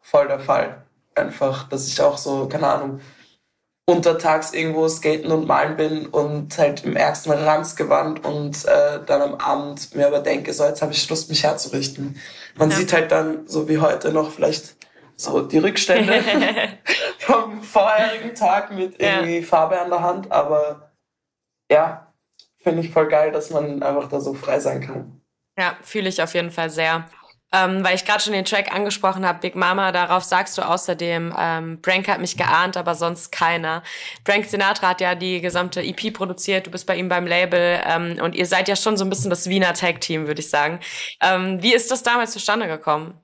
voll 0.00 0.28
der 0.28 0.40
Fall. 0.40 0.84
Einfach, 1.14 1.68
dass 1.68 1.86
ich 1.86 2.00
auch 2.00 2.18
so, 2.18 2.48
keine 2.48 2.68
Ahnung, 2.68 3.00
untertags 3.86 4.52
irgendwo 4.52 4.88
skaten 4.88 5.32
und 5.32 5.46
malen 5.46 5.76
bin 5.76 6.06
und 6.06 6.56
halt 6.58 6.84
im 6.84 6.96
ärgsten 6.96 7.32
Ranzgewand 7.32 8.24
und 8.24 8.64
äh, 8.64 9.00
dann 9.04 9.22
am 9.22 9.34
Abend 9.34 9.94
mir 9.94 10.06
aber 10.06 10.20
denke, 10.20 10.52
so 10.52 10.64
jetzt 10.64 10.82
habe 10.82 10.92
ich 10.92 11.08
Lust, 11.08 11.28
mich 11.28 11.42
herzurichten. 11.42 12.20
Man 12.56 12.70
ja. 12.70 12.76
sieht 12.76 12.92
halt 12.92 13.10
dann, 13.10 13.46
so 13.48 13.68
wie 13.68 13.78
heute 13.78 14.12
noch, 14.12 14.30
vielleicht 14.30 14.76
so 15.16 15.42
die 15.42 15.58
Rückstände 15.58 16.22
vom 17.18 17.62
vorherigen 17.62 18.34
Tag 18.34 18.72
mit 18.72 19.00
irgendwie 19.00 19.38
ja. 19.38 19.44
Farbe 19.44 19.80
an 19.80 19.90
der 19.90 20.02
Hand, 20.02 20.30
aber 20.30 20.92
ja, 21.70 22.12
finde 22.58 22.82
ich 22.82 22.90
voll 22.90 23.08
geil, 23.08 23.32
dass 23.32 23.50
man 23.50 23.82
einfach 23.82 24.08
da 24.08 24.20
so 24.20 24.34
frei 24.34 24.60
sein 24.60 24.80
kann. 24.80 25.20
Ja, 25.58 25.76
fühle 25.82 26.08
ich 26.08 26.22
auf 26.22 26.32
jeden 26.34 26.50
Fall 26.50 26.70
sehr. 26.70 27.06
Ähm, 27.52 27.82
weil 27.84 27.96
ich 27.96 28.04
gerade 28.04 28.20
schon 28.20 28.32
den 28.32 28.44
Track 28.44 28.72
angesprochen 28.72 29.26
habe, 29.26 29.40
Big 29.40 29.56
Mama, 29.56 29.90
darauf 29.90 30.22
sagst 30.22 30.56
du 30.56 30.62
außerdem, 30.62 31.34
ähm, 31.36 31.80
Brank 31.80 32.06
hat 32.06 32.20
mich 32.20 32.36
geahnt, 32.36 32.76
aber 32.76 32.94
sonst 32.94 33.32
keiner. 33.32 33.82
Brank 34.24 34.44
Sinatra 34.44 34.90
hat 34.90 35.00
ja 35.00 35.16
die 35.16 35.40
gesamte 35.40 35.82
EP 35.82 36.12
produziert, 36.12 36.66
du 36.66 36.70
bist 36.70 36.86
bei 36.86 36.96
ihm 36.96 37.08
beim 37.08 37.26
Label 37.26 37.80
ähm, 37.84 38.18
und 38.22 38.36
ihr 38.36 38.46
seid 38.46 38.68
ja 38.68 38.76
schon 38.76 38.96
so 38.96 39.04
ein 39.04 39.10
bisschen 39.10 39.30
das 39.30 39.48
Wiener 39.48 39.74
Tag-Team, 39.74 40.28
würde 40.28 40.40
ich 40.40 40.48
sagen. 40.50 40.78
Ähm, 41.20 41.60
wie 41.60 41.74
ist 41.74 41.90
das 41.90 42.04
damals 42.04 42.32
zustande 42.32 42.68
gekommen, 42.68 43.18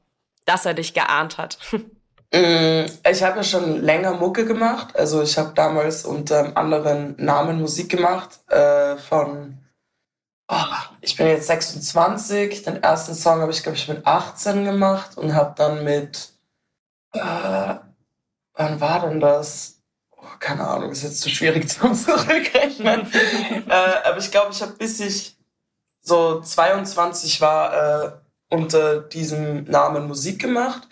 dass 0.45 0.67
er 0.67 0.75
dich 0.75 0.93
geahnt 0.95 1.39
hat? 1.39 1.59
Mm, 2.33 2.87
ich 3.09 3.23
habe 3.23 3.37
ja 3.37 3.45
schon 3.45 3.83
länger 3.83 4.15
Mucke 4.15 4.45
gemacht. 4.45 4.97
Also 4.97 5.23
ich 5.23 5.39
habe 5.39 5.53
damals 5.55 6.05
unter 6.05 6.57
anderen 6.57 7.15
Namen 7.19 7.61
Musik 7.61 7.89
gemacht 7.89 8.41
äh, 8.49 8.97
von 8.97 9.59
oh, 10.49 10.75
ich 11.01 11.17
bin 11.17 11.27
jetzt 11.27 11.47
26. 11.47 12.63
Den 12.63 12.83
ersten 12.83 13.15
Song 13.15 13.41
habe 13.41 13.53
ich, 13.53 13.63
glaube 13.63 13.77
ich, 13.77 13.89
mit 13.89 14.07
18 14.07 14.65
gemacht 14.65 15.17
und 15.17 15.35
habe 15.35 15.55
dann 15.57 15.85
mit, 15.85 16.31
äh, 17.13 17.75
wann 18.55 18.81
war 18.81 19.01
denn 19.09 19.21
das? 19.21 19.83
Oh, 20.11 20.25
keine 20.39 20.67
Ahnung, 20.67 20.91
ist 20.91 21.03
jetzt 21.03 21.21
zu 21.21 21.29
schwierig 21.29 21.69
zum 21.71 21.95
Zurückrechnen. 21.95 23.11
äh, 23.69 23.73
aber 24.05 24.19
ich 24.19 24.31
glaube, 24.31 24.53
ich 24.53 24.63
habe 24.63 24.73
bis 24.73 25.01
ich 25.01 25.37
so 26.01 26.41
22 26.41 27.41
war, 27.41 28.05
äh, 28.05 28.13
unter 28.49 29.01
diesem 29.01 29.65
Namen 29.65 30.07
Musik 30.07 30.41
gemacht 30.41 30.87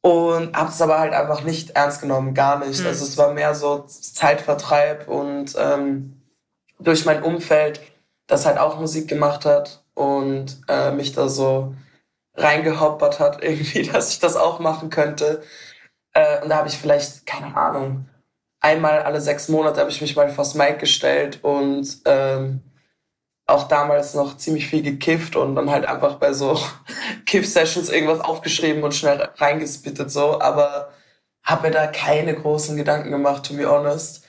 und 0.00 0.56
habe 0.56 0.70
es 0.70 0.80
aber 0.80 0.98
halt 0.98 1.12
einfach 1.12 1.42
nicht 1.42 1.70
ernst 1.70 2.00
genommen, 2.00 2.34
gar 2.34 2.58
nicht. 2.58 2.80
Mhm. 2.80 2.86
Also 2.86 3.04
es 3.04 3.18
war 3.18 3.32
mehr 3.32 3.54
so 3.54 3.80
Zeitvertreib 3.80 5.08
und 5.08 5.54
ähm, 5.58 6.22
durch 6.78 7.04
mein 7.04 7.22
Umfeld 7.22 7.80
das 8.30 8.46
halt 8.46 8.58
auch 8.58 8.78
Musik 8.78 9.08
gemacht 9.08 9.44
hat 9.44 9.84
und 9.94 10.60
äh, 10.68 10.92
mich 10.92 11.12
da 11.12 11.28
so 11.28 11.74
reingehoppert 12.34 13.20
hat, 13.20 13.42
irgendwie, 13.42 13.82
dass 13.82 14.12
ich 14.12 14.20
das 14.20 14.36
auch 14.36 14.60
machen 14.60 14.90
könnte. 14.90 15.42
Äh, 16.12 16.42
und 16.42 16.48
da 16.48 16.56
habe 16.56 16.68
ich 16.68 16.78
vielleicht, 16.78 17.26
keine 17.26 17.56
Ahnung, 17.56 18.08
einmal 18.60 19.02
alle 19.02 19.20
sechs 19.20 19.48
Monate 19.48 19.80
habe 19.80 19.90
ich 19.90 20.00
mich 20.00 20.16
mal 20.16 20.28
vors 20.30 20.54
Mic 20.54 20.78
gestellt 20.78 21.40
und 21.42 21.98
ähm, 22.04 22.62
auch 23.46 23.64
damals 23.68 24.14
noch 24.14 24.36
ziemlich 24.36 24.68
viel 24.68 24.82
gekifft 24.82 25.34
und 25.34 25.56
dann 25.56 25.70
halt 25.70 25.86
einfach 25.86 26.16
bei 26.16 26.32
so 26.32 26.60
Kiff-Sessions 27.26 27.90
irgendwas 27.90 28.20
aufgeschrieben 28.20 28.82
und 28.84 28.94
schnell 28.94 29.28
reingespittet 29.36 30.10
so, 30.10 30.40
aber 30.40 30.90
habe 31.42 31.68
mir 31.68 31.72
da 31.72 31.86
keine 31.88 32.34
großen 32.34 32.76
Gedanken 32.76 33.10
gemacht, 33.10 33.46
to 33.46 33.54
be 33.54 33.68
honest. 33.68 34.26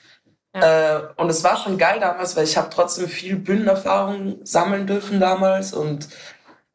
Ja. 0.53 0.97
Äh, 0.97 1.01
und 1.15 1.29
es 1.29 1.43
war 1.43 1.57
schon 1.57 1.77
geil 1.77 1.99
damals, 1.99 2.35
weil 2.35 2.43
ich 2.43 2.57
habe 2.57 2.69
trotzdem 2.69 3.07
viel 3.07 3.37
Bühnenerfahrung 3.37 4.39
sammeln 4.45 4.85
dürfen 4.85 5.19
damals 5.19 5.73
und 5.73 6.09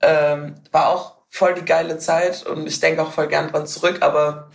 ähm, 0.00 0.54
war 0.72 0.88
auch 0.88 1.16
voll 1.28 1.54
die 1.54 1.64
geile 1.64 1.98
Zeit 1.98 2.46
und 2.46 2.66
ich 2.66 2.80
denke 2.80 3.02
auch 3.02 3.12
voll 3.12 3.28
gern 3.28 3.50
dran 3.50 3.66
zurück. 3.66 3.98
Aber 4.00 4.50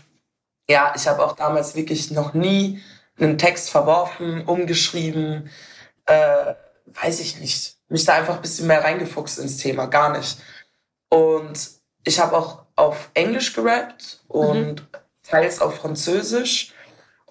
ja, 0.70 0.94
ich 0.96 1.08
habe 1.08 1.24
auch 1.24 1.36
damals 1.36 1.76
wirklich 1.76 2.12
noch 2.12 2.34
nie 2.34 2.82
einen 3.20 3.38
Text 3.38 3.70
verworfen, 3.70 4.46
umgeschrieben, 4.46 5.50
äh, 6.06 6.54
weiß 6.88 7.20
ich 7.20 7.40
nicht. 7.40 7.78
Mich 7.90 8.06
da 8.06 8.14
einfach 8.14 8.36
ein 8.36 8.42
bisschen 8.42 8.68
mehr 8.68 8.84
reingefuchst 8.84 9.38
ins 9.40 9.58
Thema, 9.58 9.86
gar 9.86 10.18
nicht. 10.18 10.40
Und 11.10 11.70
ich 12.04 12.20
habe 12.20 12.36
auch 12.38 12.64
auf 12.76 13.12
Englisch 13.14 13.54
gerappt 13.54 14.22
und 14.28 14.82
mhm. 14.82 14.88
teils 15.24 15.62
auf 15.62 15.76
Französisch 15.76 16.74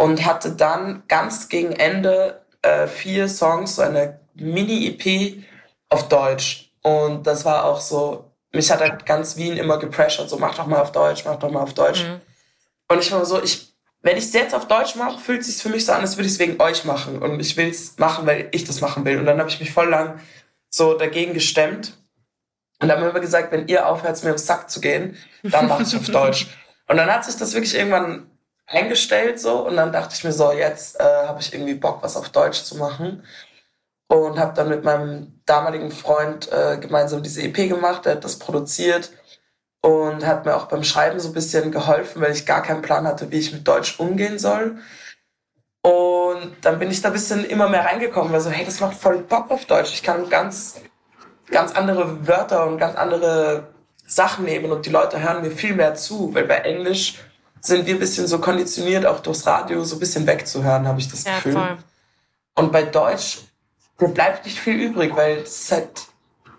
und 0.00 0.24
hatte 0.24 0.52
dann 0.52 1.02
ganz 1.08 1.50
gegen 1.50 1.72
Ende 1.72 2.40
äh, 2.62 2.86
vier 2.86 3.28
Songs, 3.28 3.76
so 3.76 3.82
eine 3.82 4.18
Mini-EP 4.32 5.44
auf 5.90 6.08
Deutsch. 6.08 6.72
Und 6.80 7.26
das 7.26 7.44
war 7.44 7.66
auch 7.66 7.82
so, 7.82 8.32
mich 8.50 8.70
hat 8.70 8.80
halt 8.80 9.04
ganz 9.04 9.36
Wien 9.36 9.58
immer 9.58 9.76
gepressured, 9.76 10.30
so 10.30 10.38
mach 10.38 10.54
doch 10.54 10.66
mal 10.66 10.80
auf 10.80 10.92
Deutsch, 10.92 11.26
mach 11.26 11.36
doch 11.36 11.50
mal 11.50 11.60
auf 11.60 11.74
Deutsch. 11.74 12.02
Mhm. 12.04 12.22
Und 12.88 13.00
ich 13.00 13.12
war 13.12 13.26
so, 13.26 13.42
ich, 13.42 13.74
wenn 14.00 14.16
ich 14.16 14.24
es 14.24 14.32
jetzt 14.32 14.54
auf 14.54 14.68
Deutsch 14.68 14.96
mache, 14.96 15.18
fühlt 15.18 15.42
es 15.42 15.48
sich 15.48 15.62
für 15.62 15.68
mich 15.68 15.84
so 15.84 15.92
an, 15.92 16.00
als 16.00 16.16
würde 16.16 16.28
ich 16.28 16.32
es 16.32 16.38
wegen 16.38 16.62
euch 16.62 16.86
machen. 16.86 17.18
Und 17.18 17.38
ich 17.38 17.58
will 17.58 17.68
es 17.68 17.98
machen, 17.98 18.26
weil 18.26 18.48
ich 18.52 18.64
das 18.64 18.80
machen 18.80 19.04
will. 19.04 19.18
Und 19.18 19.26
dann 19.26 19.38
habe 19.38 19.50
ich 19.50 19.60
mich 19.60 19.70
voll 19.70 19.90
lang 19.90 20.18
so 20.70 20.94
dagegen 20.94 21.34
gestemmt. 21.34 21.98
Und 22.80 22.88
dann 22.88 22.96
haben 22.96 23.04
wir 23.04 23.10
immer 23.10 23.20
gesagt, 23.20 23.52
wenn 23.52 23.68
ihr 23.68 23.86
aufhört, 23.86 24.24
mir 24.24 24.32
aufs 24.32 24.46
Sack 24.46 24.70
zu 24.70 24.80
gehen, 24.80 25.18
dann 25.42 25.68
mache 25.68 25.82
ich 25.82 25.94
auf 25.94 26.06
Deutsch. 26.10 26.46
Und 26.88 26.96
dann 26.96 27.12
hat 27.12 27.26
sich 27.26 27.36
das 27.36 27.52
wirklich 27.52 27.74
irgendwann 27.74 28.29
eingestellt 28.70 29.40
so 29.40 29.66
und 29.66 29.76
dann 29.76 29.92
dachte 29.92 30.14
ich 30.14 30.24
mir 30.24 30.32
so, 30.32 30.52
jetzt 30.52 30.98
äh, 31.00 31.04
habe 31.26 31.40
ich 31.40 31.52
irgendwie 31.52 31.74
Bock, 31.74 32.02
was 32.02 32.16
auf 32.16 32.28
Deutsch 32.30 32.62
zu 32.62 32.76
machen 32.76 33.24
und 34.08 34.38
habe 34.38 34.54
dann 34.54 34.68
mit 34.68 34.84
meinem 34.84 35.40
damaligen 35.44 35.90
Freund 35.90 36.50
äh, 36.52 36.78
gemeinsam 36.78 37.22
diese 37.22 37.42
EP 37.42 37.68
gemacht, 37.68 38.06
der 38.06 38.12
hat 38.12 38.24
das 38.24 38.38
produziert 38.38 39.10
und 39.82 40.26
hat 40.26 40.44
mir 40.44 40.56
auch 40.56 40.66
beim 40.66 40.84
Schreiben 40.84 41.20
so 41.20 41.28
ein 41.28 41.34
bisschen 41.34 41.72
geholfen, 41.72 42.22
weil 42.22 42.32
ich 42.32 42.46
gar 42.46 42.62
keinen 42.62 42.82
Plan 42.82 43.06
hatte, 43.06 43.30
wie 43.30 43.38
ich 43.38 43.52
mit 43.52 43.66
Deutsch 43.66 43.98
umgehen 43.98 44.38
soll. 44.38 44.78
Und 45.82 46.56
dann 46.60 46.78
bin 46.78 46.90
ich 46.90 47.00
da 47.00 47.08
ein 47.08 47.14
bisschen 47.14 47.44
immer 47.44 47.68
mehr 47.68 47.86
reingekommen, 47.86 48.32
weil 48.32 48.40
so, 48.40 48.50
hey, 48.50 48.64
das 48.64 48.80
macht 48.80 48.96
voll 48.96 49.18
Bock 49.18 49.50
auf 49.50 49.64
Deutsch. 49.64 49.94
Ich 49.94 50.02
kann 50.02 50.28
ganz, 50.28 50.80
ganz 51.50 51.72
andere 51.72 52.26
Wörter 52.26 52.66
und 52.66 52.78
ganz 52.78 52.96
andere 52.96 53.68
Sachen 54.06 54.44
nehmen 54.44 54.70
und 54.70 54.84
die 54.84 54.90
Leute 54.90 55.22
hören 55.22 55.42
mir 55.42 55.50
viel 55.50 55.74
mehr 55.74 55.94
zu, 55.94 56.34
weil 56.34 56.44
bei 56.44 56.56
Englisch 56.56 57.18
sind 57.60 57.86
wir 57.86 57.94
ein 57.94 58.00
bisschen 58.00 58.26
so 58.26 58.38
konditioniert, 58.38 59.06
auch 59.06 59.20
durchs 59.20 59.46
Radio 59.46 59.84
so 59.84 59.96
ein 59.96 60.00
bisschen 60.00 60.26
wegzuhören, 60.26 60.86
habe 60.86 61.00
ich 61.00 61.08
das 61.08 61.24
ja, 61.24 61.36
Gefühl. 61.36 61.52
Voll. 61.52 61.78
Und 62.54 62.72
bei 62.72 62.82
Deutsch, 62.82 63.38
da 63.98 64.06
bleibt 64.06 64.44
nicht 64.44 64.58
viel 64.58 64.80
übrig, 64.80 65.14
weil 65.14 65.38
es 65.38 65.62
ist 65.62 65.72
halt 65.72 66.02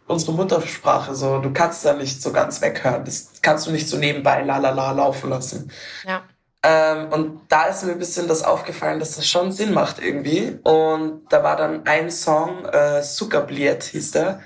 unsere 0.07 0.33
Muttersprache 0.33 1.15
so. 1.15 1.39
Du 1.39 1.51
kannst 1.51 1.83
da 1.85 1.93
nicht 1.93 2.21
so 2.21 2.31
ganz 2.31 2.61
weghören. 2.61 3.05
Das 3.05 3.31
kannst 3.41 3.67
du 3.67 3.71
nicht 3.71 3.87
so 3.87 3.97
nebenbei 3.97 4.43
la 4.43 4.57
la 4.57 4.71
la 4.71 4.91
laufen 4.91 5.29
lassen. 5.29 5.71
Ja. 6.05 6.23
Ähm, 6.63 7.11
und 7.11 7.41
da 7.49 7.65
ist 7.65 7.83
mir 7.83 7.93
ein 7.93 7.99
bisschen 7.99 8.27
das 8.27 8.43
aufgefallen, 8.43 8.99
dass 8.99 9.15
das 9.15 9.27
schon 9.27 9.51
Sinn 9.51 9.73
macht 9.73 9.99
irgendwie. 9.99 10.59
Und 10.63 11.23
da 11.29 11.43
war 11.43 11.55
dann 11.55 11.87
ein 11.87 12.11
Song, 12.11 12.65
äh, 12.65 13.01
Sukabliet 13.01 13.83
hieß 13.83 14.11
der, 14.11 14.41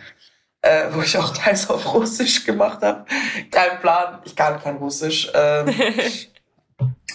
äh, 0.61 0.85
wo 0.91 1.01
ich 1.01 1.17
auch 1.17 1.33
teils 1.37 1.69
auf 1.69 1.93
Russisch 1.93 2.45
gemacht 2.45 2.81
habe. 2.81 3.05
Kein 3.51 3.79
Plan, 3.81 4.19
ich 4.23 4.35
kann 4.35 4.61
kein 4.61 4.77
Russisch. 4.77 5.29
Ähm, 5.33 5.67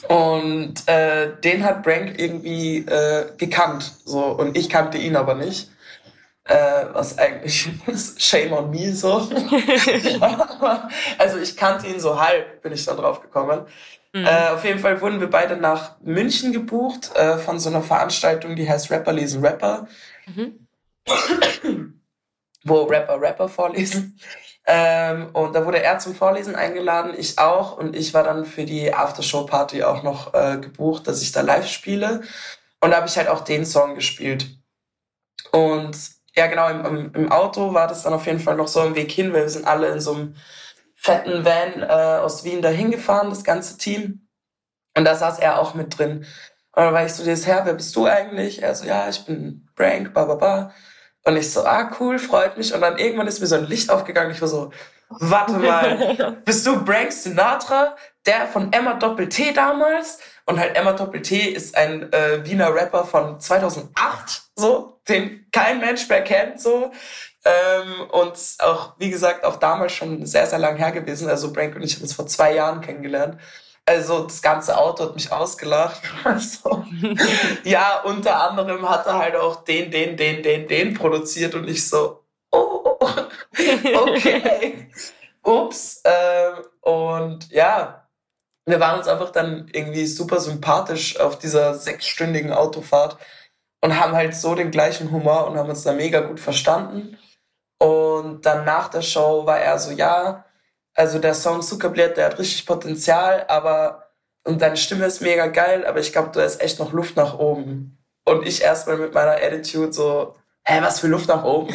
Und 0.08 0.88
äh, 0.88 1.36
den 1.42 1.64
hat 1.64 1.82
Brank 1.82 2.18
irgendwie 2.18 2.78
äh, 2.78 3.32
gekannt. 3.36 3.92
So, 4.04 4.24
und 4.26 4.56
ich 4.56 4.68
kannte 4.68 4.98
ihn 4.98 5.16
aber 5.16 5.34
nicht. 5.34 5.70
Äh, 6.44 6.86
was 6.92 7.18
eigentlich 7.18 7.68
shame 8.18 8.52
on 8.52 8.70
me 8.70 8.92
so. 8.92 9.18
also 11.18 11.38
ich 11.38 11.56
kannte 11.56 11.86
ihn 11.86 12.00
so 12.00 12.20
halb, 12.20 12.62
bin 12.62 12.72
ich 12.72 12.84
dann 12.84 12.96
drauf 12.96 13.20
gekommen. 13.20 13.66
Mhm. 14.12 14.26
Äh, 14.26 14.48
auf 14.48 14.64
jeden 14.64 14.80
Fall 14.80 15.00
wurden 15.00 15.20
wir 15.20 15.30
beide 15.30 15.56
nach 15.56 16.00
München 16.00 16.52
gebucht 16.52 17.14
äh, 17.14 17.38
von 17.38 17.60
so 17.60 17.68
einer 17.68 17.82
Veranstaltung, 17.82 18.56
die 18.56 18.68
heißt 18.68 18.90
Rapper 18.90 19.12
lesen 19.12 19.44
Rapper. 19.44 19.86
Mhm. 20.26 20.66
wo 22.64 22.82
Rapper 22.82 23.20
Rapper 23.20 23.48
vorlesen. 23.48 24.18
Ähm, 24.72 25.30
und 25.32 25.52
da 25.52 25.66
wurde 25.66 25.82
er 25.82 25.98
zum 25.98 26.14
Vorlesen 26.14 26.54
eingeladen, 26.54 27.14
ich 27.18 27.40
auch. 27.40 27.76
Und 27.76 27.96
ich 27.96 28.14
war 28.14 28.22
dann 28.22 28.44
für 28.44 28.64
die 28.64 28.94
Aftershow-Party 28.94 29.82
auch 29.82 30.04
noch 30.04 30.32
äh, 30.32 30.58
gebucht, 30.58 31.08
dass 31.08 31.22
ich 31.22 31.32
da 31.32 31.40
live 31.40 31.66
spiele. 31.66 32.22
Und 32.80 32.92
da 32.92 32.98
habe 32.98 33.08
ich 33.08 33.16
halt 33.16 33.26
auch 33.26 33.40
den 33.40 33.66
Song 33.66 33.96
gespielt. 33.96 34.46
Und 35.50 35.98
ja, 36.36 36.46
genau, 36.46 36.68
im, 36.68 37.12
im, 37.12 37.32
Auto 37.32 37.74
war 37.74 37.88
das 37.88 38.04
dann 38.04 38.12
auf 38.12 38.26
jeden 38.26 38.38
Fall 38.38 38.54
noch 38.54 38.68
so 38.68 38.84
im 38.84 38.94
Weg 38.94 39.10
hin, 39.10 39.32
weil 39.32 39.42
wir 39.42 39.50
sind 39.50 39.66
alle 39.66 39.88
in 39.88 40.00
so 40.00 40.14
einem 40.14 40.36
fetten 40.94 41.44
Van 41.44 41.82
äh, 41.82 42.20
aus 42.20 42.44
Wien 42.44 42.62
dahin 42.62 42.92
gefahren, 42.92 43.30
das 43.30 43.42
ganze 43.42 43.76
Team. 43.76 44.28
Und 44.96 45.04
da 45.04 45.16
saß 45.16 45.40
er 45.40 45.58
auch 45.58 45.74
mit 45.74 45.98
drin. 45.98 46.18
Und 46.72 46.84
dann 46.84 46.94
war 46.94 47.04
ich 47.04 47.12
so, 47.12 47.24
das 47.24 47.44
Herr, 47.44 47.66
wer 47.66 47.74
bist 47.74 47.96
du 47.96 48.06
eigentlich? 48.06 48.62
Er 48.62 48.76
so, 48.76 48.86
ja, 48.86 49.08
ich 49.08 49.24
bin 49.24 49.68
Brank, 49.74 50.14
ba, 50.14 50.26
ba, 50.26 50.36
ba. 50.36 50.74
Und 51.24 51.36
ich 51.36 51.50
so, 51.52 51.64
ah, 51.64 51.90
cool, 52.00 52.18
freut 52.18 52.56
mich. 52.56 52.72
Und 52.74 52.80
dann 52.80 52.98
irgendwann 52.98 53.26
ist 53.26 53.40
mir 53.40 53.46
so 53.46 53.56
ein 53.56 53.66
Licht 53.66 53.90
aufgegangen. 53.90 54.30
Ich 54.30 54.40
war 54.40 54.48
so, 54.48 54.70
warte 55.08 55.52
mal, 55.52 56.38
bist 56.44 56.66
du 56.66 56.82
Brank 56.82 57.12
Sinatra, 57.12 57.96
der 58.26 58.46
von 58.46 58.72
Emma 58.72 58.94
Doppel-T 58.94 59.52
damals? 59.52 60.18
Und 60.46 60.58
halt 60.58 60.76
Emma 60.76 60.92
Doppel-T 60.92 61.36
ist 61.36 61.76
ein 61.76 62.12
äh, 62.12 62.44
Wiener 62.44 62.74
Rapper 62.74 63.04
von 63.04 63.38
2008, 63.38 64.42
so, 64.56 65.00
den 65.08 65.46
kein 65.52 65.80
Mensch 65.80 66.08
mehr 66.08 66.24
kennt, 66.24 66.60
so. 66.60 66.90
Ähm, 67.44 68.10
und 68.10 68.34
auch, 68.58 68.94
wie 68.98 69.10
gesagt, 69.10 69.44
auch 69.44 69.56
damals 69.56 69.92
schon 69.92 70.26
sehr, 70.26 70.46
sehr 70.46 70.58
lang 70.58 70.76
her 70.76 70.92
gewesen. 70.92 71.28
Also 71.28 71.52
Brank 71.52 71.74
und 71.74 71.82
ich 71.82 71.94
haben 71.94 72.02
uns 72.02 72.12
vor 72.12 72.26
zwei 72.26 72.54
Jahren 72.54 72.80
kennengelernt. 72.80 73.38
Also 73.90 74.22
das 74.22 74.40
ganze 74.40 74.78
Auto 74.78 75.04
hat 75.04 75.14
mich 75.14 75.32
ausgelacht. 75.32 76.00
Also, 76.24 76.84
ja, 77.64 78.02
unter 78.02 78.48
anderem 78.48 78.88
hat 78.88 79.06
er 79.06 79.18
halt 79.18 79.34
auch 79.34 79.64
den, 79.64 79.90
den, 79.90 80.16
den, 80.16 80.42
den, 80.42 80.68
den 80.68 80.94
produziert 80.94 81.54
und 81.54 81.68
ich 81.68 81.88
so, 81.88 82.22
oh, 82.52 82.98
okay, 84.06 84.88
ups. 85.42 86.02
Ähm, 86.04 86.64
und 86.82 87.50
ja, 87.50 88.06
wir 88.66 88.78
waren 88.78 88.98
uns 88.98 89.08
einfach 89.08 89.30
dann 89.30 89.68
irgendwie 89.72 90.06
super 90.06 90.38
sympathisch 90.38 91.18
auf 91.18 91.38
dieser 91.38 91.74
sechsstündigen 91.74 92.52
Autofahrt 92.52 93.16
und 93.80 93.98
haben 93.98 94.12
halt 94.12 94.36
so 94.36 94.54
den 94.54 94.70
gleichen 94.70 95.10
Humor 95.10 95.48
und 95.48 95.56
haben 95.58 95.70
uns 95.70 95.82
da 95.82 95.92
mega 95.92 96.20
gut 96.20 96.38
verstanden. 96.38 97.18
Und 97.78 98.46
dann 98.46 98.64
nach 98.64 98.88
der 98.88 99.02
Show 99.02 99.46
war 99.46 99.58
er 99.58 99.78
so, 99.78 99.90
ja, 99.90 100.44
also 101.00 101.18
der 101.18 101.32
Song 101.32 101.62
Zuckerblätt, 101.62 102.18
der 102.18 102.26
hat 102.26 102.38
richtig 102.38 102.66
Potenzial, 102.66 103.46
aber 103.48 104.10
und 104.44 104.60
deine 104.60 104.76
Stimme 104.76 105.06
ist 105.06 105.22
mega 105.22 105.46
geil, 105.46 105.86
aber 105.86 105.98
ich 105.98 106.12
glaube, 106.12 106.30
da 106.32 106.42
ist 106.42 106.60
echt 106.60 106.78
noch 106.78 106.92
Luft 106.92 107.16
nach 107.16 107.38
oben. 107.38 107.98
Und 108.24 108.46
ich 108.46 108.60
erstmal 108.62 108.98
mit 108.98 109.14
meiner 109.14 109.36
Attitude 109.36 109.94
so, 109.94 110.36
hä, 110.62 110.80
was 110.82 111.00
für 111.00 111.08
Luft 111.08 111.28
nach 111.28 111.42
oben? 111.42 111.74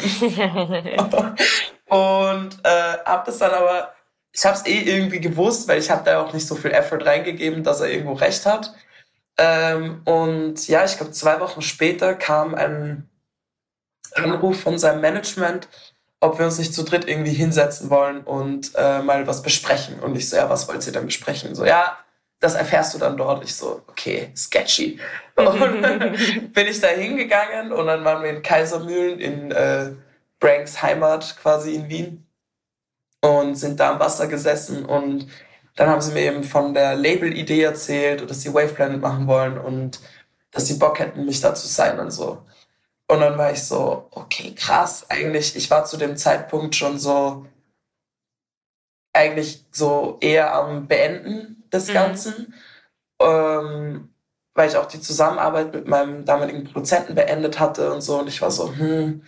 und 1.88 2.58
äh, 2.62 2.98
hab 3.04 3.24
das 3.24 3.38
dann 3.38 3.50
aber, 3.50 3.94
ich 4.32 4.44
habe 4.44 4.56
es 4.56 4.64
eh 4.64 4.80
irgendwie 4.80 5.20
gewusst, 5.20 5.66
weil 5.66 5.80
ich 5.80 5.90
habe 5.90 6.04
da 6.04 6.22
auch 6.22 6.32
nicht 6.32 6.46
so 6.46 6.54
viel 6.54 6.70
Effort 6.70 7.04
reingegeben, 7.04 7.64
dass 7.64 7.80
er 7.80 7.90
irgendwo 7.90 8.12
recht 8.12 8.46
hat. 8.46 8.74
Ähm, 9.38 10.02
und 10.04 10.68
ja, 10.68 10.84
ich 10.84 10.96
glaube, 10.96 11.12
zwei 11.12 11.40
Wochen 11.40 11.62
später 11.62 12.14
kam 12.14 12.54
ein 12.54 13.10
Anruf 14.14 14.60
von 14.60 14.78
seinem 14.78 15.00
Management, 15.00 15.68
ob 16.20 16.38
wir 16.38 16.46
uns 16.46 16.58
nicht 16.58 16.74
zu 16.74 16.82
dritt 16.82 17.08
irgendwie 17.08 17.32
hinsetzen 17.32 17.90
wollen 17.90 18.22
und 18.22 18.72
äh, 18.76 19.02
mal 19.02 19.26
was 19.26 19.42
besprechen. 19.42 20.00
Und 20.00 20.16
ich 20.16 20.28
so, 20.28 20.36
ja, 20.36 20.48
was 20.48 20.66
wollt 20.68 20.86
ihr 20.86 20.92
denn 20.92 21.06
besprechen? 21.06 21.54
So, 21.54 21.64
ja, 21.64 21.98
das 22.40 22.54
erfährst 22.54 22.94
du 22.94 22.98
dann 22.98 23.16
dort. 23.16 23.44
Ich 23.44 23.54
so, 23.54 23.82
okay, 23.86 24.30
sketchy. 24.36 24.98
Und 25.36 25.60
bin 26.52 26.66
ich 26.66 26.80
da 26.80 26.88
hingegangen 26.88 27.70
und 27.70 27.86
dann 27.86 28.02
waren 28.06 28.22
wir 28.22 28.30
in 28.30 28.42
Kaisermühlen 28.42 29.18
in 29.18 29.50
äh, 29.50 29.92
Branks 30.40 30.80
Heimat 30.80 31.36
quasi 31.42 31.74
in 31.74 31.90
Wien 31.90 32.26
und 33.20 33.56
sind 33.56 33.78
da 33.78 33.92
am 33.92 34.00
Wasser 34.00 34.28
gesessen 34.28 34.86
und 34.86 35.28
dann 35.74 35.90
haben 35.90 36.00
sie 36.00 36.12
mir 36.12 36.22
eben 36.22 36.42
von 36.42 36.72
der 36.72 36.94
Label-Idee 36.94 37.62
erzählt 37.62 38.22
und 38.22 38.30
dass 38.30 38.40
sie 38.40 38.54
Wave 38.54 38.72
Planet 38.72 39.00
machen 39.00 39.26
wollen 39.26 39.58
und 39.58 40.00
dass 40.50 40.66
sie 40.66 40.78
Bock 40.78 40.98
hätten, 40.98 41.26
mich 41.26 41.42
da 41.42 41.54
zu 41.54 41.66
sein 41.68 41.98
und 41.98 42.10
so. 42.10 42.42
Und 43.08 43.20
dann 43.20 43.38
war 43.38 43.52
ich 43.52 43.62
so, 43.62 44.08
okay, 44.10 44.54
krass, 44.54 45.08
eigentlich, 45.08 45.54
ich 45.54 45.70
war 45.70 45.84
zu 45.84 45.96
dem 45.96 46.16
Zeitpunkt 46.16 46.74
schon 46.74 46.98
so, 46.98 47.46
eigentlich 49.12 49.64
so 49.70 50.18
eher 50.20 50.52
am 50.54 50.88
Beenden 50.88 51.64
des 51.72 51.88
mhm. 51.88 51.92
Ganzen, 51.92 52.54
ähm, 53.20 54.12
weil 54.54 54.68
ich 54.68 54.76
auch 54.76 54.86
die 54.86 55.00
Zusammenarbeit 55.00 55.72
mit 55.72 55.86
meinem 55.86 56.24
damaligen 56.24 56.64
Produzenten 56.64 57.14
beendet 57.14 57.60
hatte 57.60 57.92
und 57.92 58.00
so. 58.00 58.18
Und 58.18 58.28
ich 58.28 58.42
war 58.42 58.50
so, 58.50 58.74
hm, 58.74 59.22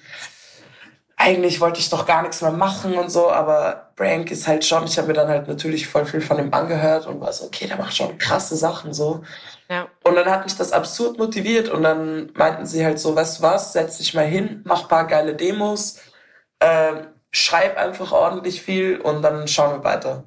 eigentlich 1.21 1.61
wollte 1.61 1.81
ich 1.81 1.91
doch 1.91 2.07
gar 2.07 2.23
nichts 2.23 2.41
mehr 2.41 2.53
machen 2.53 2.97
und 2.97 3.11
so, 3.11 3.29
aber 3.29 3.91
Brank 3.97 4.31
ist 4.31 4.47
halt 4.47 4.64
schon, 4.64 4.85
ich 4.85 4.97
habe 4.97 5.09
mir 5.09 5.14
dann 5.14 5.29
halt 5.29 5.49
natürlich 5.49 5.89
voll 5.89 6.07
viel 6.07 6.21
von 6.21 6.39
ihm 6.39 6.55
angehört 6.55 7.09
und 7.09 7.21
war 7.21 7.33
so, 7.33 7.47
okay, 7.47 7.66
der 7.66 7.77
macht 7.77 7.97
schon 7.97 8.16
krasse 8.19 8.55
Sachen 8.55 8.95
so. 8.95 9.25
Ja. 9.69 9.89
Und 10.05 10.14
dann 10.14 10.31
hat 10.31 10.45
mich 10.45 10.57
das 10.57 10.73
absurd 10.73 11.19
motiviert 11.19 11.69
und 11.69 11.83
dann 11.83 12.31
meinten 12.35 12.66
sie 12.66 12.85
halt 12.85 13.01
so, 13.01 13.16
weißt 13.16 13.41
du 13.41 13.43
was, 13.43 13.73
setz 13.73 13.99
dich 13.99 14.14
mal 14.14 14.27
hin, 14.27 14.62
mach 14.64 14.89
paar 14.89 15.09
geile 15.09 15.35
Demos, 15.35 16.01
äh, 16.61 17.03
schreib 17.33 17.77
einfach 17.77 18.12
ordentlich 18.12 18.62
viel 18.62 19.01
und 19.01 19.21
dann 19.21 19.49
schauen 19.49 19.79
wir 19.79 19.85
weiter. 19.85 20.23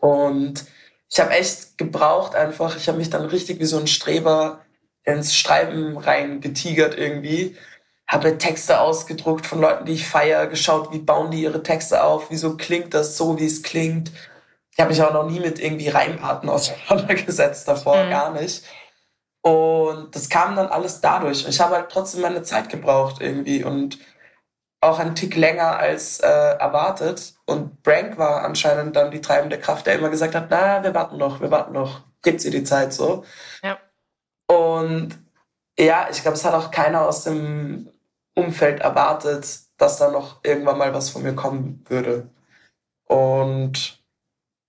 Und 0.00 0.66
ich 1.10 1.18
habe 1.18 1.30
echt 1.30 1.78
gebraucht 1.78 2.34
einfach, 2.34 2.76
ich 2.76 2.88
habe 2.88 2.98
mich 2.98 3.08
dann 3.08 3.24
richtig 3.24 3.58
wie 3.58 3.64
so 3.64 3.78
ein 3.78 3.86
Streber 3.86 4.60
ins 5.04 5.34
Schreiben 5.34 5.96
reingetigert 5.96 6.94
irgendwie 6.98 7.56
habe 8.08 8.38
Texte 8.38 8.80
ausgedruckt 8.80 9.46
von 9.46 9.60
Leuten, 9.60 9.84
die 9.84 9.92
ich 9.92 10.08
feiere, 10.08 10.46
geschaut, 10.46 10.92
wie 10.92 10.98
bauen 10.98 11.30
die 11.30 11.42
ihre 11.42 11.62
Texte 11.62 12.02
auf, 12.02 12.30
wieso 12.30 12.56
klingt 12.56 12.94
das 12.94 13.16
so, 13.18 13.38
wie 13.38 13.46
es 13.46 13.62
klingt. 13.62 14.10
Ich 14.72 14.80
habe 14.80 14.90
mich 14.90 15.02
auch 15.02 15.12
noch 15.12 15.28
nie 15.28 15.40
mit 15.40 15.58
irgendwie 15.58 15.88
Reimarten 15.88 16.48
auseinandergesetzt 16.48 17.68
davor, 17.68 18.04
mhm. 18.04 18.10
gar 18.10 18.32
nicht. 18.32 18.64
Und 19.42 20.14
das 20.14 20.28
kam 20.28 20.56
dann 20.56 20.68
alles 20.68 21.00
dadurch. 21.00 21.46
Ich 21.46 21.60
habe 21.60 21.76
halt 21.76 21.90
trotzdem 21.90 22.22
meine 22.22 22.42
Zeit 22.42 22.70
gebraucht 22.70 23.20
irgendwie 23.20 23.62
und 23.62 23.98
auch 24.80 24.98
einen 24.98 25.14
Tick 25.14 25.36
länger 25.36 25.78
als 25.78 26.20
äh, 26.20 26.26
erwartet. 26.26 27.34
Und 27.46 27.82
Brank 27.82 28.16
war 28.18 28.44
anscheinend 28.44 28.96
dann 28.96 29.10
die 29.10 29.20
treibende 29.20 29.58
Kraft, 29.58 29.86
der 29.86 29.96
immer 29.96 30.08
gesagt 30.08 30.34
hat, 30.34 30.46
na, 30.50 30.82
wir 30.82 30.94
warten 30.94 31.18
noch, 31.18 31.40
wir 31.40 31.50
warten 31.50 31.72
noch, 31.72 32.02
gibt 32.22 32.40
sie 32.40 32.50
die 32.50 32.64
Zeit 32.64 32.92
so. 32.92 33.24
Ja. 33.62 33.78
Und 34.46 35.18
ja, 35.78 36.08
ich 36.10 36.22
glaube, 36.22 36.36
es 36.36 36.44
hat 36.44 36.54
auch 36.54 36.70
keiner 36.70 37.06
aus 37.06 37.24
dem 37.24 37.90
Umfeld 38.38 38.80
erwartet, 38.80 39.60
dass 39.76 39.98
da 39.98 40.10
noch 40.10 40.40
irgendwann 40.42 40.78
mal 40.78 40.94
was 40.94 41.10
von 41.10 41.22
mir 41.22 41.34
kommen 41.34 41.84
würde. 41.88 42.30
Und 43.06 44.02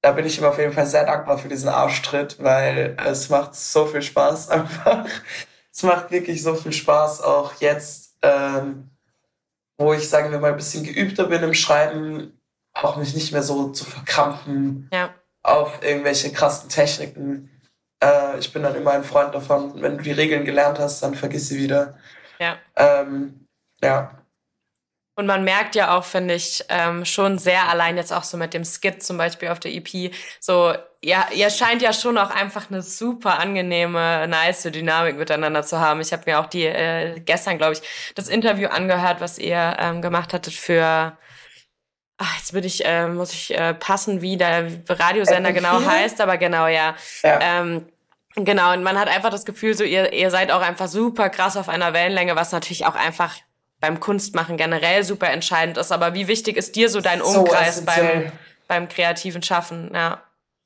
da 0.02 0.12
bin 0.14 0.26
ich 0.26 0.38
ihm 0.38 0.46
auf 0.46 0.58
jeden 0.58 0.74
Fall 0.74 0.88
sehr 0.88 1.06
dankbar 1.06 1.38
für 1.38 1.50
diesen 1.50 1.70
Arschtritt, 1.70 2.42
weil 2.42 2.96
es 3.06 3.30
macht 3.30 3.56
so 3.56 3.86
viel 3.86 4.02
Spaß 4.02 4.50
einfach. 4.50 5.06
Es 5.72 5.84
macht 5.84 6.12
wirklich 6.12 6.42
so 6.42 6.56
viel 6.56 6.74
Spaß, 6.74 7.22
auch 7.22 7.54
jetzt, 7.60 8.18
ähm, 8.22 8.90
wo 9.78 9.94
ich, 9.94 10.10
sagen 10.10 10.32
wir 10.32 10.40
mal, 10.40 10.52
ein 10.52 10.58
bisschen 10.58 10.84
geübter 10.84 11.26
bin 11.26 11.44
im 11.44 11.54
Schreiben, 11.54 12.40
auch 12.74 12.98
mich 12.98 13.14
nicht 13.14 13.32
mehr 13.32 13.44
so 13.44 13.70
zu 13.70 13.86
verkrampfen 13.86 14.90
ja. 14.94 15.14
auf 15.44 15.84
irgendwelche 15.84 16.32
krassen 16.32 16.70
Techniken. 16.70 17.50
Äh, 18.04 18.40
ich 18.40 18.52
bin 18.54 18.64
dann 18.64 18.76
immer 18.76 18.92
ein 18.92 19.04
Freund 19.04 19.34
davon, 19.36 19.82
wenn 19.82 19.98
du 19.98 20.04
die 20.04 20.12
Regeln 20.12 20.46
gelernt 20.46 20.80
hast, 20.80 21.04
dann 21.04 21.16
vergiss 21.16 21.50
sie 21.50 21.58
wieder. 21.58 21.98
Ja. 22.40 22.58
Ähm, 22.76 23.48
ja. 23.82 24.12
Und 25.20 25.26
man 25.26 25.44
merkt 25.44 25.76
ja 25.76 25.98
auch, 25.98 26.06
finde 26.06 26.36
ich, 26.36 26.64
ähm, 26.70 27.04
schon 27.04 27.40
sehr 27.40 27.68
allein 27.68 27.98
jetzt 27.98 28.14
auch 28.14 28.24
so 28.24 28.38
mit 28.38 28.54
dem 28.54 28.64
Skit 28.64 29.04
zum 29.04 29.18
Beispiel 29.18 29.50
auf 29.50 29.60
der 29.60 29.74
EP, 29.74 30.14
so, 30.40 30.74
ja, 31.04 31.28
ihr 31.34 31.50
scheint 31.50 31.82
ja 31.82 31.92
schon 31.92 32.18
auch 32.18 32.30
einfach 32.30 32.72
eine 32.72 32.82
super 32.82 33.38
angenehme, 33.38 34.30
nice 34.30 34.64
Dynamik 34.64 35.18
miteinander 35.18 35.64
zu 35.64 35.82
haben. 35.82 36.00
Ich 36.00 36.14
habe 36.14 36.24
mir 36.26 36.40
auch 36.40 36.46
die 36.46 36.64
äh, 36.66 37.20
gestern, 37.20 37.58
glaube 37.58 37.74
ich, 37.74 37.82
das 38.16 38.30
Interview 38.30 38.70
angehört, 38.70 39.20
was 39.20 39.38
ihr 39.40 39.76
ähm, 39.78 40.02
gemacht 40.02 40.34
hattet 40.34 40.54
für 40.54 41.18
Ach, 42.22 42.38
jetzt 42.38 42.52
bin 42.52 42.66
ich, 42.66 42.86
äh, 42.86 43.08
muss 43.08 43.34
ich 43.34 43.58
äh, 43.58 43.74
passen, 43.74 44.22
wie 44.22 44.36
der 44.36 44.70
Radiosender 44.90 45.54
genau 45.54 45.84
heißt, 45.86 46.20
aber 46.20 46.38
genau, 46.38 46.68
ja. 46.68 46.96
ja. 47.24 47.40
Ähm, 47.42 47.86
genau, 48.36 48.74
und 48.74 48.84
man 48.84 49.00
hat 49.00 49.08
einfach 49.08 49.30
das 49.30 49.46
Gefühl, 49.46 49.74
so 49.74 49.86
ihr, 49.86 50.12
ihr 50.12 50.30
seid 50.30 50.52
auch 50.52 50.62
einfach 50.62 50.88
super 50.88 51.30
krass 51.30 51.56
auf 51.56 51.70
einer 51.70 51.94
Wellenlänge, 51.94 52.36
was 52.36 52.52
natürlich 52.52 52.86
auch 52.86 52.96
einfach 52.96 53.36
beim 53.80 54.00
Kunstmachen 54.00 54.58
generell 54.58 55.04
super 55.04 55.30
entscheidend 55.30 55.78
ist. 55.78 55.92
Aber 55.92 56.14
wie 56.14 56.28
wichtig 56.28 56.58
ist 56.58 56.76
dir 56.76 56.90
so 56.90 57.02
dein 57.02 57.22
Umkreis 57.22 57.78
so 57.78 57.86
beim, 57.86 58.32
beim 58.68 58.90
kreativen 58.90 59.42
Schaffen? 59.42 59.92
Ja. 59.94 60.24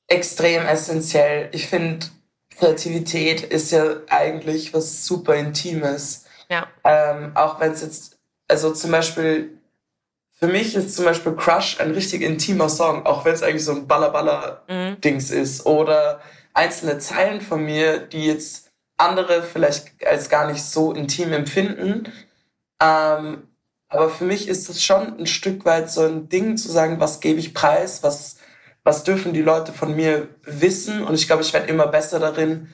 Extrem 0.07 0.65
essentiell. 0.65 1.49
Ich 1.53 1.67
finde, 1.67 2.07
Kreativität 2.57 3.41
ist 3.41 3.71
ja 3.71 3.97
eigentlich 4.09 4.73
was 4.73 5.05
super 5.05 5.35
Intimes. 5.35 6.25
Ja. 6.49 6.67
Ähm, 6.83 7.31
auch 7.35 7.59
wenn 7.59 7.71
es 7.71 7.81
jetzt, 7.81 8.17
also 8.47 8.73
zum 8.73 8.91
Beispiel, 8.91 9.57
für 10.39 10.47
mich 10.47 10.75
ist 10.75 10.95
zum 10.95 11.05
Beispiel 11.05 11.33
Crush 11.35 11.79
ein 11.79 11.91
richtig 11.91 12.21
intimer 12.21 12.69
Song, 12.69 13.05
auch 13.05 13.25
wenn 13.25 13.33
es 13.33 13.43
eigentlich 13.43 13.63
so 13.63 13.71
ein 13.71 13.87
Baller-Baller-Dings 13.87 15.31
mhm. 15.31 15.37
ist. 15.37 15.65
Oder 15.65 16.21
einzelne 16.53 16.97
Zeilen 16.99 17.41
von 17.41 17.63
mir, 17.63 17.99
die 17.99 18.25
jetzt 18.25 18.71
andere 18.97 19.43
vielleicht 19.43 20.05
als 20.05 20.29
gar 20.29 20.51
nicht 20.51 20.63
so 20.63 20.93
intim 20.93 21.33
empfinden, 21.33 22.11
ähm, 22.83 23.47
aber 23.87 24.09
für 24.09 24.25
mich 24.25 24.47
ist 24.47 24.69
es 24.69 24.83
schon 24.83 25.19
ein 25.19 25.27
Stück 25.27 25.65
weit 25.65 25.89
so 25.89 26.01
ein 26.01 26.27
Ding 26.27 26.57
zu 26.57 26.69
sagen, 26.69 26.99
was 26.99 27.19
gebe 27.19 27.39
ich 27.39 27.53
preis, 27.53 28.03
was, 28.03 28.37
was 28.83 29.03
dürfen 29.03 29.33
die 29.33 29.41
Leute 29.41 29.71
von 29.71 29.95
mir 29.95 30.27
wissen. 30.43 31.03
Und 31.03 31.13
ich 31.13 31.27
glaube, 31.27 31.43
ich 31.43 31.53
werde 31.53 31.67
immer 31.67 31.87
besser 31.87 32.19
darin, 32.19 32.69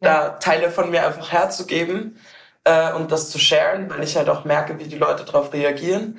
ja. 0.00 0.28
da 0.28 0.28
Teile 0.30 0.70
von 0.70 0.90
mir 0.90 1.06
einfach 1.06 1.32
herzugeben 1.32 2.18
äh, 2.64 2.92
und 2.92 3.12
das 3.12 3.30
zu 3.30 3.38
sharen, 3.38 3.88
weil 3.88 4.02
ich 4.02 4.16
halt 4.16 4.28
auch 4.28 4.44
merke, 4.44 4.78
wie 4.78 4.88
die 4.88 4.98
Leute 4.98 5.24
darauf 5.24 5.52
reagieren. 5.52 6.18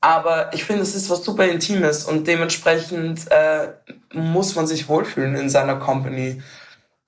Aber 0.00 0.52
ich 0.52 0.64
finde, 0.64 0.82
es 0.82 0.94
ist 0.94 1.08
was 1.08 1.24
super 1.24 1.46
Intimes 1.46 2.04
und 2.04 2.26
dementsprechend 2.26 3.30
äh, 3.30 3.68
muss 4.12 4.54
man 4.54 4.66
sich 4.66 4.88
wohlfühlen 4.88 5.34
in 5.34 5.48
seiner 5.48 5.76
Company. 5.76 6.42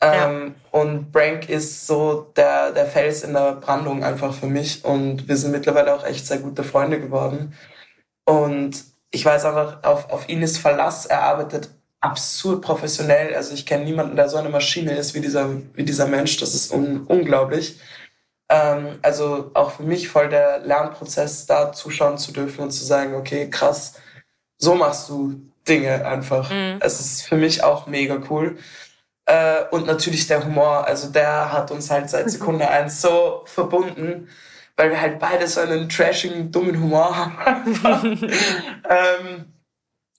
Ähm, 0.01 0.55
ja. 0.73 0.81
Und 0.81 1.13
Brank 1.13 1.49
ist 1.49 1.87
so 1.87 2.33
der, 2.37 2.73
der 2.73 2.87
Fels 2.87 3.23
in 3.23 3.33
der 3.33 3.55
Brandung 3.55 4.05
einfach 4.05 4.35
für 4.35 4.47
mich. 4.47 4.85
Und 4.85 5.29
wir 5.29 5.37
sind 5.37 5.53
mittlerweile 5.53 5.95
auch 5.95 6.05
echt 6.05 6.27
sehr 6.27 6.39
gute 6.39 6.65
Freunde 6.65 7.01
geworden. 7.01 7.55
Und 8.25 8.85
ich 9.11 9.25
weiß 9.25 9.45
einfach, 9.47 9.83
auf, 9.83 10.11
auf 10.11 10.29
ihn 10.29 10.43
ist 10.43 10.59
Verlass. 10.59 11.07
Er 11.07 11.23
arbeitet 11.23 11.71
absurd 12.01 12.63
professionell. 12.63 13.35
Also 13.35 13.55
ich 13.55 13.65
kenne 13.65 13.85
niemanden, 13.85 14.17
der 14.17 14.29
so 14.29 14.37
eine 14.37 14.51
Maschine 14.51 14.97
ist 14.97 15.15
wie 15.15 15.21
dieser, 15.21 15.49
wie 15.75 15.85
dieser 15.85 16.07
Mensch. 16.07 16.37
Das 16.39 16.55
ist 16.55 16.73
un, 16.73 17.05
unglaublich. 17.07 17.81
Ähm, 18.49 18.99
also 19.03 19.51
auch 19.55 19.73
für 19.73 19.83
mich 19.83 20.09
voll 20.09 20.29
der 20.29 20.61
Lernprozess, 20.61 21.47
da 21.47 21.73
zuschauen 21.73 22.19
zu 22.19 22.33
dürfen 22.33 22.63
und 22.63 22.71
zu 22.71 22.85
sagen, 22.85 23.15
okay, 23.15 23.51
krass, 23.51 23.95
so 24.59 24.75
machst 24.75 25.09
du 25.09 25.41
Dinge 25.67 26.07
einfach. 26.07 26.51
Mhm. 26.51 26.79
Es 26.81 27.01
ist 27.01 27.23
für 27.23 27.37
mich 27.37 27.65
auch 27.65 27.87
mega 27.87 28.19
cool. 28.31 28.59
Äh, 29.27 29.65
und 29.71 29.87
natürlich 29.87 30.27
der 30.29 30.45
Humor. 30.45 30.87
Also 30.87 31.11
der 31.11 31.53
hat 31.53 31.71
uns 31.71 31.91
halt 31.91 32.09
seit 32.09 32.31
Sekunde 32.31 32.69
eins 32.69 33.03
so 33.03 33.43
verbunden, 33.47 34.29
weil 34.77 34.91
wir 34.91 35.01
halt 35.01 35.19
beide 35.19 35.47
so 35.47 35.61
einen 35.61 35.89
trashigen, 35.89 36.51
dummen 36.53 36.81
Humor 36.81 37.17
haben. 37.17 37.75
ähm, 38.89 39.53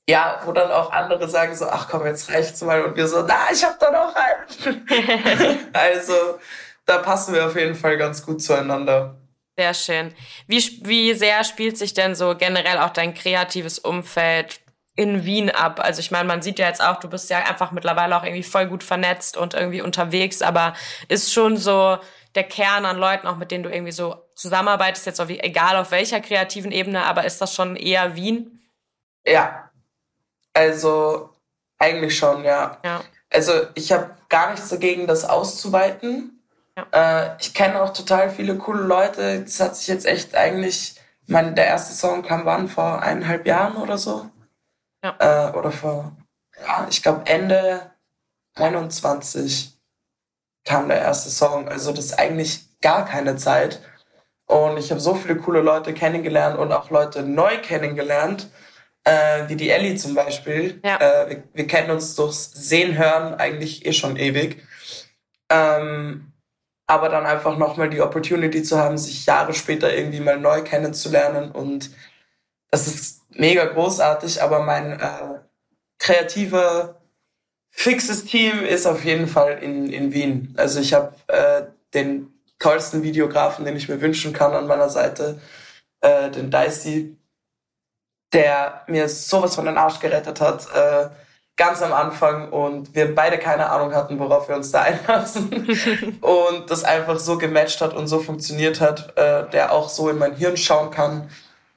ja, 0.09 0.39
wo 0.45 0.51
dann 0.51 0.71
auch 0.71 0.91
andere 0.91 1.27
sagen 1.27 1.55
so, 1.55 1.65
ach 1.67 1.89
komm, 1.89 2.05
jetzt 2.05 2.31
reicht's 2.31 2.61
mal. 2.61 2.83
Und 2.83 2.95
wir 2.95 3.07
so, 3.07 3.23
na, 3.23 3.51
ich 3.51 3.63
hab 3.63 3.79
da 3.79 3.91
noch 3.91 4.15
einen. 4.15 5.69
also 5.73 6.39
da 6.85 6.99
passen 6.99 7.33
wir 7.33 7.45
auf 7.45 7.55
jeden 7.55 7.75
Fall 7.75 7.97
ganz 7.97 8.25
gut 8.25 8.41
zueinander. 8.41 9.17
Sehr 9.57 9.73
schön. 9.73 10.13
Wie, 10.47 10.61
wie 10.83 11.13
sehr 11.13 11.43
spielt 11.43 11.77
sich 11.77 11.93
denn 11.93 12.15
so 12.15 12.35
generell 12.35 12.77
auch 12.77 12.91
dein 12.91 13.13
kreatives 13.13 13.79
Umfeld 13.79 14.61
in 14.97 15.23
Wien 15.23 15.49
ab? 15.49 15.79
Also 15.79 16.01
ich 16.01 16.11
meine, 16.11 16.27
man 16.27 16.41
sieht 16.41 16.59
ja 16.59 16.67
jetzt 16.67 16.81
auch, 16.81 16.97
du 16.97 17.07
bist 17.07 17.29
ja 17.29 17.37
einfach 17.37 17.71
mittlerweile 17.71 18.17
auch 18.17 18.23
irgendwie 18.23 18.43
voll 18.43 18.67
gut 18.67 18.83
vernetzt 18.83 19.37
und 19.37 19.53
irgendwie 19.53 19.81
unterwegs, 19.81 20.41
aber 20.41 20.73
ist 21.07 21.31
schon 21.31 21.55
so 21.55 21.97
der 22.35 22.43
Kern 22.43 22.85
an 22.85 22.97
Leuten, 22.97 23.27
auch 23.27 23.37
mit 23.37 23.51
denen 23.51 23.63
du 23.63 23.69
irgendwie 23.69 23.93
so 23.93 24.15
zusammenarbeitest, 24.35 25.05
jetzt 25.05 25.27
wie, 25.29 25.39
egal 25.39 25.77
auf 25.77 25.91
welcher 25.91 26.19
kreativen 26.19 26.71
Ebene, 26.71 27.05
aber 27.05 27.23
ist 27.23 27.39
das 27.39 27.55
schon 27.55 27.75
eher 27.75 28.15
Wien? 28.15 28.59
Ja, 29.25 29.71
also 30.53 31.29
eigentlich 31.77 32.17
schon, 32.17 32.43
ja. 32.43 32.77
ja. 32.83 33.01
Also 33.31 33.53
ich 33.75 33.91
habe 33.91 34.15
gar 34.29 34.51
nichts 34.51 34.69
dagegen, 34.69 35.07
das 35.07 35.25
auszuweiten. 35.25 36.43
Ja. 36.75 36.85
Äh, 36.91 37.35
ich 37.39 37.53
kenne 37.53 37.81
auch 37.81 37.93
total 37.93 38.29
viele 38.29 38.55
coole 38.57 38.83
Leute. 38.83 39.41
Das 39.41 39.59
hat 39.59 39.75
sich 39.75 39.87
jetzt 39.87 40.05
echt 40.05 40.35
eigentlich, 40.35 40.95
mein, 41.27 41.55
der 41.55 41.67
erste 41.67 41.93
Song 41.93 42.23
kam 42.23 42.45
wann? 42.45 42.67
Vor 42.67 43.01
eineinhalb 43.01 43.45
Jahren 43.45 43.75
oder 43.77 43.97
so? 43.97 44.29
Ja. 45.03 45.49
Äh, 45.49 45.57
oder 45.57 45.71
vor, 45.71 46.15
ja, 46.59 46.87
ich 46.89 47.03
glaube 47.03 47.23
Ende 47.25 47.91
21 48.55 49.77
kam 50.65 50.89
der 50.89 50.99
erste 50.99 51.29
Song. 51.29 51.69
Also 51.69 51.91
das 51.91 52.05
ist 52.05 52.19
eigentlich 52.19 52.79
gar 52.81 53.05
keine 53.05 53.37
Zeit. 53.37 53.81
Und 54.45 54.77
ich 54.77 54.91
habe 54.91 55.01
so 55.01 55.15
viele 55.15 55.37
coole 55.37 55.61
Leute 55.61 55.93
kennengelernt 55.93 56.57
und 56.57 56.71
auch 56.71 56.89
Leute 56.89 57.21
neu 57.23 57.57
kennengelernt, 57.61 58.49
äh, 59.03 59.47
wie 59.47 59.55
die 59.55 59.69
Ellie 59.69 59.95
zum 59.95 60.15
Beispiel. 60.15 60.79
Ja. 60.83 60.97
Äh, 60.97 61.29
wir, 61.29 61.43
wir, 61.53 61.67
kennen 61.67 61.91
uns 61.91 62.15
durchs 62.15 62.51
Sehen, 62.53 62.97
Hören 62.97 63.35
eigentlich 63.35 63.85
eh 63.85 63.93
schon 63.93 64.15
ewig. 64.17 64.63
Ähm, 65.49 66.33
aber 66.87 67.09
dann 67.09 67.25
einfach 67.25 67.57
nochmal 67.57 67.89
die 67.89 68.01
Opportunity 68.01 68.63
zu 68.63 68.77
haben, 68.77 68.97
sich 68.97 69.25
Jahre 69.25 69.53
später 69.53 69.93
irgendwie 69.93 70.21
mal 70.21 70.39
neu 70.39 70.61
kennenzulernen 70.63 71.51
und 71.51 71.91
das 72.71 72.87
ist 72.87 73.21
mega 73.29 73.65
großartig, 73.65 74.41
aber 74.41 74.61
mein 74.61 74.99
äh, 74.99 75.39
kreativer, 75.99 77.01
fixes 77.69 78.25
Team 78.25 78.63
ist 78.63 78.85
auf 78.85 79.03
jeden 79.03 79.27
Fall 79.27 79.59
in, 79.61 79.89
in 79.91 80.13
Wien. 80.13 80.53
Also 80.57 80.79
ich 80.79 80.93
habe 80.93 81.13
äh, 81.27 81.63
den 81.93 82.33
tollsten 82.59 83.03
Videografen, 83.03 83.65
den 83.65 83.75
ich 83.75 83.87
mir 83.87 84.01
wünschen 84.01 84.33
kann 84.33 84.53
an 84.53 84.67
meiner 84.67 84.89
Seite, 84.89 85.39
äh, 86.01 86.29
den 86.31 86.51
Dicey, 86.51 87.15
der 88.33 88.83
mir 88.87 89.07
sowas 89.07 89.55
von 89.55 89.65
den 89.65 89.77
Arsch 89.77 89.99
gerettet 89.99 90.41
hat. 90.41 90.67
Äh, 90.73 91.09
ganz 91.55 91.81
am 91.81 91.91
Anfang 91.91 92.51
und 92.51 92.93
wir 92.93 93.15
beide 93.15 93.39
keine 93.39 93.69
Ahnung 93.69 93.93
hatten, 93.95 94.19
worauf 94.19 94.47
wir 94.47 94.55
uns 94.55 94.71
da 94.71 94.81
einlassen. 94.83 96.19
und 96.21 96.69
das 96.69 96.83
einfach 96.83 97.19
so 97.19 97.37
gematcht 97.37 97.81
hat 97.81 97.93
und 97.93 98.07
so 98.07 98.19
funktioniert 98.19 98.81
hat, 98.81 99.17
äh, 99.17 99.49
der 99.49 99.71
auch 99.71 99.89
so 99.89 100.09
in 100.09 100.17
mein 100.17 100.35
Hirn 100.35 100.57
schauen 100.57 100.91
kann 100.91 101.29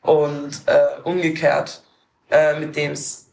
und 0.02 0.62
äh, 0.66 1.00
umgekehrt, 1.04 1.82
äh, 2.30 2.58
mit 2.58 2.76
dem 2.76 2.92
es 2.92 3.30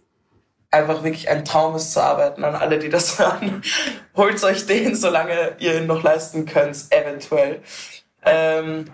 einfach 0.72 1.04
wirklich 1.04 1.30
ein 1.30 1.46
Traum 1.46 1.76
ist 1.76 1.94
zu 1.94 2.02
arbeiten. 2.02 2.44
An 2.44 2.56
alle, 2.56 2.80
die 2.80 2.90
das 2.90 3.20
hören, 3.20 3.62
holt 4.16 4.44
euch 4.44 4.66
den, 4.66 4.96
solange 4.96 5.56
ihr 5.60 5.78
ihn 5.78 5.88
noch 5.88 6.04
leisten 6.04 6.46
könnt, 6.46 6.78
eventuell. 6.92 7.62
Ähm, 8.26 8.86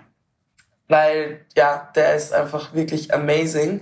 weil, 0.88 1.44
ja, 1.56 1.90
der 1.94 2.14
ist 2.14 2.32
einfach 2.32 2.74
wirklich 2.74 3.12
amazing. 3.12 3.80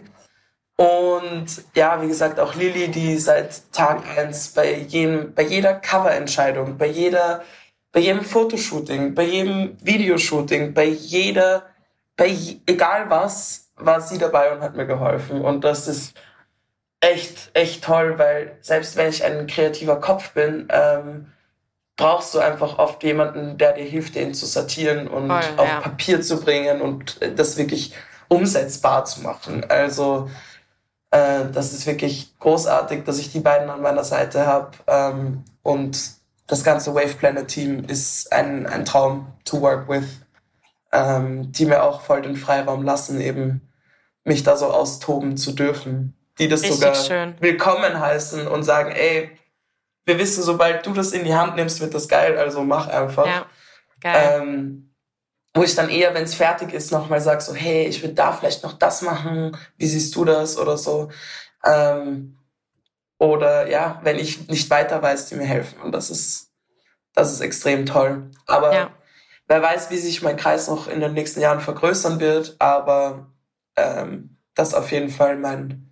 Und 0.77 1.47
ja, 1.75 2.01
wie 2.03 2.09
gesagt, 2.09 2.41
auch 2.41 2.55
Lilly, 2.55 2.89
die 2.89 3.19
seit 3.19 3.73
Tag 3.73 4.03
eins 4.17 4.49
bei 4.49 4.75
jedem, 4.75 5.35
bei 5.35 5.43
jeder 5.43 5.75
Coverentscheidung, 5.75 6.79
bei 6.79 6.87
jeder, 6.87 7.45
bei 7.93 8.01
jedem 8.01 8.23
Fotoshooting, 8.23 9.15
bei 9.15 9.25
jedem 9.25 9.77
Videoshooting, 9.83 10.73
bei 10.73 10.87
jeder, 10.87 11.67
bei 12.17 12.35
egal 12.67 13.11
was, 13.11 13.62
war 13.85 14.01
sie 14.01 14.19
dabei 14.19 14.53
und 14.53 14.61
hat 14.61 14.77
mir 14.77 14.87
geholfen. 14.87 15.41
Und 15.41 15.65
das 15.65 15.89
ist 15.89 16.15
echt, 17.01 17.51
echt 17.55 17.85
toll, 17.85 18.19
weil 18.19 18.57
selbst 18.61 18.97
wenn 18.97 19.09
ich 19.09 19.25
ein 19.25 19.47
kreativer 19.47 20.01
Kopf 20.01 20.33
bin, 20.33 20.69
ähm, 20.71 21.33
brauchst 21.97 22.35
du 22.35 22.39
einfach 22.39 22.79
oft 22.79 23.03
jemanden, 23.03 23.59
der 23.59 23.75
dir 23.75 23.85
hilft, 23.85 24.15
den 24.15 24.35
zu 24.35 24.47
sortieren 24.47 25.09
und 25.09 25.29
Voll, 25.29 25.43
auf 25.57 25.69
ja. 25.69 25.81
Papier 25.81 26.23
zu 26.23 26.41
bringen 26.41 26.81
und 26.81 27.21
das 27.37 27.57
wirklich 27.57 27.95
umsetzbar 28.29 29.05
zu 29.05 29.21
machen. 29.21 29.65
Also 29.69 30.31
äh, 31.11 31.45
das 31.53 31.73
ist 31.73 31.87
wirklich 31.87 32.39
großartig, 32.39 33.05
dass 33.05 33.19
ich 33.19 33.31
die 33.31 33.41
beiden 33.41 33.69
an 33.69 33.83
meiner 33.83 34.05
Seite 34.05 34.47
habe. 34.47 34.71
Ähm, 34.87 35.45
und 35.63 35.99
das 36.47 36.65
ganze 36.65 36.95
Wave 36.95 37.15
Planet 37.15 37.49
Team 37.49 37.85
ist 37.85 38.33
ein, 38.33 38.67
ein 38.67 38.85
Traum 38.85 39.27
to 39.45 39.61
work 39.61 39.89
with, 39.89 40.21
ähm, 40.93 41.53
die 41.53 41.67
mir 41.67 41.83
auch 41.83 42.01
voll 42.01 42.23
den 42.23 42.37
Freiraum 42.37 42.83
lassen, 42.85 43.21
eben 43.21 43.61
mich 44.25 44.43
da 44.43 44.57
so 44.57 44.67
austoben 44.67 45.37
zu 45.37 45.53
dürfen. 45.53 46.17
Die 46.39 46.49
das 46.49 46.63
Richtig 46.63 46.79
sogar 46.79 46.95
schön. 46.95 47.35
willkommen 47.41 48.01
heißen 48.01 48.47
und 48.47 48.63
sagen, 48.63 48.93
ey, 48.93 49.31
wir 50.05 50.19
wissen, 50.19 50.43
sobald 50.43 50.87
du 50.87 50.93
das 50.93 51.13
in 51.13 51.25
die 51.25 51.35
Hand 51.35 51.57
nimmst, 51.57 51.81
wird 51.81 51.95
das 51.95 52.09
geil, 52.09 52.39
also 52.39 52.63
mach 52.63 52.89
einfach. 52.89 53.27
Ja, 53.27 53.47
geil. 54.01 54.41
Ähm, 54.43 54.89
wo 55.55 55.63
ich 55.63 55.75
dann 55.75 55.91
eher, 55.91 56.15
wenn 56.15 56.25
es 56.25 56.35
fertig 56.35 56.73
ist, 56.73 56.93
nochmal 56.93 57.21
sage, 57.21 57.43
so, 57.43 57.55
hey, 57.55 57.87
ich 57.87 58.03
würde 58.03 58.15
da 58.15 58.33
vielleicht 58.33 58.63
noch 58.63 58.73
das 58.73 59.03
machen, 59.03 59.57
wie 59.77 59.87
siehst 59.87 60.17
du 60.17 60.25
das 60.25 60.57
oder 60.59 60.79
so. 60.79 61.11
Ähm, 61.65 62.39
oder 63.19 63.69
ja, 63.69 64.01
wenn 64.03 64.19
ich 64.19 64.49
nicht 64.49 64.71
weiter 64.71 65.03
weiß, 65.03 65.29
die 65.29 65.37
mir 65.37 65.45
helfen. 65.45 65.81
Und 65.83 65.93
das 65.93 66.11
ist, 66.11 66.51
das 67.15 67.31
ist 67.33 67.41
extrem 67.41 67.85
toll. 67.85 68.31
Aber 68.47 68.75
ja. 68.75 68.91
wer 69.47 69.63
weiß, 69.63 69.91
wie 69.91 69.99
sich 69.99 70.23
mein 70.23 70.37
Kreis 70.37 70.69
noch 70.69 70.89
in 70.89 71.01
den 71.01 71.13
nächsten 71.13 71.41
Jahren 71.41 71.61
vergrößern 71.61 72.19
wird. 72.19 72.57
Aber 72.59 73.32
ähm, 73.77 74.37
das 74.55 74.69
ist 74.69 74.75
auf 74.75 74.93
jeden 74.93 75.11
Fall 75.11 75.37
mein 75.37 75.91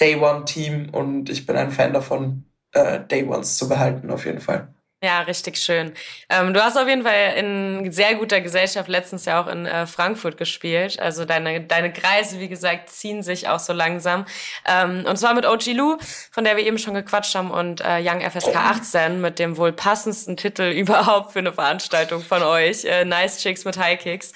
Day 0.00 0.16
One 0.16 0.44
Team 0.44 0.88
und 0.90 1.30
ich 1.30 1.46
bin 1.46 1.56
ein 1.56 1.70
Fan 1.70 1.92
davon, 1.92 2.44
äh, 2.72 3.00
Day 3.00 3.24
Ones 3.24 3.56
zu 3.56 3.68
behalten, 3.68 4.10
auf 4.10 4.24
jeden 4.26 4.40
Fall. 4.40 4.74
Ja, 5.04 5.20
richtig 5.20 5.58
schön. 5.58 5.92
Ähm, 6.30 6.54
du 6.54 6.64
hast 6.64 6.78
auf 6.78 6.88
jeden 6.88 7.02
Fall 7.02 7.34
in 7.36 7.92
sehr 7.92 8.14
guter 8.14 8.40
Gesellschaft 8.40 8.88
letztens 8.88 9.26
ja 9.26 9.42
auch 9.42 9.48
in 9.48 9.66
äh, 9.66 9.86
Frankfurt 9.86 10.38
gespielt. 10.38 10.98
Also 10.98 11.26
deine, 11.26 11.60
deine 11.60 11.92
Kreise, 11.92 12.40
wie 12.40 12.48
gesagt, 12.48 12.88
ziehen 12.88 13.22
sich 13.22 13.46
auch 13.46 13.58
so 13.58 13.74
langsam. 13.74 14.24
Ähm, 14.66 15.04
und 15.06 15.18
zwar 15.18 15.34
mit 15.34 15.44
OG 15.44 15.74
Lou, 15.74 15.98
von 16.30 16.44
der 16.44 16.56
wir 16.56 16.64
eben 16.64 16.78
schon 16.78 16.94
gequatscht 16.94 17.34
haben, 17.34 17.50
und 17.50 17.82
äh, 17.82 18.00
Young 18.00 18.22
FSK 18.22 18.56
18 18.56 19.20
mit 19.20 19.38
dem 19.38 19.58
wohl 19.58 19.74
passendsten 19.74 20.38
Titel 20.38 20.62
überhaupt 20.74 21.32
für 21.34 21.40
eine 21.40 21.52
Veranstaltung 21.52 22.22
von 22.22 22.42
euch. 22.42 22.86
Äh, 22.86 23.04
nice 23.04 23.42
Chicks 23.42 23.66
mit 23.66 23.76
High 23.76 23.98
Kicks. 23.98 24.32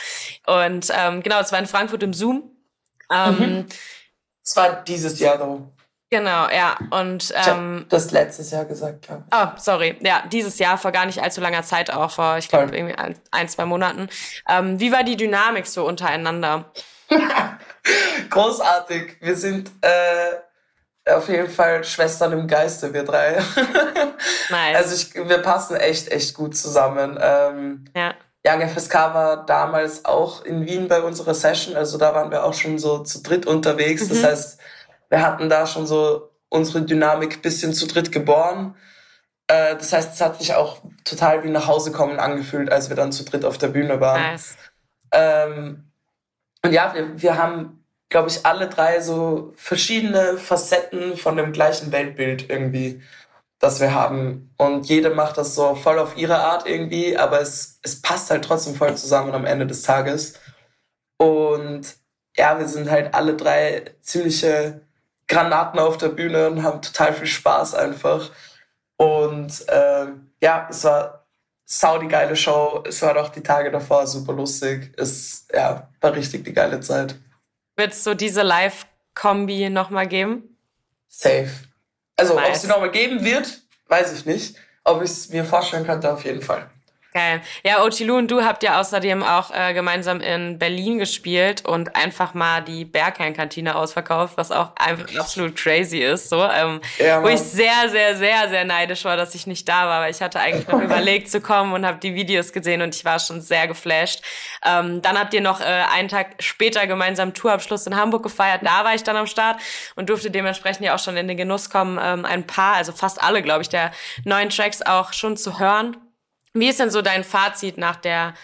Und 0.46 0.92
ähm, 0.94 1.22
genau, 1.22 1.40
es 1.40 1.50
war 1.50 1.60
in 1.60 1.66
Frankfurt 1.66 2.02
im 2.02 2.12
Zoom. 2.12 2.57
Ähm, 3.12 3.38
mhm. 3.38 3.66
Es 4.44 4.56
war 4.56 4.82
dieses 4.82 5.18
Jahr 5.18 5.38
so. 5.38 5.72
Genau, 6.10 6.48
ja. 6.48 6.78
Und 6.90 7.34
ähm, 7.34 7.84
das 7.90 8.12
letztes 8.12 8.50
Jahr 8.50 8.64
gesagt, 8.64 9.08
ich. 9.10 9.34
Oh, 9.34 9.48
sorry. 9.58 9.98
Ja, 10.00 10.24
dieses 10.32 10.58
Jahr 10.58 10.78
vor 10.78 10.90
gar 10.90 11.04
nicht 11.04 11.22
allzu 11.22 11.42
langer 11.42 11.62
Zeit 11.64 11.90
auch, 11.90 12.10
vor, 12.10 12.38
ich 12.38 12.48
glaube, 12.48 12.74
irgendwie 12.74 12.94
ein, 12.94 13.14
ein, 13.30 13.48
zwei 13.48 13.66
Monaten. 13.66 14.08
Ähm, 14.48 14.80
wie 14.80 14.90
war 14.90 15.04
die 15.04 15.16
Dynamik 15.16 15.66
so 15.66 15.86
untereinander? 15.86 16.72
Großartig. 18.30 19.16
Wir 19.20 19.36
sind 19.36 19.70
äh, 19.82 21.12
auf 21.12 21.28
jeden 21.28 21.50
Fall 21.50 21.84
Schwestern 21.84 22.32
im 22.32 22.46
Geiste, 22.46 22.92
wir 22.94 23.04
drei. 23.04 23.42
nice. 24.50 24.76
Also 24.76 24.94
ich, 24.94 25.14
wir 25.14 25.38
passen 25.38 25.76
echt, 25.76 26.10
echt 26.10 26.34
gut 26.34 26.56
zusammen. 26.56 27.18
Ähm, 27.20 27.84
ja. 27.94 28.14
Young 28.46 28.66
FSK 28.66 28.94
war 28.94 29.46
damals 29.46 30.04
auch 30.04 30.44
in 30.44 30.66
Wien 30.66 30.88
bei 30.88 31.02
unserer 31.02 31.34
Session, 31.34 31.76
also 31.76 31.98
da 31.98 32.14
waren 32.14 32.30
wir 32.30 32.44
auch 32.44 32.54
schon 32.54 32.78
so 32.78 33.00
zu 33.00 33.22
dritt 33.22 33.46
unterwegs. 33.46 34.04
Mhm. 34.04 34.08
Das 34.08 34.24
heißt, 34.24 34.60
wir 35.10 35.22
hatten 35.22 35.48
da 35.48 35.66
schon 35.66 35.86
so 35.86 36.30
unsere 36.48 36.82
Dynamik 36.82 37.42
bisschen 37.42 37.74
zu 37.74 37.86
dritt 37.86 38.12
geboren. 38.12 38.74
Äh, 39.48 39.76
das 39.76 39.92
heißt, 39.92 40.14
es 40.14 40.20
hat 40.20 40.38
sich 40.38 40.54
auch 40.54 40.78
total 41.04 41.44
wie 41.44 41.50
nach 41.50 41.66
Hause 41.66 41.92
kommen 41.92 42.18
angefühlt, 42.18 42.70
als 42.70 42.88
wir 42.88 42.96
dann 42.96 43.12
zu 43.12 43.24
dritt 43.24 43.44
auf 43.44 43.58
der 43.58 43.68
Bühne 43.68 44.00
waren. 44.00 44.20
Nice. 44.20 44.56
Ähm, 45.12 45.90
und 46.62 46.72
ja, 46.72 46.94
wir, 46.94 47.20
wir 47.20 47.38
haben, 47.38 47.84
glaube 48.08 48.28
ich, 48.28 48.44
alle 48.46 48.68
drei 48.68 49.00
so 49.00 49.52
verschiedene 49.56 50.36
Facetten 50.38 51.16
von 51.16 51.36
dem 51.36 51.52
gleichen 51.52 51.92
Weltbild 51.92 52.48
irgendwie, 52.50 53.02
das 53.58 53.80
wir 53.80 53.92
haben. 53.92 54.54
Und 54.56 54.86
jede 54.88 55.10
macht 55.10 55.38
das 55.38 55.54
so 55.54 55.74
voll 55.74 55.98
auf 55.98 56.16
ihre 56.16 56.38
Art 56.38 56.66
irgendwie, 56.66 57.16
aber 57.16 57.40
es, 57.40 57.80
es 57.82 58.00
passt 58.00 58.30
halt 58.30 58.44
trotzdem 58.44 58.74
voll 58.74 58.96
zusammen 58.96 59.32
am 59.32 59.46
Ende 59.46 59.66
des 59.66 59.82
Tages. 59.82 60.34
Und 61.16 61.96
ja, 62.36 62.58
wir 62.58 62.68
sind 62.68 62.88
halt 62.90 63.14
alle 63.14 63.34
drei 63.34 63.96
ziemliche 64.00 64.82
Granaten 65.26 65.80
auf 65.80 65.98
der 65.98 66.08
Bühne 66.08 66.48
und 66.48 66.62
haben 66.62 66.82
total 66.82 67.12
viel 67.12 67.26
Spaß 67.26 67.74
einfach. 67.74 68.30
Und 68.96 69.68
äh, 69.68 70.06
ja, 70.40 70.66
es 70.70 70.84
war 70.84 71.26
sau 71.64 71.98
die 71.98 72.08
geile 72.08 72.36
Show. 72.36 72.82
Es 72.86 73.02
war 73.02 73.14
doch 73.14 73.28
die 73.28 73.42
Tage 73.42 73.70
davor 73.70 74.06
super 74.06 74.32
lustig. 74.32 74.92
Es 74.96 75.46
ja, 75.52 75.90
war 76.00 76.14
richtig 76.14 76.44
die 76.44 76.52
geile 76.52 76.80
Zeit. 76.80 77.16
Wird 77.76 77.92
es 77.92 78.02
so 78.02 78.14
diese 78.14 78.42
Live-Kombi 78.42 79.68
nochmal 79.70 80.08
geben? 80.08 80.56
Safe. 81.08 81.50
Also, 82.18 82.36
ob 82.36 82.48
es 82.50 82.62
sie 82.62 82.68
nochmal 82.68 82.90
geben 82.90 83.24
wird, 83.24 83.62
weiß 83.88 84.12
ich 84.12 84.26
nicht. 84.26 84.56
Ob 84.84 85.02
ich 85.02 85.10
es 85.10 85.28
mir 85.30 85.44
vorstellen 85.44 85.86
könnte, 85.86 86.12
auf 86.12 86.24
jeden 86.24 86.42
Fall. 86.42 86.68
Geil. 87.14 87.40
Ja, 87.64 87.82
Ochilu 87.82 88.18
und 88.18 88.30
du 88.30 88.44
habt 88.44 88.62
ja 88.62 88.78
außerdem 88.78 89.22
auch 89.22 89.50
äh, 89.50 89.72
gemeinsam 89.72 90.20
in 90.20 90.58
Berlin 90.58 90.98
gespielt 90.98 91.64
und 91.64 91.96
einfach 91.96 92.34
mal 92.34 92.60
die 92.60 92.84
Berghain-Kantine 92.84 93.76
ausverkauft, 93.76 94.36
was 94.36 94.52
auch 94.52 94.76
einfach 94.76 95.18
absolut 95.18 95.56
crazy 95.56 96.00
ist. 96.00 96.28
So, 96.28 96.44
ähm, 96.44 96.82
ja, 96.98 97.22
wo 97.22 97.28
ich 97.28 97.40
sehr, 97.40 97.88
sehr, 97.88 98.14
sehr, 98.14 98.50
sehr 98.50 98.66
neidisch 98.66 99.06
war, 99.06 99.16
dass 99.16 99.34
ich 99.34 99.46
nicht 99.46 99.66
da 99.66 99.86
war, 99.86 100.02
weil 100.02 100.10
ich 100.10 100.20
hatte 100.20 100.38
eigentlich 100.38 100.68
noch 100.68 100.80
überlegt 100.82 101.30
zu 101.30 101.40
kommen 101.40 101.72
und 101.72 101.86
habe 101.86 101.96
die 101.98 102.14
Videos 102.14 102.52
gesehen 102.52 102.82
und 102.82 102.94
ich 102.94 103.06
war 103.06 103.18
schon 103.18 103.40
sehr 103.40 103.66
geflasht. 103.66 104.22
Ähm, 104.66 105.00
dann 105.00 105.18
habt 105.18 105.32
ihr 105.32 105.40
noch 105.40 105.62
äh, 105.62 105.64
einen 105.64 106.08
Tag 106.08 106.34
später 106.40 106.86
gemeinsam 106.86 107.32
Tourabschluss 107.32 107.86
in 107.86 107.96
Hamburg 107.96 108.22
gefeiert. 108.22 108.60
Da 108.62 108.84
war 108.84 108.94
ich 108.94 109.02
dann 109.02 109.16
am 109.16 109.26
Start 109.26 109.58
und 109.96 110.10
durfte 110.10 110.30
dementsprechend 110.30 110.84
ja 110.84 110.94
auch 110.94 110.98
schon 110.98 111.16
in 111.16 111.26
den 111.26 111.38
Genuss 111.38 111.70
kommen, 111.70 111.98
ähm, 112.02 112.26
ein 112.26 112.46
paar, 112.46 112.74
also 112.74 112.92
fast 112.92 113.22
alle, 113.22 113.40
glaube 113.40 113.62
ich, 113.62 113.70
der 113.70 113.92
neuen 114.24 114.50
Tracks 114.50 114.82
auch 114.82 115.14
schon 115.14 115.38
zu 115.38 115.58
hören. 115.58 115.96
Wie 116.54 116.68
ist 116.68 116.80
denn 116.80 116.90
so 116.90 117.02
dein 117.02 117.24
Fazit 117.24 117.78
nach 117.78 117.96
der 117.96 118.34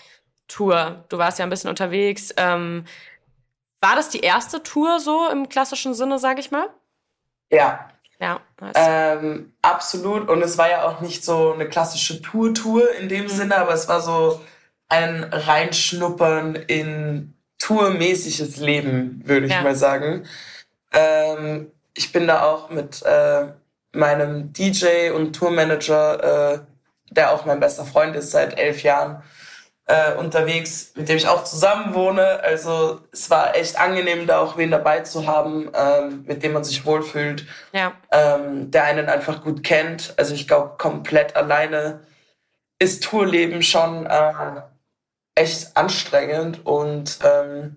Tour? 0.48 1.04
Du 1.08 1.18
warst 1.18 1.38
ja 1.38 1.44
ein 1.44 1.50
bisschen 1.50 1.70
unterwegs. 1.70 2.32
Ähm, 2.36 2.84
war 3.80 3.96
das 3.96 4.08
die 4.08 4.20
erste 4.20 4.62
Tour 4.62 5.00
so 5.00 5.28
im 5.30 5.48
klassischen 5.48 5.94
Sinne, 5.94 6.18
sage 6.18 6.40
ich 6.40 6.50
mal? 6.50 6.68
Ja. 7.50 7.88
Ja. 8.20 8.40
Ähm, 8.74 9.52
absolut. 9.60 10.28
Und 10.28 10.42
es 10.42 10.56
war 10.56 10.70
ja 10.70 10.84
auch 10.84 11.00
nicht 11.00 11.24
so 11.24 11.52
eine 11.52 11.68
klassische 11.68 12.22
Tour-Tour 12.22 12.94
in 12.94 13.08
dem 13.08 13.24
mhm. 13.24 13.28
Sinne, 13.28 13.56
aber 13.56 13.74
es 13.74 13.88
war 13.88 14.00
so 14.00 14.40
ein 14.88 15.24
Reinschnuppern 15.24 16.54
in 16.54 17.34
tourmäßiges 17.58 18.56
Leben, 18.58 19.22
würde 19.24 19.46
ich 19.46 19.52
ja. 19.52 19.62
mal 19.62 19.74
sagen. 19.74 20.26
Ähm, 20.92 21.70
ich 21.94 22.12
bin 22.12 22.26
da 22.26 22.42
auch 22.42 22.70
mit 22.70 23.02
äh, 23.02 23.48
meinem 23.92 24.52
DJ 24.52 25.10
und 25.10 25.34
Tourmanager 25.34 26.54
äh, 26.54 26.58
der 27.16 27.32
auch 27.32 27.44
mein 27.44 27.60
bester 27.60 27.84
Freund 27.84 28.16
ist 28.16 28.30
seit 28.30 28.58
elf 28.58 28.82
Jahren, 28.82 29.22
äh, 29.86 30.14
unterwegs, 30.14 30.92
mit 30.94 31.08
dem 31.08 31.16
ich 31.16 31.28
auch 31.28 31.44
zusammen 31.44 31.94
wohne. 31.94 32.40
Also 32.42 33.00
es 33.12 33.28
war 33.30 33.54
echt 33.54 33.78
angenehm, 33.78 34.26
da 34.26 34.40
auch 34.40 34.56
wen 34.56 34.70
dabei 34.70 35.00
zu 35.00 35.26
haben, 35.26 35.70
ähm, 35.74 36.24
mit 36.26 36.42
dem 36.42 36.52
man 36.52 36.64
sich 36.64 36.86
wohlfühlt, 36.86 37.46
ja. 37.72 37.92
ähm, 38.10 38.70
der 38.70 38.84
einen 38.84 39.08
einfach 39.08 39.42
gut 39.42 39.62
kennt. 39.62 40.14
Also 40.16 40.34
ich 40.34 40.48
glaube, 40.48 40.76
komplett 40.78 41.36
alleine 41.36 42.00
ist 42.78 43.04
Tourleben 43.04 43.62
schon 43.62 44.06
äh, 44.06 44.32
echt 45.34 45.76
anstrengend 45.76 46.64
und 46.64 47.18
ähm, 47.22 47.76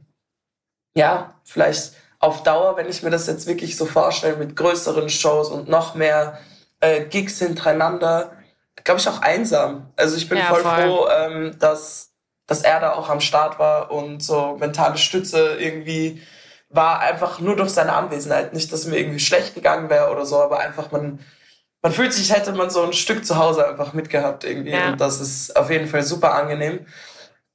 ja, 0.96 1.36
vielleicht 1.44 1.94
auf 2.20 2.44
Dauer, 2.44 2.78
wenn 2.78 2.90
ich 2.90 3.04
mir 3.04 3.12
das 3.12 3.28
jetzt 3.28 3.48
wirklich 3.48 3.78
so 3.78 3.86
vorstelle, 3.86 4.38
mit 4.38 4.56
größeren 4.56 5.10
Shows 5.10 5.50
und 5.50 5.70
noch 5.70 5.94
mehr 5.94 6.40
äh, 6.80 7.04
Gigs 7.06 7.40
hintereinander, 7.40 8.37
glaube 8.84 9.00
ich, 9.00 9.08
auch 9.08 9.22
einsam. 9.22 9.92
Also 9.96 10.18
ich 10.18 10.30
bin 10.30 10.38
ja, 10.38 10.46
voll, 10.46 10.62
voll, 10.62 10.82
froh, 10.82 11.08
ähm, 11.10 11.58
dass, 11.60 12.14
dass 12.46 12.62
er 12.62 12.80
da 12.80 12.94
auch 12.94 13.10
am 13.10 13.22
Start 13.22 13.60
war 13.60 13.92
und 13.92 14.24
so 14.24 14.58
mentale 14.60 14.98
Stütze 14.98 15.58
irgendwie 15.60 16.22
war 16.70 17.00
einfach 17.00 17.40
nur 17.40 17.56
durch 17.56 17.70
seine 17.70 17.94
Anwesenheit. 17.94 18.54
Nicht, 18.54 18.72
dass 18.72 18.86
mir 18.86 18.98
irgendwie 18.98 19.20
schlecht 19.20 19.56
gegangen 19.56 19.90
wäre 19.90 20.12
oder 20.12 20.26
so, 20.26 20.42
aber 20.42 20.60
einfach 20.60 20.92
man, 20.92 21.20
man 21.82 21.92
fühlt 21.92 22.14
sich, 22.14 22.34
hätte 22.34 22.52
man 22.52 22.70
so 22.70 22.84
ein 22.84 22.94
Stück 22.94 23.26
zu 23.26 23.38
Hause 23.38 23.68
einfach 23.68 23.94
mitgehabt 23.94 24.44
irgendwie. 24.44 24.72
Ja. 24.72 24.90
Und 24.90 25.02
das 25.02 25.22
ist 25.22 25.56
auf 25.56 25.70
jeden 25.70 25.88
Fall 25.88 26.04
super 26.04 26.34
angenehm. 26.34 26.86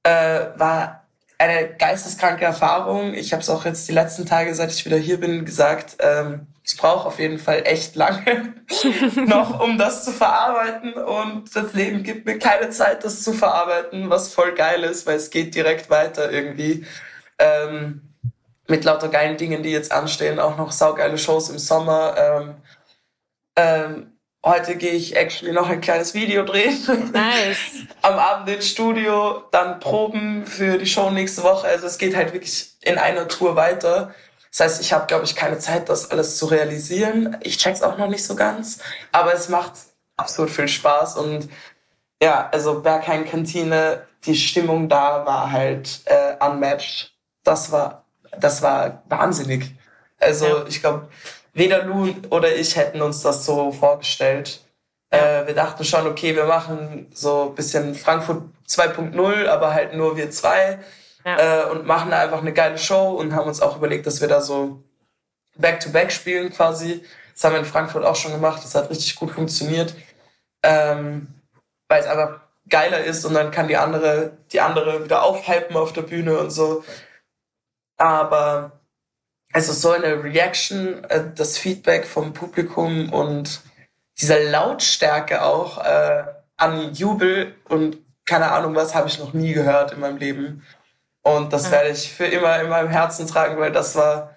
Äh, 0.02 0.46
war 0.56 1.06
eine 1.38 1.74
geisteskranke 1.74 2.44
Erfahrung. 2.44 3.14
Ich 3.14 3.32
habe 3.32 3.42
es 3.42 3.50
auch 3.50 3.64
jetzt 3.64 3.88
die 3.88 3.92
letzten 3.92 4.26
Tage, 4.26 4.54
seit 4.54 4.70
ich 4.70 4.84
wieder 4.86 4.96
hier 4.96 5.20
bin, 5.20 5.44
gesagt. 5.44 5.96
Ähm, 6.00 6.46
ich 6.64 6.76
brauche 6.76 7.08
auf 7.08 7.18
jeden 7.18 7.38
Fall 7.38 7.62
echt 7.64 7.96
lange 7.96 8.54
noch, 9.26 9.60
um 9.60 9.78
das 9.78 10.04
zu 10.04 10.12
verarbeiten. 10.12 10.94
Und 10.94 11.54
das 11.54 11.72
Leben 11.72 12.02
gibt 12.02 12.26
mir 12.26 12.38
keine 12.38 12.70
Zeit, 12.70 13.04
das 13.04 13.22
zu 13.22 13.32
verarbeiten, 13.32 14.10
was 14.10 14.32
voll 14.32 14.54
geil 14.54 14.84
ist, 14.84 15.06
weil 15.06 15.16
es 15.16 15.30
geht 15.30 15.54
direkt 15.54 15.90
weiter 15.90 16.30
irgendwie. 16.30 16.86
Ähm, 17.38 18.02
mit 18.68 18.84
lauter 18.84 19.08
geilen 19.08 19.36
Dingen, 19.36 19.62
die 19.62 19.70
jetzt 19.70 19.90
anstehen, 19.90 20.38
auch 20.38 20.56
noch 20.56 20.70
saugeile 20.70 21.18
Shows 21.18 21.50
im 21.50 21.58
Sommer. 21.58 22.14
Ähm, 22.16 22.54
ähm, 23.56 24.12
heute 24.44 24.76
gehe 24.76 24.92
ich 24.92 25.16
actually 25.16 25.52
noch 25.52 25.68
ein 25.68 25.80
kleines 25.80 26.14
Video 26.14 26.44
drehen. 26.44 26.78
Nice. 27.12 27.86
Am 28.02 28.14
Abend 28.14 28.48
ins 28.48 28.68
Studio, 28.68 29.42
dann 29.50 29.80
Proben 29.80 30.46
für 30.46 30.78
die 30.78 30.86
Show 30.86 31.10
nächste 31.10 31.42
Woche. 31.42 31.66
Also 31.66 31.86
es 31.86 31.98
geht 31.98 32.14
halt 32.14 32.32
wirklich 32.32 32.70
in 32.82 32.98
einer 32.98 33.26
Tour 33.26 33.56
weiter. 33.56 34.14
Das 34.52 34.60
heißt, 34.60 34.80
ich 34.82 34.92
habe, 34.92 35.06
glaube 35.06 35.24
ich, 35.24 35.34
keine 35.34 35.58
Zeit, 35.58 35.88
das 35.88 36.10
alles 36.10 36.36
zu 36.36 36.46
realisieren. 36.46 37.38
Ich 37.40 37.56
check's 37.56 37.82
auch 37.82 37.96
noch 37.96 38.08
nicht 38.08 38.24
so 38.24 38.36
ganz, 38.36 38.78
aber 39.10 39.32
es 39.32 39.48
macht 39.48 39.72
absolut 40.16 40.50
viel 40.50 40.68
Spaß 40.68 41.16
und 41.16 41.48
ja, 42.22 42.48
also 42.52 42.80
Berghain 42.80 43.24
Kantine, 43.24 44.06
die 44.24 44.36
Stimmung 44.36 44.88
da 44.88 45.26
war 45.26 45.50
halt 45.50 46.00
äh, 46.04 46.34
unmatched. 46.44 47.12
Das 47.42 47.72
war, 47.72 48.04
das 48.38 48.62
war 48.62 49.02
wahnsinnig. 49.08 49.74
Also 50.20 50.46
ja. 50.46 50.64
ich 50.68 50.80
glaube, 50.80 51.08
weder 51.54 51.82
Lu 51.82 52.14
oder 52.30 52.54
ich 52.54 52.76
hätten 52.76 53.02
uns 53.02 53.22
das 53.22 53.44
so 53.44 53.72
vorgestellt. 53.72 54.60
Ja. 55.12 55.42
Äh, 55.42 55.46
wir 55.48 55.54
dachten 55.54 55.84
schon, 55.84 56.06
okay, 56.06 56.36
wir 56.36 56.44
machen 56.44 57.10
so 57.12 57.48
ein 57.48 57.54
bisschen 57.54 57.94
Frankfurt 57.94 58.42
2.0, 58.68 59.48
aber 59.48 59.74
halt 59.74 59.94
nur 59.94 60.16
wir 60.16 60.30
zwei 60.30 60.78
ja. 61.24 61.64
äh, 61.64 61.70
und 61.70 61.86
machen 61.86 62.12
einfach 62.12 62.40
eine 62.40 62.52
geile 62.52 62.78
Show 62.78 63.12
und 63.12 63.34
haben 63.34 63.48
uns 63.48 63.60
auch 63.60 63.76
überlegt, 63.76 64.06
dass 64.06 64.20
wir 64.20 64.28
da 64.28 64.40
so 64.40 64.82
Back-to-Back 65.56 66.08
-back 66.08 66.10
spielen 66.10 66.50
quasi. 66.50 67.04
Das 67.34 67.44
haben 67.44 67.52
wir 67.52 67.60
in 67.60 67.64
Frankfurt 67.64 68.04
auch 68.04 68.16
schon 68.16 68.32
gemacht. 68.32 68.62
Das 68.62 68.74
hat 68.74 68.90
richtig 68.90 69.16
gut 69.16 69.30
funktioniert, 69.30 69.94
ähm, 70.62 71.28
weil 71.88 72.00
es 72.00 72.06
einfach 72.06 72.40
geiler 72.68 73.04
ist 73.04 73.24
und 73.24 73.34
dann 73.34 73.50
kann 73.50 73.68
die 73.68 73.76
andere, 73.76 74.38
die 74.52 74.60
andere 74.60 75.04
wieder 75.04 75.22
aufhypen 75.22 75.76
auf 75.76 75.92
der 75.92 76.02
Bühne 76.02 76.38
und 76.38 76.50
so. 76.50 76.84
Aber 77.96 78.80
also 79.52 79.72
so 79.72 79.90
eine 79.90 80.22
Reaction, 80.24 81.04
äh, 81.04 81.24
das 81.34 81.58
Feedback 81.58 82.06
vom 82.06 82.32
Publikum 82.32 83.12
und 83.12 83.60
diese 84.20 84.50
Lautstärke 84.50 85.42
auch 85.42 85.84
äh, 85.84 86.24
an 86.56 86.94
Jubel 86.94 87.54
und 87.68 87.98
keine 88.24 88.52
Ahnung 88.52 88.74
was 88.74 88.94
habe 88.94 89.08
ich 89.08 89.18
noch 89.18 89.32
nie 89.32 89.52
gehört 89.52 89.92
in 89.92 90.00
meinem 90.00 90.16
Leben. 90.16 90.64
Und 91.22 91.52
das 91.52 91.70
werde 91.70 91.90
ich 91.90 92.12
für 92.12 92.26
immer 92.26 92.60
in 92.60 92.68
meinem 92.68 92.88
Herzen 92.88 93.26
tragen, 93.26 93.58
weil 93.58 93.72
das 93.72 93.94
war, 93.94 94.34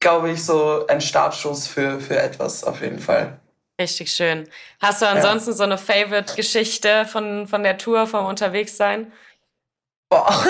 glaube 0.00 0.30
ich, 0.30 0.44
so 0.44 0.86
ein 0.86 1.00
Startschuss 1.00 1.66
für, 1.66 1.98
für 2.00 2.18
etwas 2.18 2.62
auf 2.62 2.82
jeden 2.82 2.98
Fall. 2.98 3.40
Richtig 3.80 4.12
schön. 4.12 4.48
Hast 4.80 5.02
du 5.02 5.06
ansonsten 5.06 5.50
ja. 5.50 5.56
so 5.56 5.62
eine 5.62 5.78
Favorite-Geschichte 5.78 7.06
von, 7.06 7.46
von 7.46 7.62
der 7.62 7.78
Tour, 7.78 8.06
vom 8.06 8.26
Unterwegssein? 8.26 9.12
Boah. 10.08 10.44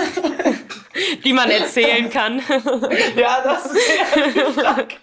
Die 1.25 1.33
man 1.33 1.51
erzählen 1.51 2.11
kann. 2.11 2.39
ja, 3.17 3.41
das 3.43 3.67
ist 3.67 3.89
die 4.35 4.61
Frage. 4.61 4.97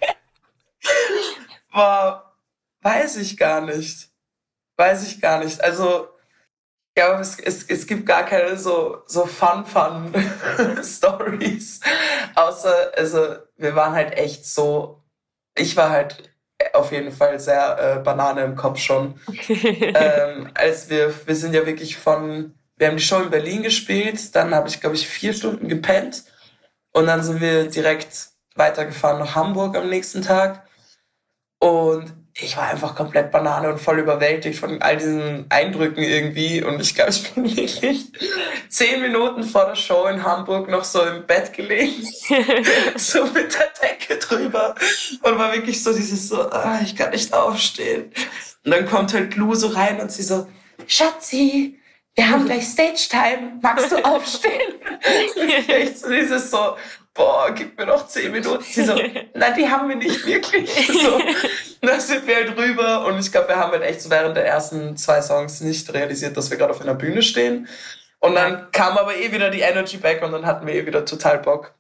Boah, 1.71 2.35
weiß 2.81 3.17
ich 3.17 3.37
gar 3.37 3.61
nicht. 3.61 4.09
Weiß 4.75 5.07
ich 5.07 5.21
gar 5.21 5.39
nicht. 5.39 5.63
Also, 5.63 6.09
ja, 6.97 7.19
es, 7.19 7.37
es, 7.39 7.63
es 7.63 7.87
gibt 7.87 8.05
gar 8.05 8.25
keine 8.25 8.57
so, 8.57 8.99
so 9.05 9.25
Fun-Fun-Stories. 9.25 11.79
Außer, 12.35 12.91
also, 12.95 13.35
wir 13.57 13.75
waren 13.75 13.93
halt 13.93 14.17
echt 14.17 14.45
so, 14.45 15.03
ich 15.57 15.75
war 15.75 15.89
halt 15.89 16.31
auf 16.73 16.91
jeden 16.91 17.11
Fall 17.11 17.39
sehr 17.39 17.77
äh, 17.79 17.99
Banane 18.03 18.43
im 18.43 18.55
Kopf 18.55 18.79
schon. 18.79 19.19
ähm, 19.49 20.51
als 20.53 20.89
wir, 20.89 21.13
wir 21.27 21.35
sind 21.35 21.53
ja 21.53 21.65
wirklich 21.65 21.97
von, 21.97 22.53
wir 22.77 22.87
haben 22.87 22.97
die 22.97 23.03
Show 23.03 23.19
in 23.19 23.29
Berlin 23.29 23.63
gespielt, 23.63 24.33
dann 24.35 24.55
habe 24.55 24.69
ich, 24.69 24.79
glaube 24.79 24.95
ich, 24.95 25.07
vier 25.07 25.33
Stunden 25.33 25.67
gepennt 25.67 26.23
und 26.91 27.07
dann 27.07 27.23
sind 27.23 27.41
wir 27.41 27.69
direkt 27.69 28.29
weitergefahren 28.55 29.19
nach 29.19 29.35
Hamburg 29.35 29.75
am 29.75 29.89
nächsten 29.89 30.21
Tag. 30.21 30.65
Und 31.59 32.13
ich 32.37 32.57
war 32.57 32.67
einfach 32.67 32.95
komplett 32.95 33.31
Banane 33.31 33.71
und 33.71 33.79
voll 33.79 33.99
überwältigt 33.99 34.59
von 34.59 34.81
all 34.81 34.97
diesen 34.97 35.45
Eindrücken 35.49 36.03
irgendwie. 36.03 36.61
Und 36.61 36.81
ich 36.81 36.93
glaube, 36.93 37.11
ich 37.11 37.33
bin 37.33 37.45
wirklich 37.55 38.11
zehn 38.67 39.01
Minuten 39.01 39.43
vor 39.43 39.67
der 39.67 39.75
Show 39.75 40.05
in 40.07 40.21
Hamburg 40.21 40.69
noch 40.69 40.83
so 40.83 41.01
im 41.03 41.25
Bett 41.25 41.53
gelegen, 41.53 42.05
so 42.97 43.25
mit 43.27 43.57
der 43.57 43.71
Decke 43.81 44.17
drüber. 44.17 44.75
Und 45.21 45.39
war 45.39 45.53
wirklich 45.53 45.81
so 45.81 45.93
dieses 45.93 46.27
so, 46.27 46.41
ah, 46.51 46.81
ich 46.83 46.95
kann 46.95 47.11
nicht 47.11 47.33
aufstehen. 47.33 48.11
Und 48.65 48.71
dann 48.71 48.85
kommt 48.85 49.13
halt 49.13 49.35
Lu 49.37 49.55
so 49.55 49.67
rein 49.67 50.01
und 50.01 50.11
sie 50.11 50.23
so, 50.23 50.47
Schatzi, 50.87 51.79
wir 52.15 52.29
haben 52.29 52.45
gleich 52.45 52.67
Stage-Time, 52.67 53.59
magst 53.61 53.91
du 53.91 53.97
aufstehen? 54.03 54.73
Echt 55.67 55.99
so 55.99 56.09
dieses 56.09 56.51
so, 56.51 56.75
boah, 57.15 57.49
gib 57.51 57.77
mir 57.79 57.87
noch 57.87 58.05
zehn 58.07 58.31
Minuten. 58.31 58.63
Sie 58.63 58.83
so, 58.83 58.93
nein, 59.33 59.53
die 59.57 59.67
haben 59.67 59.89
wir 59.89 59.95
nicht 59.95 60.23
wirklich. 60.27 60.69
So, 60.87 61.19
da 61.81 61.99
sind 61.99 62.27
wir 62.27 62.35
halt 62.35 62.55
rüber 62.55 63.05
und 63.05 63.17
ich 63.17 63.31
glaube, 63.31 63.47
wir 63.47 63.55
haben 63.55 63.71
halt 63.71 63.81
echt 63.81 64.01
so 64.01 64.11
während 64.11 64.37
der 64.37 64.45
ersten 64.45 64.95
zwei 64.97 65.21
Songs 65.21 65.61
nicht 65.61 65.91
realisiert, 65.91 66.37
dass 66.37 66.51
wir 66.51 66.57
gerade 66.57 66.71
auf 66.71 66.81
einer 66.81 66.93
Bühne 66.93 67.23
stehen. 67.23 67.67
Und 68.19 68.35
dann 68.35 68.71
kam 68.71 68.97
aber 68.97 69.15
eh 69.15 69.31
wieder 69.31 69.49
die 69.49 69.61
Energy 69.61 69.97
back 69.97 70.21
und 70.23 70.31
dann 70.31 70.45
hatten 70.45 70.67
wir 70.67 70.73
eh 70.73 70.85
wieder 70.85 71.05
total 71.05 71.39
Bock. 71.39 71.73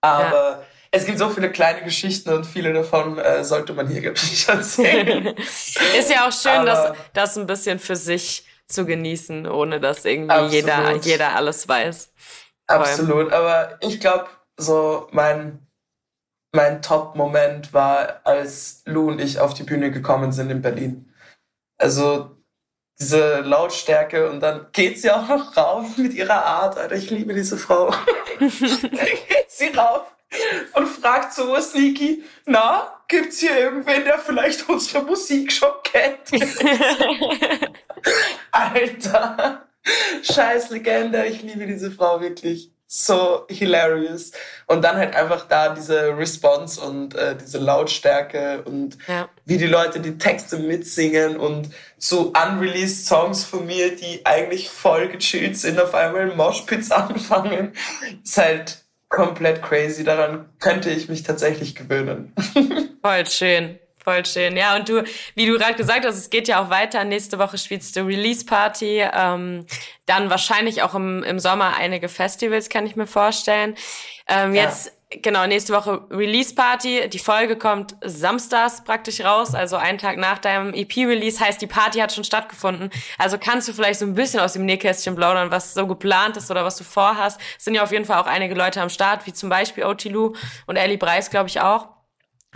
Aber 0.00 0.50
ja. 0.50 0.62
es 0.90 1.04
gibt 1.04 1.18
so 1.18 1.28
viele 1.28 1.50
kleine 1.50 1.82
Geschichten 1.82 2.32
und 2.32 2.44
viele 2.44 2.72
davon 2.72 3.18
äh, 3.18 3.42
sollte 3.42 3.72
man 3.72 3.88
hier, 3.88 4.00
glaube 4.00 4.16
ich, 4.16 4.30
nicht 4.30 4.48
erzählen. 4.48 5.26
Ist 5.98 6.10
ja 6.10 6.28
auch 6.28 6.32
schön, 6.32 6.52
aber 6.52 6.64
das, 6.64 6.96
das 7.12 7.38
ein 7.38 7.46
bisschen 7.46 7.78
für 7.78 7.96
sich 7.96 8.46
zu 8.68 8.86
genießen, 8.86 9.46
ohne 9.46 9.80
dass 9.80 10.04
irgendwie 10.04 10.46
jeder, 10.46 10.96
jeder 10.96 11.34
alles 11.34 11.68
weiß. 11.68 12.12
Absolut, 12.68 13.32
aber 13.32 13.78
ich 13.80 14.00
glaube, 14.00 14.26
so 14.56 15.08
mein, 15.12 15.66
mein 16.52 16.82
Top-Moment 16.82 17.72
war, 17.72 18.20
als 18.24 18.82
Lou 18.86 19.08
und 19.08 19.20
ich 19.20 19.40
auf 19.40 19.54
die 19.54 19.62
Bühne 19.62 19.90
gekommen 19.90 20.32
sind 20.32 20.50
in 20.50 20.62
Berlin. 20.62 21.12
Also 21.78 22.36
diese 22.98 23.40
Lautstärke 23.40 24.30
und 24.30 24.40
dann 24.40 24.66
geht 24.72 25.00
sie 25.00 25.10
auch 25.10 25.28
noch 25.28 25.56
rauf 25.56 25.98
mit 25.98 26.14
ihrer 26.14 26.44
Art. 26.44 26.78
Alter, 26.78 26.94
ich 26.94 27.10
liebe 27.10 27.34
diese 27.34 27.58
Frau. 27.58 27.90
dann 28.40 28.48
geht 28.88 29.50
sie 29.50 29.68
rauf 29.68 30.06
und 30.74 30.86
fragt 30.86 31.34
so 31.34 31.58
sneaky, 31.60 32.24
na, 32.46 33.00
gibt's 33.08 33.40
hier 33.40 33.56
irgendwen, 33.56 34.04
der 34.04 34.18
vielleicht 34.18 34.68
unsere 34.68 35.04
Musik 35.04 35.52
schon 35.52 35.70
kennt? 35.84 36.32
Alter, 38.50 39.66
scheiß 40.22 40.70
Legende, 40.70 41.26
ich 41.26 41.42
liebe 41.42 41.66
diese 41.66 41.90
Frau 41.90 42.20
wirklich 42.20 42.75
so 42.86 43.46
hilarious. 43.48 44.32
Und 44.66 44.82
dann 44.82 44.96
halt 44.96 45.14
einfach 45.14 45.46
da 45.48 45.74
diese 45.74 46.16
Response 46.16 46.80
und 46.80 47.14
äh, 47.14 47.36
diese 47.36 47.58
Lautstärke 47.58 48.62
und 48.64 48.96
ja. 49.08 49.28
wie 49.44 49.58
die 49.58 49.66
Leute 49.66 50.00
die 50.00 50.18
Texte 50.18 50.58
mitsingen 50.58 51.36
und 51.36 51.70
so 51.98 52.32
unreleased 52.32 53.06
Songs 53.06 53.44
von 53.44 53.66
mir, 53.66 53.96
die 53.96 54.24
eigentlich 54.24 54.68
voll 54.68 55.08
gechillt 55.08 55.56
sind, 55.56 55.80
auf 55.80 55.94
einmal 55.94 56.34
Moshpits 56.34 56.90
anfangen. 56.92 57.72
Ist 58.22 58.38
halt 58.38 58.78
komplett 59.08 59.62
crazy. 59.62 60.04
Daran 60.04 60.48
könnte 60.58 60.90
ich 60.90 61.08
mich 61.08 61.22
tatsächlich 61.22 61.74
gewöhnen. 61.74 62.34
Voll 63.02 63.26
schön. 63.26 63.78
Voll 64.08 64.24
schön. 64.24 64.56
Ja, 64.56 64.76
und 64.76 64.88
du, 64.88 65.02
wie 65.34 65.46
du 65.46 65.58
gerade 65.58 65.74
gesagt 65.74 66.04
hast, 66.04 66.16
es 66.16 66.30
geht 66.30 66.46
ja 66.46 66.62
auch 66.62 66.70
weiter. 66.70 67.02
Nächste 67.02 67.40
Woche 67.40 67.58
spielst 67.58 67.96
du 67.96 68.02
Release 68.02 68.44
Party. 68.46 69.04
Ähm, 69.12 69.66
dann 70.06 70.30
wahrscheinlich 70.30 70.84
auch 70.84 70.94
im, 70.94 71.24
im 71.24 71.40
Sommer 71.40 71.76
einige 71.76 72.08
Festivals, 72.08 72.68
kann 72.68 72.86
ich 72.86 72.94
mir 72.94 73.08
vorstellen. 73.08 73.74
Ähm, 74.28 74.54
ja. 74.54 74.62
Jetzt, 74.62 74.92
genau, 75.10 75.44
nächste 75.48 75.72
Woche 75.72 76.06
Release 76.08 76.54
Party. 76.54 77.08
Die 77.08 77.18
Folge 77.18 77.56
kommt 77.56 77.96
samstags 78.04 78.84
praktisch 78.84 79.22
raus, 79.22 79.56
also 79.56 79.74
einen 79.74 79.98
Tag 79.98 80.18
nach 80.18 80.38
deinem 80.38 80.72
EP-Release. 80.72 81.44
Heißt, 81.44 81.60
die 81.60 81.66
Party 81.66 81.98
hat 81.98 82.12
schon 82.12 82.22
stattgefunden. 82.22 82.90
Also 83.18 83.38
kannst 83.38 83.66
du 83.66 83.72
vielleicht 83.72 83.98
so 83.98 84.06
ein 84.06 84.14
bisschen 84.14 84.38
aus 84.38 84.52
dem 84.52 84.66
Nähkästchen 84.66 85.16
plaudern, 85.16 85.50
was 85.50 85.74
so 85.74 85.84
geplant 85.84 86.36
ist 86.36 86.48
oder 86.48 86.64
was 86.64 86.76
du 86.76 86.84
vorhast. 86.84 87.40
Es 87.58 87.64
sind 87.64 87.74
ja 87.74 87.82
auf 87.82 87.90
jeden 87.90 88.04
Fall 88.04 88.22
auch 88.22 88.28
einige 88.28 88.54
Leute 88.54 88.80
am 88.80 88.88
Start, 88.88 89.26
wie 89.26 89.32
zum 89.32 89.48
Beispiel 89.48 89.82
Otilu 89.82 90.34
und 90.66 90.76
Ellie 90.76 90.96
Breis, 90.96 91.28
glaube 91.28 91.48
ich 91.48 91.60
auch. 91.60 91.95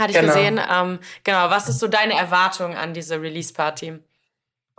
Hatte 0.00 0.12
ich 0.12 0.18
genau. 0.18 0.32
gesehen. 0.32 0.60
Ähm, 0.72 0.98
genau, 1.24 1.50
was 1.50 1.68
ist 1.68 1.78
so 1.78 1.86
deine 1.86 2.14
Erwartung 2.14 2.76
an 2.76 2.94
diese 2.94 3.20
Release-Party? 3.20 4.00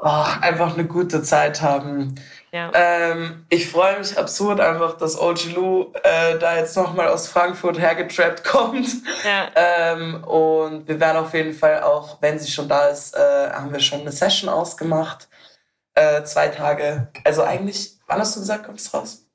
Oh, 0.04 0.26
einfach 0.42 0.74
eine 0.74 0.86
gute 0.86 1.22
Zeit 1.22 1.62
haben. 1.62 2.16
Ja. 2.52 2.72
Ähm, 2.74 3.46
ich 3.50 3.70
freue 3.70 4.00
mich 4.00 4.18
absurd 4.18 4.60
einfach, 4.60 4.98
dass 4.98 5.18
OG 5.18 5.54
Lou 5.54 5.94
äh, 6.02 6.40
da 6.40 6.58
jetzt 6.58 6.76
nochmal 6.76 7.08
aus 7.08 7.28
Frankfurt 7.28 7.78
hergetrappt 7.78 8.44
kommt. 8.48 8.88
Ja. 9.24 9.50
Ähm, 9.54 10.24
und 10.24 10.88
wir 10.88 11.00
werden 11.00 11.18
auf 11.18 11.36
jeden 11.36 11.54
Fall 11.54 11.84
auch, 11.84 12.20
wenn 12.20 12.40
sie 12.40 12.52
schon 12.52 12.68
da 12.68 12.88
ist, 12.88 13.16
äh, 13.16 13.52
haben 13.52 13.72
wir 13.72 13.80
schon 13.80 14.02
eine 14.02 14.12
Session 14.12 14.50
ausgemacht. 14.50 15.30
Äh, 15.94 16.24
zwei 16.24 16.48
Tage. 16.48 17.10
Also 17.24 17.44
eigentlich, 17.44 18.00
wann 18.08 18.20
hast 18.20 18.36
du 18.36 18.40
gesagt, 18.40 18.66
kommt 18.66 18.80
es 18.80 18.92
raus? 18.92 19.28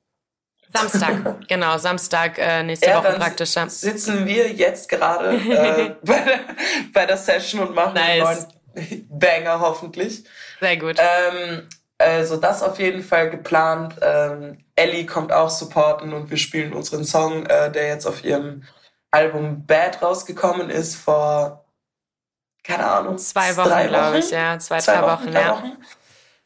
Samstag, 0.73 1.13
genau, 1.47 1.77
Samstag 1.77 2.37
äh, 2.37 2.63
nächste 2.63 2.87
ja, 2.89 2.97
Woche 2.97 3.13
praktisch. 3.13 3.55
Ja. 3.55 3.69
Sitzen 3.69 4.25
wir 4.25 4.51
jetzt 4.51 4.89
gerade 4.89 5.29
äh, 5.35 5.95
bei, 6.03 6.19
der, 6.19 6.39
bei, 6.93 7.05
der, 7.05 7.17
Session 7.17 7.61
und 7.61 7.75
machen 7.75 7.95
nice. 7.95 8.47
einen 8.75 9.05
neuen 9.07 9.19
Banger 9.19 9.59
hoffentlich. 9.59 10.23
Sehr 10.59 10.77
gut. 10.77 10.97
Ähm, 10.99 11.67
also 11.97 12.37
das 12.37 12.61
auf 12.61 12.79
jeden 12.79 13.03
Fall 13.03 13.29
geplant. 13.29 13.95
Ähm, 14.01 14.63
Ellie 14.75 15.05
kommt 15.05 15.31
auch 15.31 15.49
supporten 15.49 16.13
und 16.13 16.29
wir 16.29 16.37
spielen 16.37 16.73
unseren 16.73 17.03
Song, 17.05 17.45
äh, 17.47 17.71
der 17.71 17.87
jetzt 17.87 18.05
auf 18.05 18.23
ihrem 18.23 18.63
Album 19.09 19.65
Bad 19.65 20.01
rausgekommen 20.01 20.69
ist 20.69 20.95
vor 20.95 21.63
keine 22.63 22.85
Ahnung 22.85 23.17
zwei 23.17 23.55
Wochen, 23.55 23.87
glaube 23.87 24.19
ich, 24.19 24.29
ja, 24.29 24.59
zwei, 24.59 24.79
zwei 24.79 24.95
drei 24.95 25.03
Wochen, 25.03 25.27
Wochen 25.27 25.33
ja. 25.33 25.51
Wochen. 25.51 25.77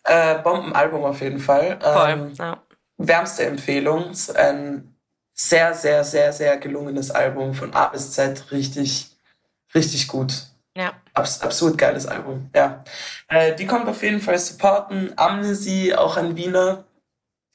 Äh, 0.04 0.36
Bombenalbum 0.44 1.04
auf 1.04 1.20
jeden 1.20 1.40
Fall. 1.40 1.80
Voll, 1.82 2.10
ähm, 2.10 2.34
ja 2.34 2.62
wärmste 3.08 3.46
Empfehlung. 3.46 4.12
Ein 4.36 4.96
sehr, 5.34 5.74
sehr, 5.74 6.04
sehr, 6.04 6.34
sehr 6.34 6.58
gelungenes 6.58 7.12
Album 7.12 7.54
von 7.54 7.74
A 7.74 7.88
bis 7.88 8.14
Z. 8.14 8.52
Richtig, 8.52 9.12
richtig 9.74 10.08
gut. 10.08 10.48
Ja. 10.76 10.94
Abs 11.14 11.42
absurd 11.42 11.78
geiles 11.78 12.06
Album, 12.06 12.50
ja. 12.56 12.84
Äh, 13.28 13.56
die 13.56 13.66
kommt 13.66 13.90
auf 13.90 14.02
jeden 14.04 14.22
Fall 14.22 14.38
supporten. 14.38 15.12
Amnesie, 15.18 15.94
auch 15.94 16.16
ein 16.16 16.38
Wiener, 16.38 16.86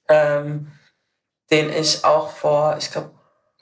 ähm, 0.08 0.70
den 1.50 1.70
ich 1.72 2.04
auch 2.04 2.30
vor, 2.30 2.76
ich 2.78 2.90
glaube, 2.90 3.10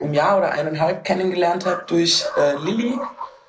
einem 0.01 0.15
Jahr 0.15 0.39
oder 0.39 0.51
eineinhalb 0.51 1.05
kennengelernt 1.05 1.67
habe 1.67 1.85
durch 1.87 2.25
äh, 2.37 2.57
Lilly 2.57 2.99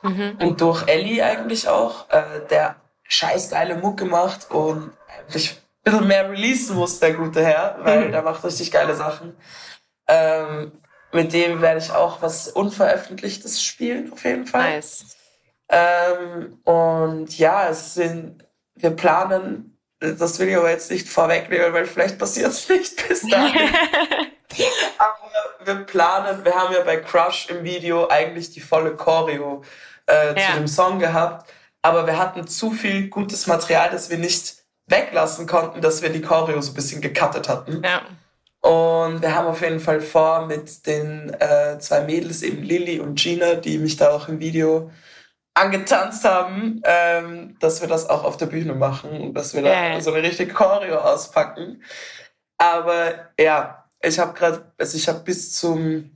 mhm. 0.03 0.37
und 0.41 0.61
durch 0.61 0.87
Ellie 0.87 1.25
eigentlich 1.25 1.67
auch, 1.67 2.07
äh, 2.11 2.41
der 2.49 2.75
scheiß 3.03 3.49
geile 3.49 3.75
Mucke 3.75 4.05
macht 4.05 4.51
und 4.51 4.91
eigentlich 5.07 5.59
bisschen 5.85 6.07
mehr 6.07 6.29
releasen 6.29 6.75
muss, 6.75 6.99
der 6.99 7.13
gute 7.13 7.45
Herr, 7.45 7.77
weil 7.81 8.07
mhm. 8.07 8.11
der 8.11 8.21
macht 8.23 8.43
richtig 8.43 8.71
geile 8.71 8.95
Sachen. 8.95 9.37
Ähm, 10.07 10.73
mit 11.13 11.31
dem 11.31 11.61
werde 11.61 11.79
ich 11.79 11.91
auch 11.91 12.21
was 12.21 12.49
Unveröffentlichtes 12.49 13.63
spielen, 13.63 14.11
auf 14.11 14.25
jeden 14.25 14.45
Fall. 14.45 14.75
Nice. 14.75 15.15
Ähm, 15.69 16.59
und 16.63 17.37
ja, 17.37 17.69
es 17.69 17.93
sind, 17.93 18.43
wir 18.75 18.91
planen, 18.91 19.79
das 19.99 20.37
will 20.39 20.49
ich 20.49 20.57
aber 20.57 20.69
jetzt 20.69 20.91
nicht 20.91 21.07
vorwegnehmen, 21.07 21.73
weil 21.73 21.85
vielleicht 21.85 22.19
passiert 22.19 22.51
es 22.51 22.67
nicht 22.69 23.07
bis 23.07 23.21
dahin. 23.27 23.69
aber 24.97 25.15
wir 25.63 25.85
planen, 25.85 26.43
wir 26.43 26.53
haben 26.53 26.73
ja 26.73 26.81
bei 26.81 26.97
Crush 26.97 27.49
im 27.49 27.63
Video 27.63 28.07
eigentlich 28.09 28.51
die 28.51 28.61
volle 28.61 28.95
Choreo 28.95 29.63
äh, 30.07 30.39
ja. 30.39 30.47
zu 30.47 30.57
dem 30.57 30.67
Song 30.67 30.99
gehabt, 30.99 31.49
aber 31.81 32.05
wir 32.05 32.17
hatten 32.17 32.47
zu 32.47 32.71
viel 32.71 33.09
gutes 33.09 33.47
Material, 33.47 33.89
das 33.89 34.09
wir 34.09 34.17
nicht 34.17 34.54
weglassen 34.87 35.47
konnten, 35.47 35.81
dass 35.81 36.01
wir 36.01 36.09
die 36.09 36.21
Choreo 36.21 36.61
so 36.61 36.71
ein 36.71 36.75
bisschen 36.75 37.01
gecuttet 37.01 37.49
hatten. 37.49 37.81
Ja. 37.83 38.01
Und 38.61 39.21
wir 39.21 39.35
haben 39.35 39.47
auf 39.47 39.61
jeden 39.61 39.79
Fall 39.79 40.01
vor, 40.01 40.47
mit 40.47 40.87
den 40.87 41.29
äh, 41.39 41.77
zwei 41.79 42.01
Mädels, 42.01 42.41
eben 42.41 42.63
Lilly 42.63 42.99
und 42.99 43.19
Gina, 43.19 43.55
die 43.55 43.77
mich 43.77 43.97
da 43.97 44.09
auch 44.09 44.27
im 44.27 44.39
Video 44.39 44.91
angetanzt 45.53 46.25
haben, 46.25 46.81
ähm, 46.83 47.57
dass 47.59 47.81
wir 47.81 47.87
das 47.87 48.09
auch 48.09 48.23
auf 48.23 48.37
der 48.37 48.47
Bühne 48.47 48.73
machen 48.73 49.21
und 49.21 49.33
dass 49.35 49.53
wir 49.53 49.63
yeah. 49.63 49.93
da 49.93 50.01
so 50.01 50.11
eine 50.11 50.27
richtige 50.27 50.53
Choreo 50.53 50.97
auspacken. 50.97 51.83
Aber 52.57 53.29
ja, 53.39 53.85
ich 54.01 54.19
habe 54.19 54.33
gerade, 54.33 54.71
also 54.77 54.97
ich 54.97 55.07
habe 55.07 55.19
bis 55.19 55.53
zum 55.53 56.11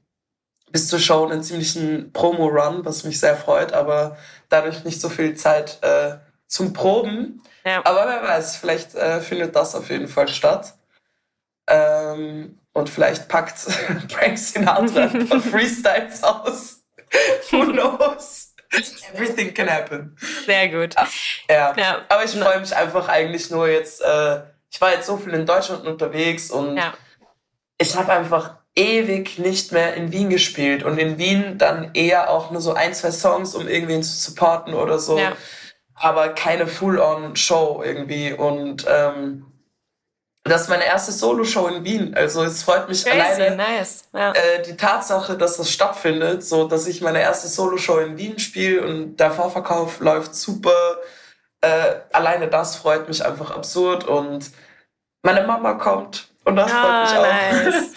bis 0.71 0.87
zur 0.87 0.99
Show 0.99 1.25
einen 1.25 1.43
ziemlichen 1.43 2.11
Promo-Run, 2.13 2.85
was 2.85 3.03
mich 3.03 3.19
sehr 3.19 3.35
freut, 3.35 3.73
aber 3.73 4.17
dadurch 4.49 4.83
nicht 4.83 5.01
so 5.01 5.09
viel 5.09 5.35
Zeit 5.35 5.79
äh, 5.81 6.17
zum 6.49 6.73
Proben. 6.73 7.41
Ja. 7.63 7.85
Aber 7.85 8.05
wer 8.07 8.23
weiß, 8.23 8.57
vielleicht 8.57 8.95
äh, 8.95 9.21
findet 9.21 9.55
das 9.55 9.75
auf 9.75 9.89
jeden 9.89 10.07
Fall 10.07 10.27
statt. 10.27 10.73
Ähm, 11.67 12.59
und 12.73 12.89
vielleicht 12.89 13.29
packt 13.29 13.59
Frank 14.09 14.37
Sinatra 14.37 15.07
von 15.07 15.41
Freestyles 15.41 16.23
aus. 16.23 16.83
Who 17.51 17.65
knows? 17.71 18.53
Everything 19.13 19.53
can 19.53 19.69
happen. 19.69 20.15
Sehr 20.45 20.69
gut. 20.69 20.95
Ja, 21.49 21.73
ja. 21.75 22.05
aber 22.07 22.23
ich 22.23 22.31
freue 22.31 22.59
mich 22.59 22.75
einfach 22.75 23.07
eigentlich 23.07 23.49
nur 23.49 23.67
jetzt. 23.67 24.01
Äh, 24.01 24.41
ich 24.69 24.79
war 24.79 24.91
jetzt 24.91 25.07
so 25.07 25.17
viel 25.17 25.33
in 25.33 25.47
Deutschland 25.47 25.87
unterwegs 25.87 26.51
und 26.51 26.77
ja. 26.77 26.93
ich 27.79 27.95
habe 27.95 28.11
einfach 28.11 28.57
ewig 28.75 29.39
nicht 29.39 29.71
mehr 29.71 29.95
in 29.95 30.11
Wien 30.11 30.29
gespielt 30.29 30.83
und 30.83 30.99
in 30.99 31.17
Wien 31.17 31.57
dann 31.57 31.95
eher 31.95 32.29
auch 32.29 32.51
nur 32.51 32.61
so 32.61 32.73
ein, 32.73 32.93
zwei 32.93 33.09
Songs, 33.09 33.55
um 33.55 33.67
irgendwen 33.67 34.03
zu 34.03 34.15
supporten 34.15 34.75
oder 34.75 34.99
so. 34.99 35.17
Ja 35.17 35.35
aber 35.99 36.29
keine 36.29 36.67
Full-on-Show 36.67 37.81
irgendwie. 37.85 38.33
Und 38.33 38.85
ähm, 38.89 39.45
das 40.43 40.61
ist 40.63 40.69
meine 40.69 40.85
erste 40.85 41.11
Solo-Show 41.11 41.67
in 41.67 41.83
Wien. 41.83 42.15
Also 42.15 42.43
es 42.43 42.63
freut 42.63 42.87
mich 42.89 43.03
Crazy, 43.05 43.19
alleine 43.19 43.55
nice. 43.55 44.05
ja. 44.13 44.31
äh, 44.31 44.61
die 44.63 44.75
Tatsache, 44.77 45.37
dass 45.37 45.57
das 45.57 45.69
stattfindet, 45.71 46.43
so 46.43 46.67
dass 46.67 46.87
ich 46.87 47.01
meine 47.01 47.21
erste 47.21 47.47
Solo-Show 47.47 47.99
in 47.99 48.17
Wien 48.17 48.39
spiele 48.39 48.81
und 48.85 49.17
der 49.17 49.31
Vorverkauf 49.31 49.99
läuft 49.99 50.33
super. 50.35 50.97
Äh, 51.61 51.95
alleine 52.13 52.47
das 52.47 52.77
freut 52.77 53.07
mich 53.09 53.23
einfach 53.25 53.51
absurd 53.51 54.05
und 54.05 54.49
Meine 55.23 55.45
Mama 55.45 55.73
kommt 55.73 56.29
und 56.45 56.55
das 56.55 56.71
freut 56.71 56.81
Ah, 56.85 57.01
mich 57.03 57.17
auch. 57.17 57.71
nice. 57.73 57.93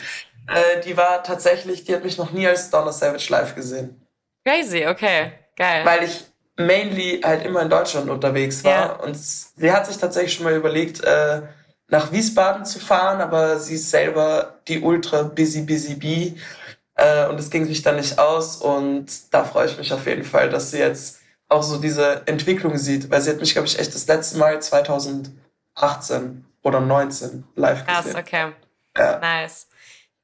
äh, 0.48 0.80
die 0.84 0.96
war 0.96 1.22
tatsächlich, 1.22 1.84
die 1.84 1.94
hat 1.94 2.02
mich 2.02 2.18
noch 2.18 2.32
nie 2.32 2.46
als 2.48 2.68
Donna 2.70 2.90
Savage 2.90 3.28
live 3.30 3.54
gesehen. 3.54 4.04
Crazy, 4.44 4.84
okay. 4.88 5.32
Geil. 5.56 5.84
weil 5.86 6.02
ich 6.02 6.24
mainly 6.56 7.20
halt 7.24 7.44
immer 7.44 7.62
in 7.62 7.70
Deutschland 7.70 8.10
unterwegs 8.10 8.62
war. 8.64 8.70
Ja. 8.72 8.92
Und 8.94 9.16
sie 9.16 9.72
hat 9.72 9.86
sich 9.86 9.96
tatsächlich 9.98 10.34
schon 10.34 10.44
mal 10.44 10.54
überlegt, 10.54 11.02
äh, 11.02 11.42
nach 11.88 12.12
Wiesbaden 12.12 12.64
zu 12.64 12.78
fahren, 12.78 13.20
aber 13.20 13.58
sie 13.58 13.74
ist 13.74 13.90
selber 13.90 14.60
die 14.68 14.80
ultra 14.80 15.22
busy, 15.22 15.62
busy 15.62 15.94
bee. 15.94 16.34
Äh, 16.94 17.26
und 17.28 17.38
es 17.40 17.50
ging 17.50 17.64
sich 17.66 17.82
dann 17.82 17.96
nicht 17.96 18.18
aus. 18.18 18.56
Und 18.56 19.06
da 19.34 19.44
freue 19.44 19.66
ich 19.66 19.78
mich 19.78 19.92
auf 19.92 20.06
jeden 20.06 20.24
Fall, 20.24 20.50
dass 20.50 20.70
sie 20.70 20.78
jetzt 20.78 21.20
auch 21.48 21.62
so 21.62 21.78
diese 21.78 22.22
Entwicklung 22.26 22.76
sieht. 22.78 23.10
Weil 23.10 23.20
sie 23.20 23.30
hat 23.30 23.40
mich, 23.40 23.52
glaube 23.52 23.66
ich, 23.68 23.78
echt 23.78 23.94
das 23.94 24.06
letzte 24.06 24.38
Mal 24.38 24.60
2018 24.62 26.44
oder 26.62 26.80
19 26.80 27.44
live 27.56 27.84
Krass, 27.86 28.04
gesehen. 28.04 28.18
okay. 28.20 28.52
Ja. 28.96 29.18
Nice. 29.18 29.68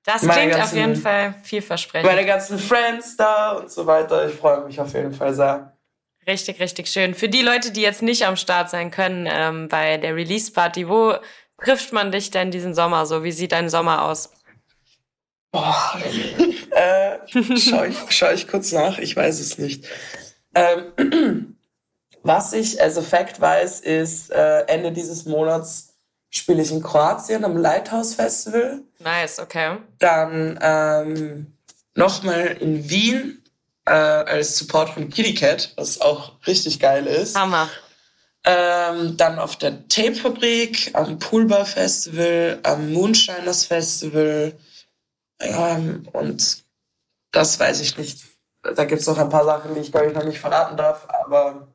Das 0.04 0.22
Meine 0.22 0.40
klingt 0.40 0.54
auf 0.54 0.60
ganzen- 0.60 0.76
jeden 0.78 0.96
Fall 0.96 1.34
vielversprechend. 1.42 2.08
Meine 2.10 2.24
ganzen 2.26 2.58
Friends 2.58 3.16
da 3.16 3.52
und 3.52 3.70
so 3.70 3.86
weiter. 3.86 4.26
Ich 4.28 4.34
freue 4.36 4.64
mich 4.64 4.80
auf 4.80 4.92
jeden 4.94 5.12
Fall 5.12 5.34
sehr. 5.34 5.72
Richtig, 6.28 6.60
richtig 6.60 6.88
schön. 6.88 7.14
Für 7.14 7.30
die 7.30 7.40
Leute, 7.40 7.70
die 7.72 7.80
jetzt 7.80 8.02
nicht 8.02 8.26
am 8.26 8.36
Start 8.36 8.68
sein 8.68 8.90
können 8.90 9.26
ähm, 9.26 9.68
bei 9.68 9.96
der 9.96 10.14
Release-Party, 10.14 10.86
wo 10.86 11.14
trifft 11.56 11.94
man 11.94 12.12
dich 12.12 12.30
denn 12.30 12.50
diesen 12.50 12.74
Sommer 12.74 13.06
so? 13.06 13.24
Wie 13.24 13.32
sieht 13.32 13.52
dein 13.52 13.70
Sommer 13.70 14.02
aus? 14.02 14.30
Boah, 15.50 15.98
äh, 16.72 17.16
schau, 17.56 17.84
ich, 17.84 17.96
schau 18.10 18.30
ich 18.30 18.46
kurz 18.46 18.72
nach, 18.72 18.98
ich 18.98 19.16
weiß 19.16 19.40
es 19.40 19.56
nicht. 19.56 19.86
Ähm, 20.54 21.56
was 22.22 22.52
ich 22.52 22.78
als 22.78 22.98
Effekt 22.98 23.40
weiß, 23.40 23.80
ist, 23.80 24.30
äh, 24.30 24.64
Ende 24.66 24.92
dieses 24.92 25.24
Monats 25.24 25.94
spiele 26.28 26.60
ich 26.60 26.70
in 26.70 26.82
Kroatien 26.82 27.42
am 27.42 27.56
Lighthouse 27.56 28.14
Festival. 28.14 28.82
Nice, 28.98 29.38
okay. 29.38 29.78
Dann 29.98 30.58
ähm, 30.60 31.54
nochmal 31.94 32.58
in 32.60 32.90
Wien 32.90 33.37
äh, 33.88 34.30
als 34.30 34.58
Support 34.58 34.90
von 34.90 35.08
Kitty 35.08 35.34
Cat, 35.34 35.72
was 35.76 36.00
auch 36.00 36.32
richtig 36.46 36.78
geil 36.78 37.06
ist. 37.06 37.36
Hammer. 37.36 37.68
Ähm, 38.44 39.16
dann 39.16 39.38
auf 39.38 39.56
der 39.56 39.88
Tape-Fabrik, 39.88 40.90
am 40.94 41.18
Poolbar 41.18 41.66
Festival, 41.66 42.60
am 42.62 42.92
Moonshiners 42.92 43.64
Festival. 43.64 44.52
Ähm, 45.40 46.08
und 46.12 46.64
das 47.32 47.58
weiß 47.58 47.80
ich 47.80 47.98
nicht. 47.98 48.20
Da 48.62 48.84
gibt's 48.84 49.06
noch 49.06 49.18
ein 49.18 49.28
paar 49.28 49.44
Sachen, 49.44 49.74
die 49.74 49.80
ich 49.80 49.92
glaube 49.92 50.08
ich 50.08 50.14
noch 50.14 50.24
nicht 50.24 50.38
verraten 50.40 50.76
darf, 50.76 51.06
aber 51.08 51.68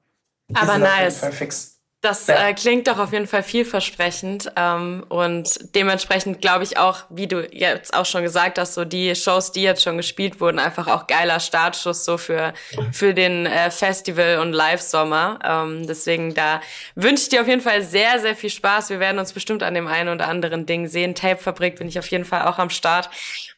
Aber 0.53 0.73
sind 0.73 0.83
auf 0.83 0.89
jeden 0.89 1.03
nice. 1.05 1.17
Fall 1.17 1.31
fix. 1.31 1.72
Das 2.03 2.27
äh, 2.27 2.53
klingt 2.53 2.89
doch 2.89 2.99
auf 2.99 3.13
jeden 3.13 3.27
Fall 3.27 3.43
vielversprechend 3.43 4.51
ähm, 4.57 5.05
und 5.07 5.73
dementsprechend 5.73 6.41
glaube 6.41 6.65
ich 6.65 6.77
auch, 6.77 7.05
wie 7.09 7.27
du 7.27 7.47
jetzt 7.49 7.93
auch 7.93 8.05
schon 8.05 8.23
gesagt 8.23 8.59
hast, 8.59 8.73
so 8.73 8.83
die 8.83 9.15
Shows, 9.15 9.53
die 9.53 9.63
jetzt 9.63 9.81
schon 9.83 9.95
gespielt 9.95 10.41
wurden, 10.41 10.59
einfach 10.59 10.87
auch 10.87 11.07
geiler 11.07 11.39
Startschuss 11.39 12.03
so 12.03 12.17
für 12.17 12.53
für 12.91 13.13
den 13.13 13.45
äh, 13.45 13.71
Festival 13.71 14.39
und 14.39 14.51
Live-Sommer. 14.51 15.39
Ähm, 15.45 15.87
deswegen 15.87 16.33
da 16.33 16.59
wünsche 16.95 17.23
ich 17.23 17.29
dir 17.29 17.39
auf 17.39 17.47
jeden 17.47 17.61
Fall 17.61 17.81
sehr 17.83 18.19
sehr 18.19 18.35
viel 18.35 18.49
Spaß. 18.49 18.89
Wir 18.89 18.99
werden 18.99 19.17
uns 19.17 19.31
bestimmt 19.31 19.63
an 19.63 19.73
dem 19.73 19.87
einen 19.87 20.09
oder 20.09 20.27
anderen 20.27 20.65
Ding 20.65 20.89
sehen. 20.89 21.15
Tape-Fabrik 21.15 21.77
bin 21.77 21.87
ich 21.87 21.97
auf 21.97 22.07
jeden 22.07 22.25
Fall 22.25 22.41
auch 22.49 22.59
am 22.59 22.69
Start 22.69 23.09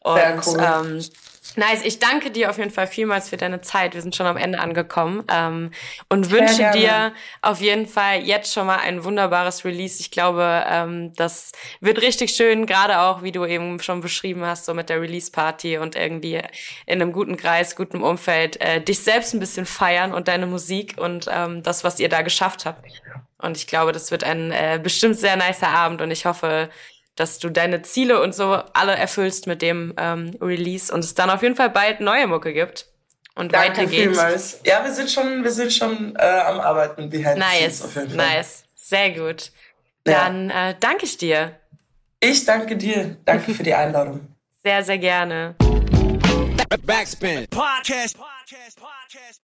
und 0.02 0.18
Sehr 0.18 0.42
cool. 0.46 0.86
ähm, 0.86 1.06
Nice, 1.56 1.84
ich 1.84 2.00
danke 2.00 2.32
dir 2.32 2.50
auf 2.50 2.58
jeden 2.58 2.72
Fall 2.72 2.88
vielmals 2.88 3.30
für 3.30 3.38
deine 3.38 3.62
Zeit. 3.62 3.94
Wir 3.94 4.02
sind 4.02 4.16
schon 4.16 4.26
am 4.26 4.38
Ende 4.38 4.60
angekommen 4.60 5.24
ähm, 5.32 5.72
und 6.10 6.26
Sehr 6.26 6.40
wünsche 6.40 6.58
gerne. 6.58 6.78
dir 6.78 7.14
auf 7.42 7.62
jeden 7.62 7.88
Fall 7.88 8.22
jetzt 8.22 8.54
schon 8.54 8.68
mal 8.68 8.80
ein 8.80 9.04
wunderbares 9.04 9.64
Release. 9.64 10.00
Ich 10.00 10.12
glaube, 10.12 10.66
ähm, 10.68 11.14
das 11.16 11.52
wird 11.80 12.02
richtig 12.02 12.32
schön, 12.32 12.66
gerade 12.66 13.00
auch, 13.00 13.24
wie 13.24 13.32
du 13.32 13.46
eben 13.46 13.80
schon 13.80 14.02
beschrieben 14.02 14.46
hast, 14.46 14.66
so 14.66 14.74
mit 14.74 14.90
der 14.90 15.02
Release-Party 15.02 15.78
und 15.78 15.96
irgendwie 15.96 16.42
in 16.86 17.02
einem 17.02 17.14
guten 17.14 17.38
Kreis, 17.38 17.76
gutem 17.76 18.04
Umfeld, 18.04 18.60
äh, 18.60 18.82
dich 18.82 19.00
selbst 19.00 19.34
ein 19.34 19.40
bisschen 19.40 19.66
feiern 19.66 20.14
und 20.14 20.28
deine 20.28 20.48
Musik 20.48 20.96
und 20.98 21.28
ähm, 21.32 21.64
das, 21.64 21.84
was 21.84 22.00
ihr 22.00 22.10
da 22.10 22.22
geschafft 22.22 22.66
habt. 22.66 22.86
Und 23.38 23.58
ich 23.58 23.68
glaube, 23.68 23.92
das 23.92 24.12
wird 24.12 24.24
ein 24.24 24.52
äh, 24.52 24.80
bestimmt 24.82 25.18
sehr 25.18 25.36
nicer 25.36 25.70
Abend 25.70 26.02
und 26.02 26.10
ich 26.12 26.26
hoffe, 26.26 26.70
dass 27.16 27.40
du 27.40 27.50
deine 27.50 27.82
Ziele 27.82 28.22
und 28.22 28.36
so 28.36 28.54
alle 28.74 28.96
erfüllst 28.96 29.48
mit 29.48 29.62
dem 29.62 29.94
ähm, 29.98 30.36
Release 30.42 30.94
und 30.94 31.00
es 31.04 31.14
dann 31.16 31.30
auf 31.30 31.42
jeden 31.42 31.56
Fall 31.56 31.70
bald 31.70 32.00
neue 32.02 32.28
Mucke 32.28 32.54
gibt 32.54 32.88
und 33.36 33.54
Danke 33.54 33.70
weitergeht. 33.82 34.02
vielmals. 34.10 34.60
Ja, 34.66 34.84
wir 34.84 34.94
sind 34.94 35.10
schon, 35.12 35.44
wir 35.44 35.52
sind 35.52 35.72
schon 35.74 36.16
äh, 36.18 36.22
am 36.22 36.60
Arbeiten 36.60 37.10
behind 37.10 37.36
the 37.38 37.42
scenes 37.42 37.62
Nice, 37.62 37.82
auf 37.84 37.96
jeden 37.96 38.10
Fall. 38.10 38.36
nice, 38.36 38.64
sehr 38.76 39.12
gut. 39.12 39.52
Ja. 40.08 40.26
Dann 40.26 40.50
äh, 40.50 40.76
danke 40.80 41.06
ich 41.06 41.18
dir 41.18 41.58
Ich 42.20 42.46
danke 42.46 42.76
dir. 42.78 43.18
Danke 43.26 43.54
für 43.54 43.64
die 43.64 43.74
Einladung. 43.74 44.28
sehr, 44.64 44.84
sehr 44.84 44.98
gerne. 44.98 45.56
Backspin. 46.86 47.48
Podcast. 47.50 48.18
Podcast. 48.18 48.78
Podcast. 48.80 49.45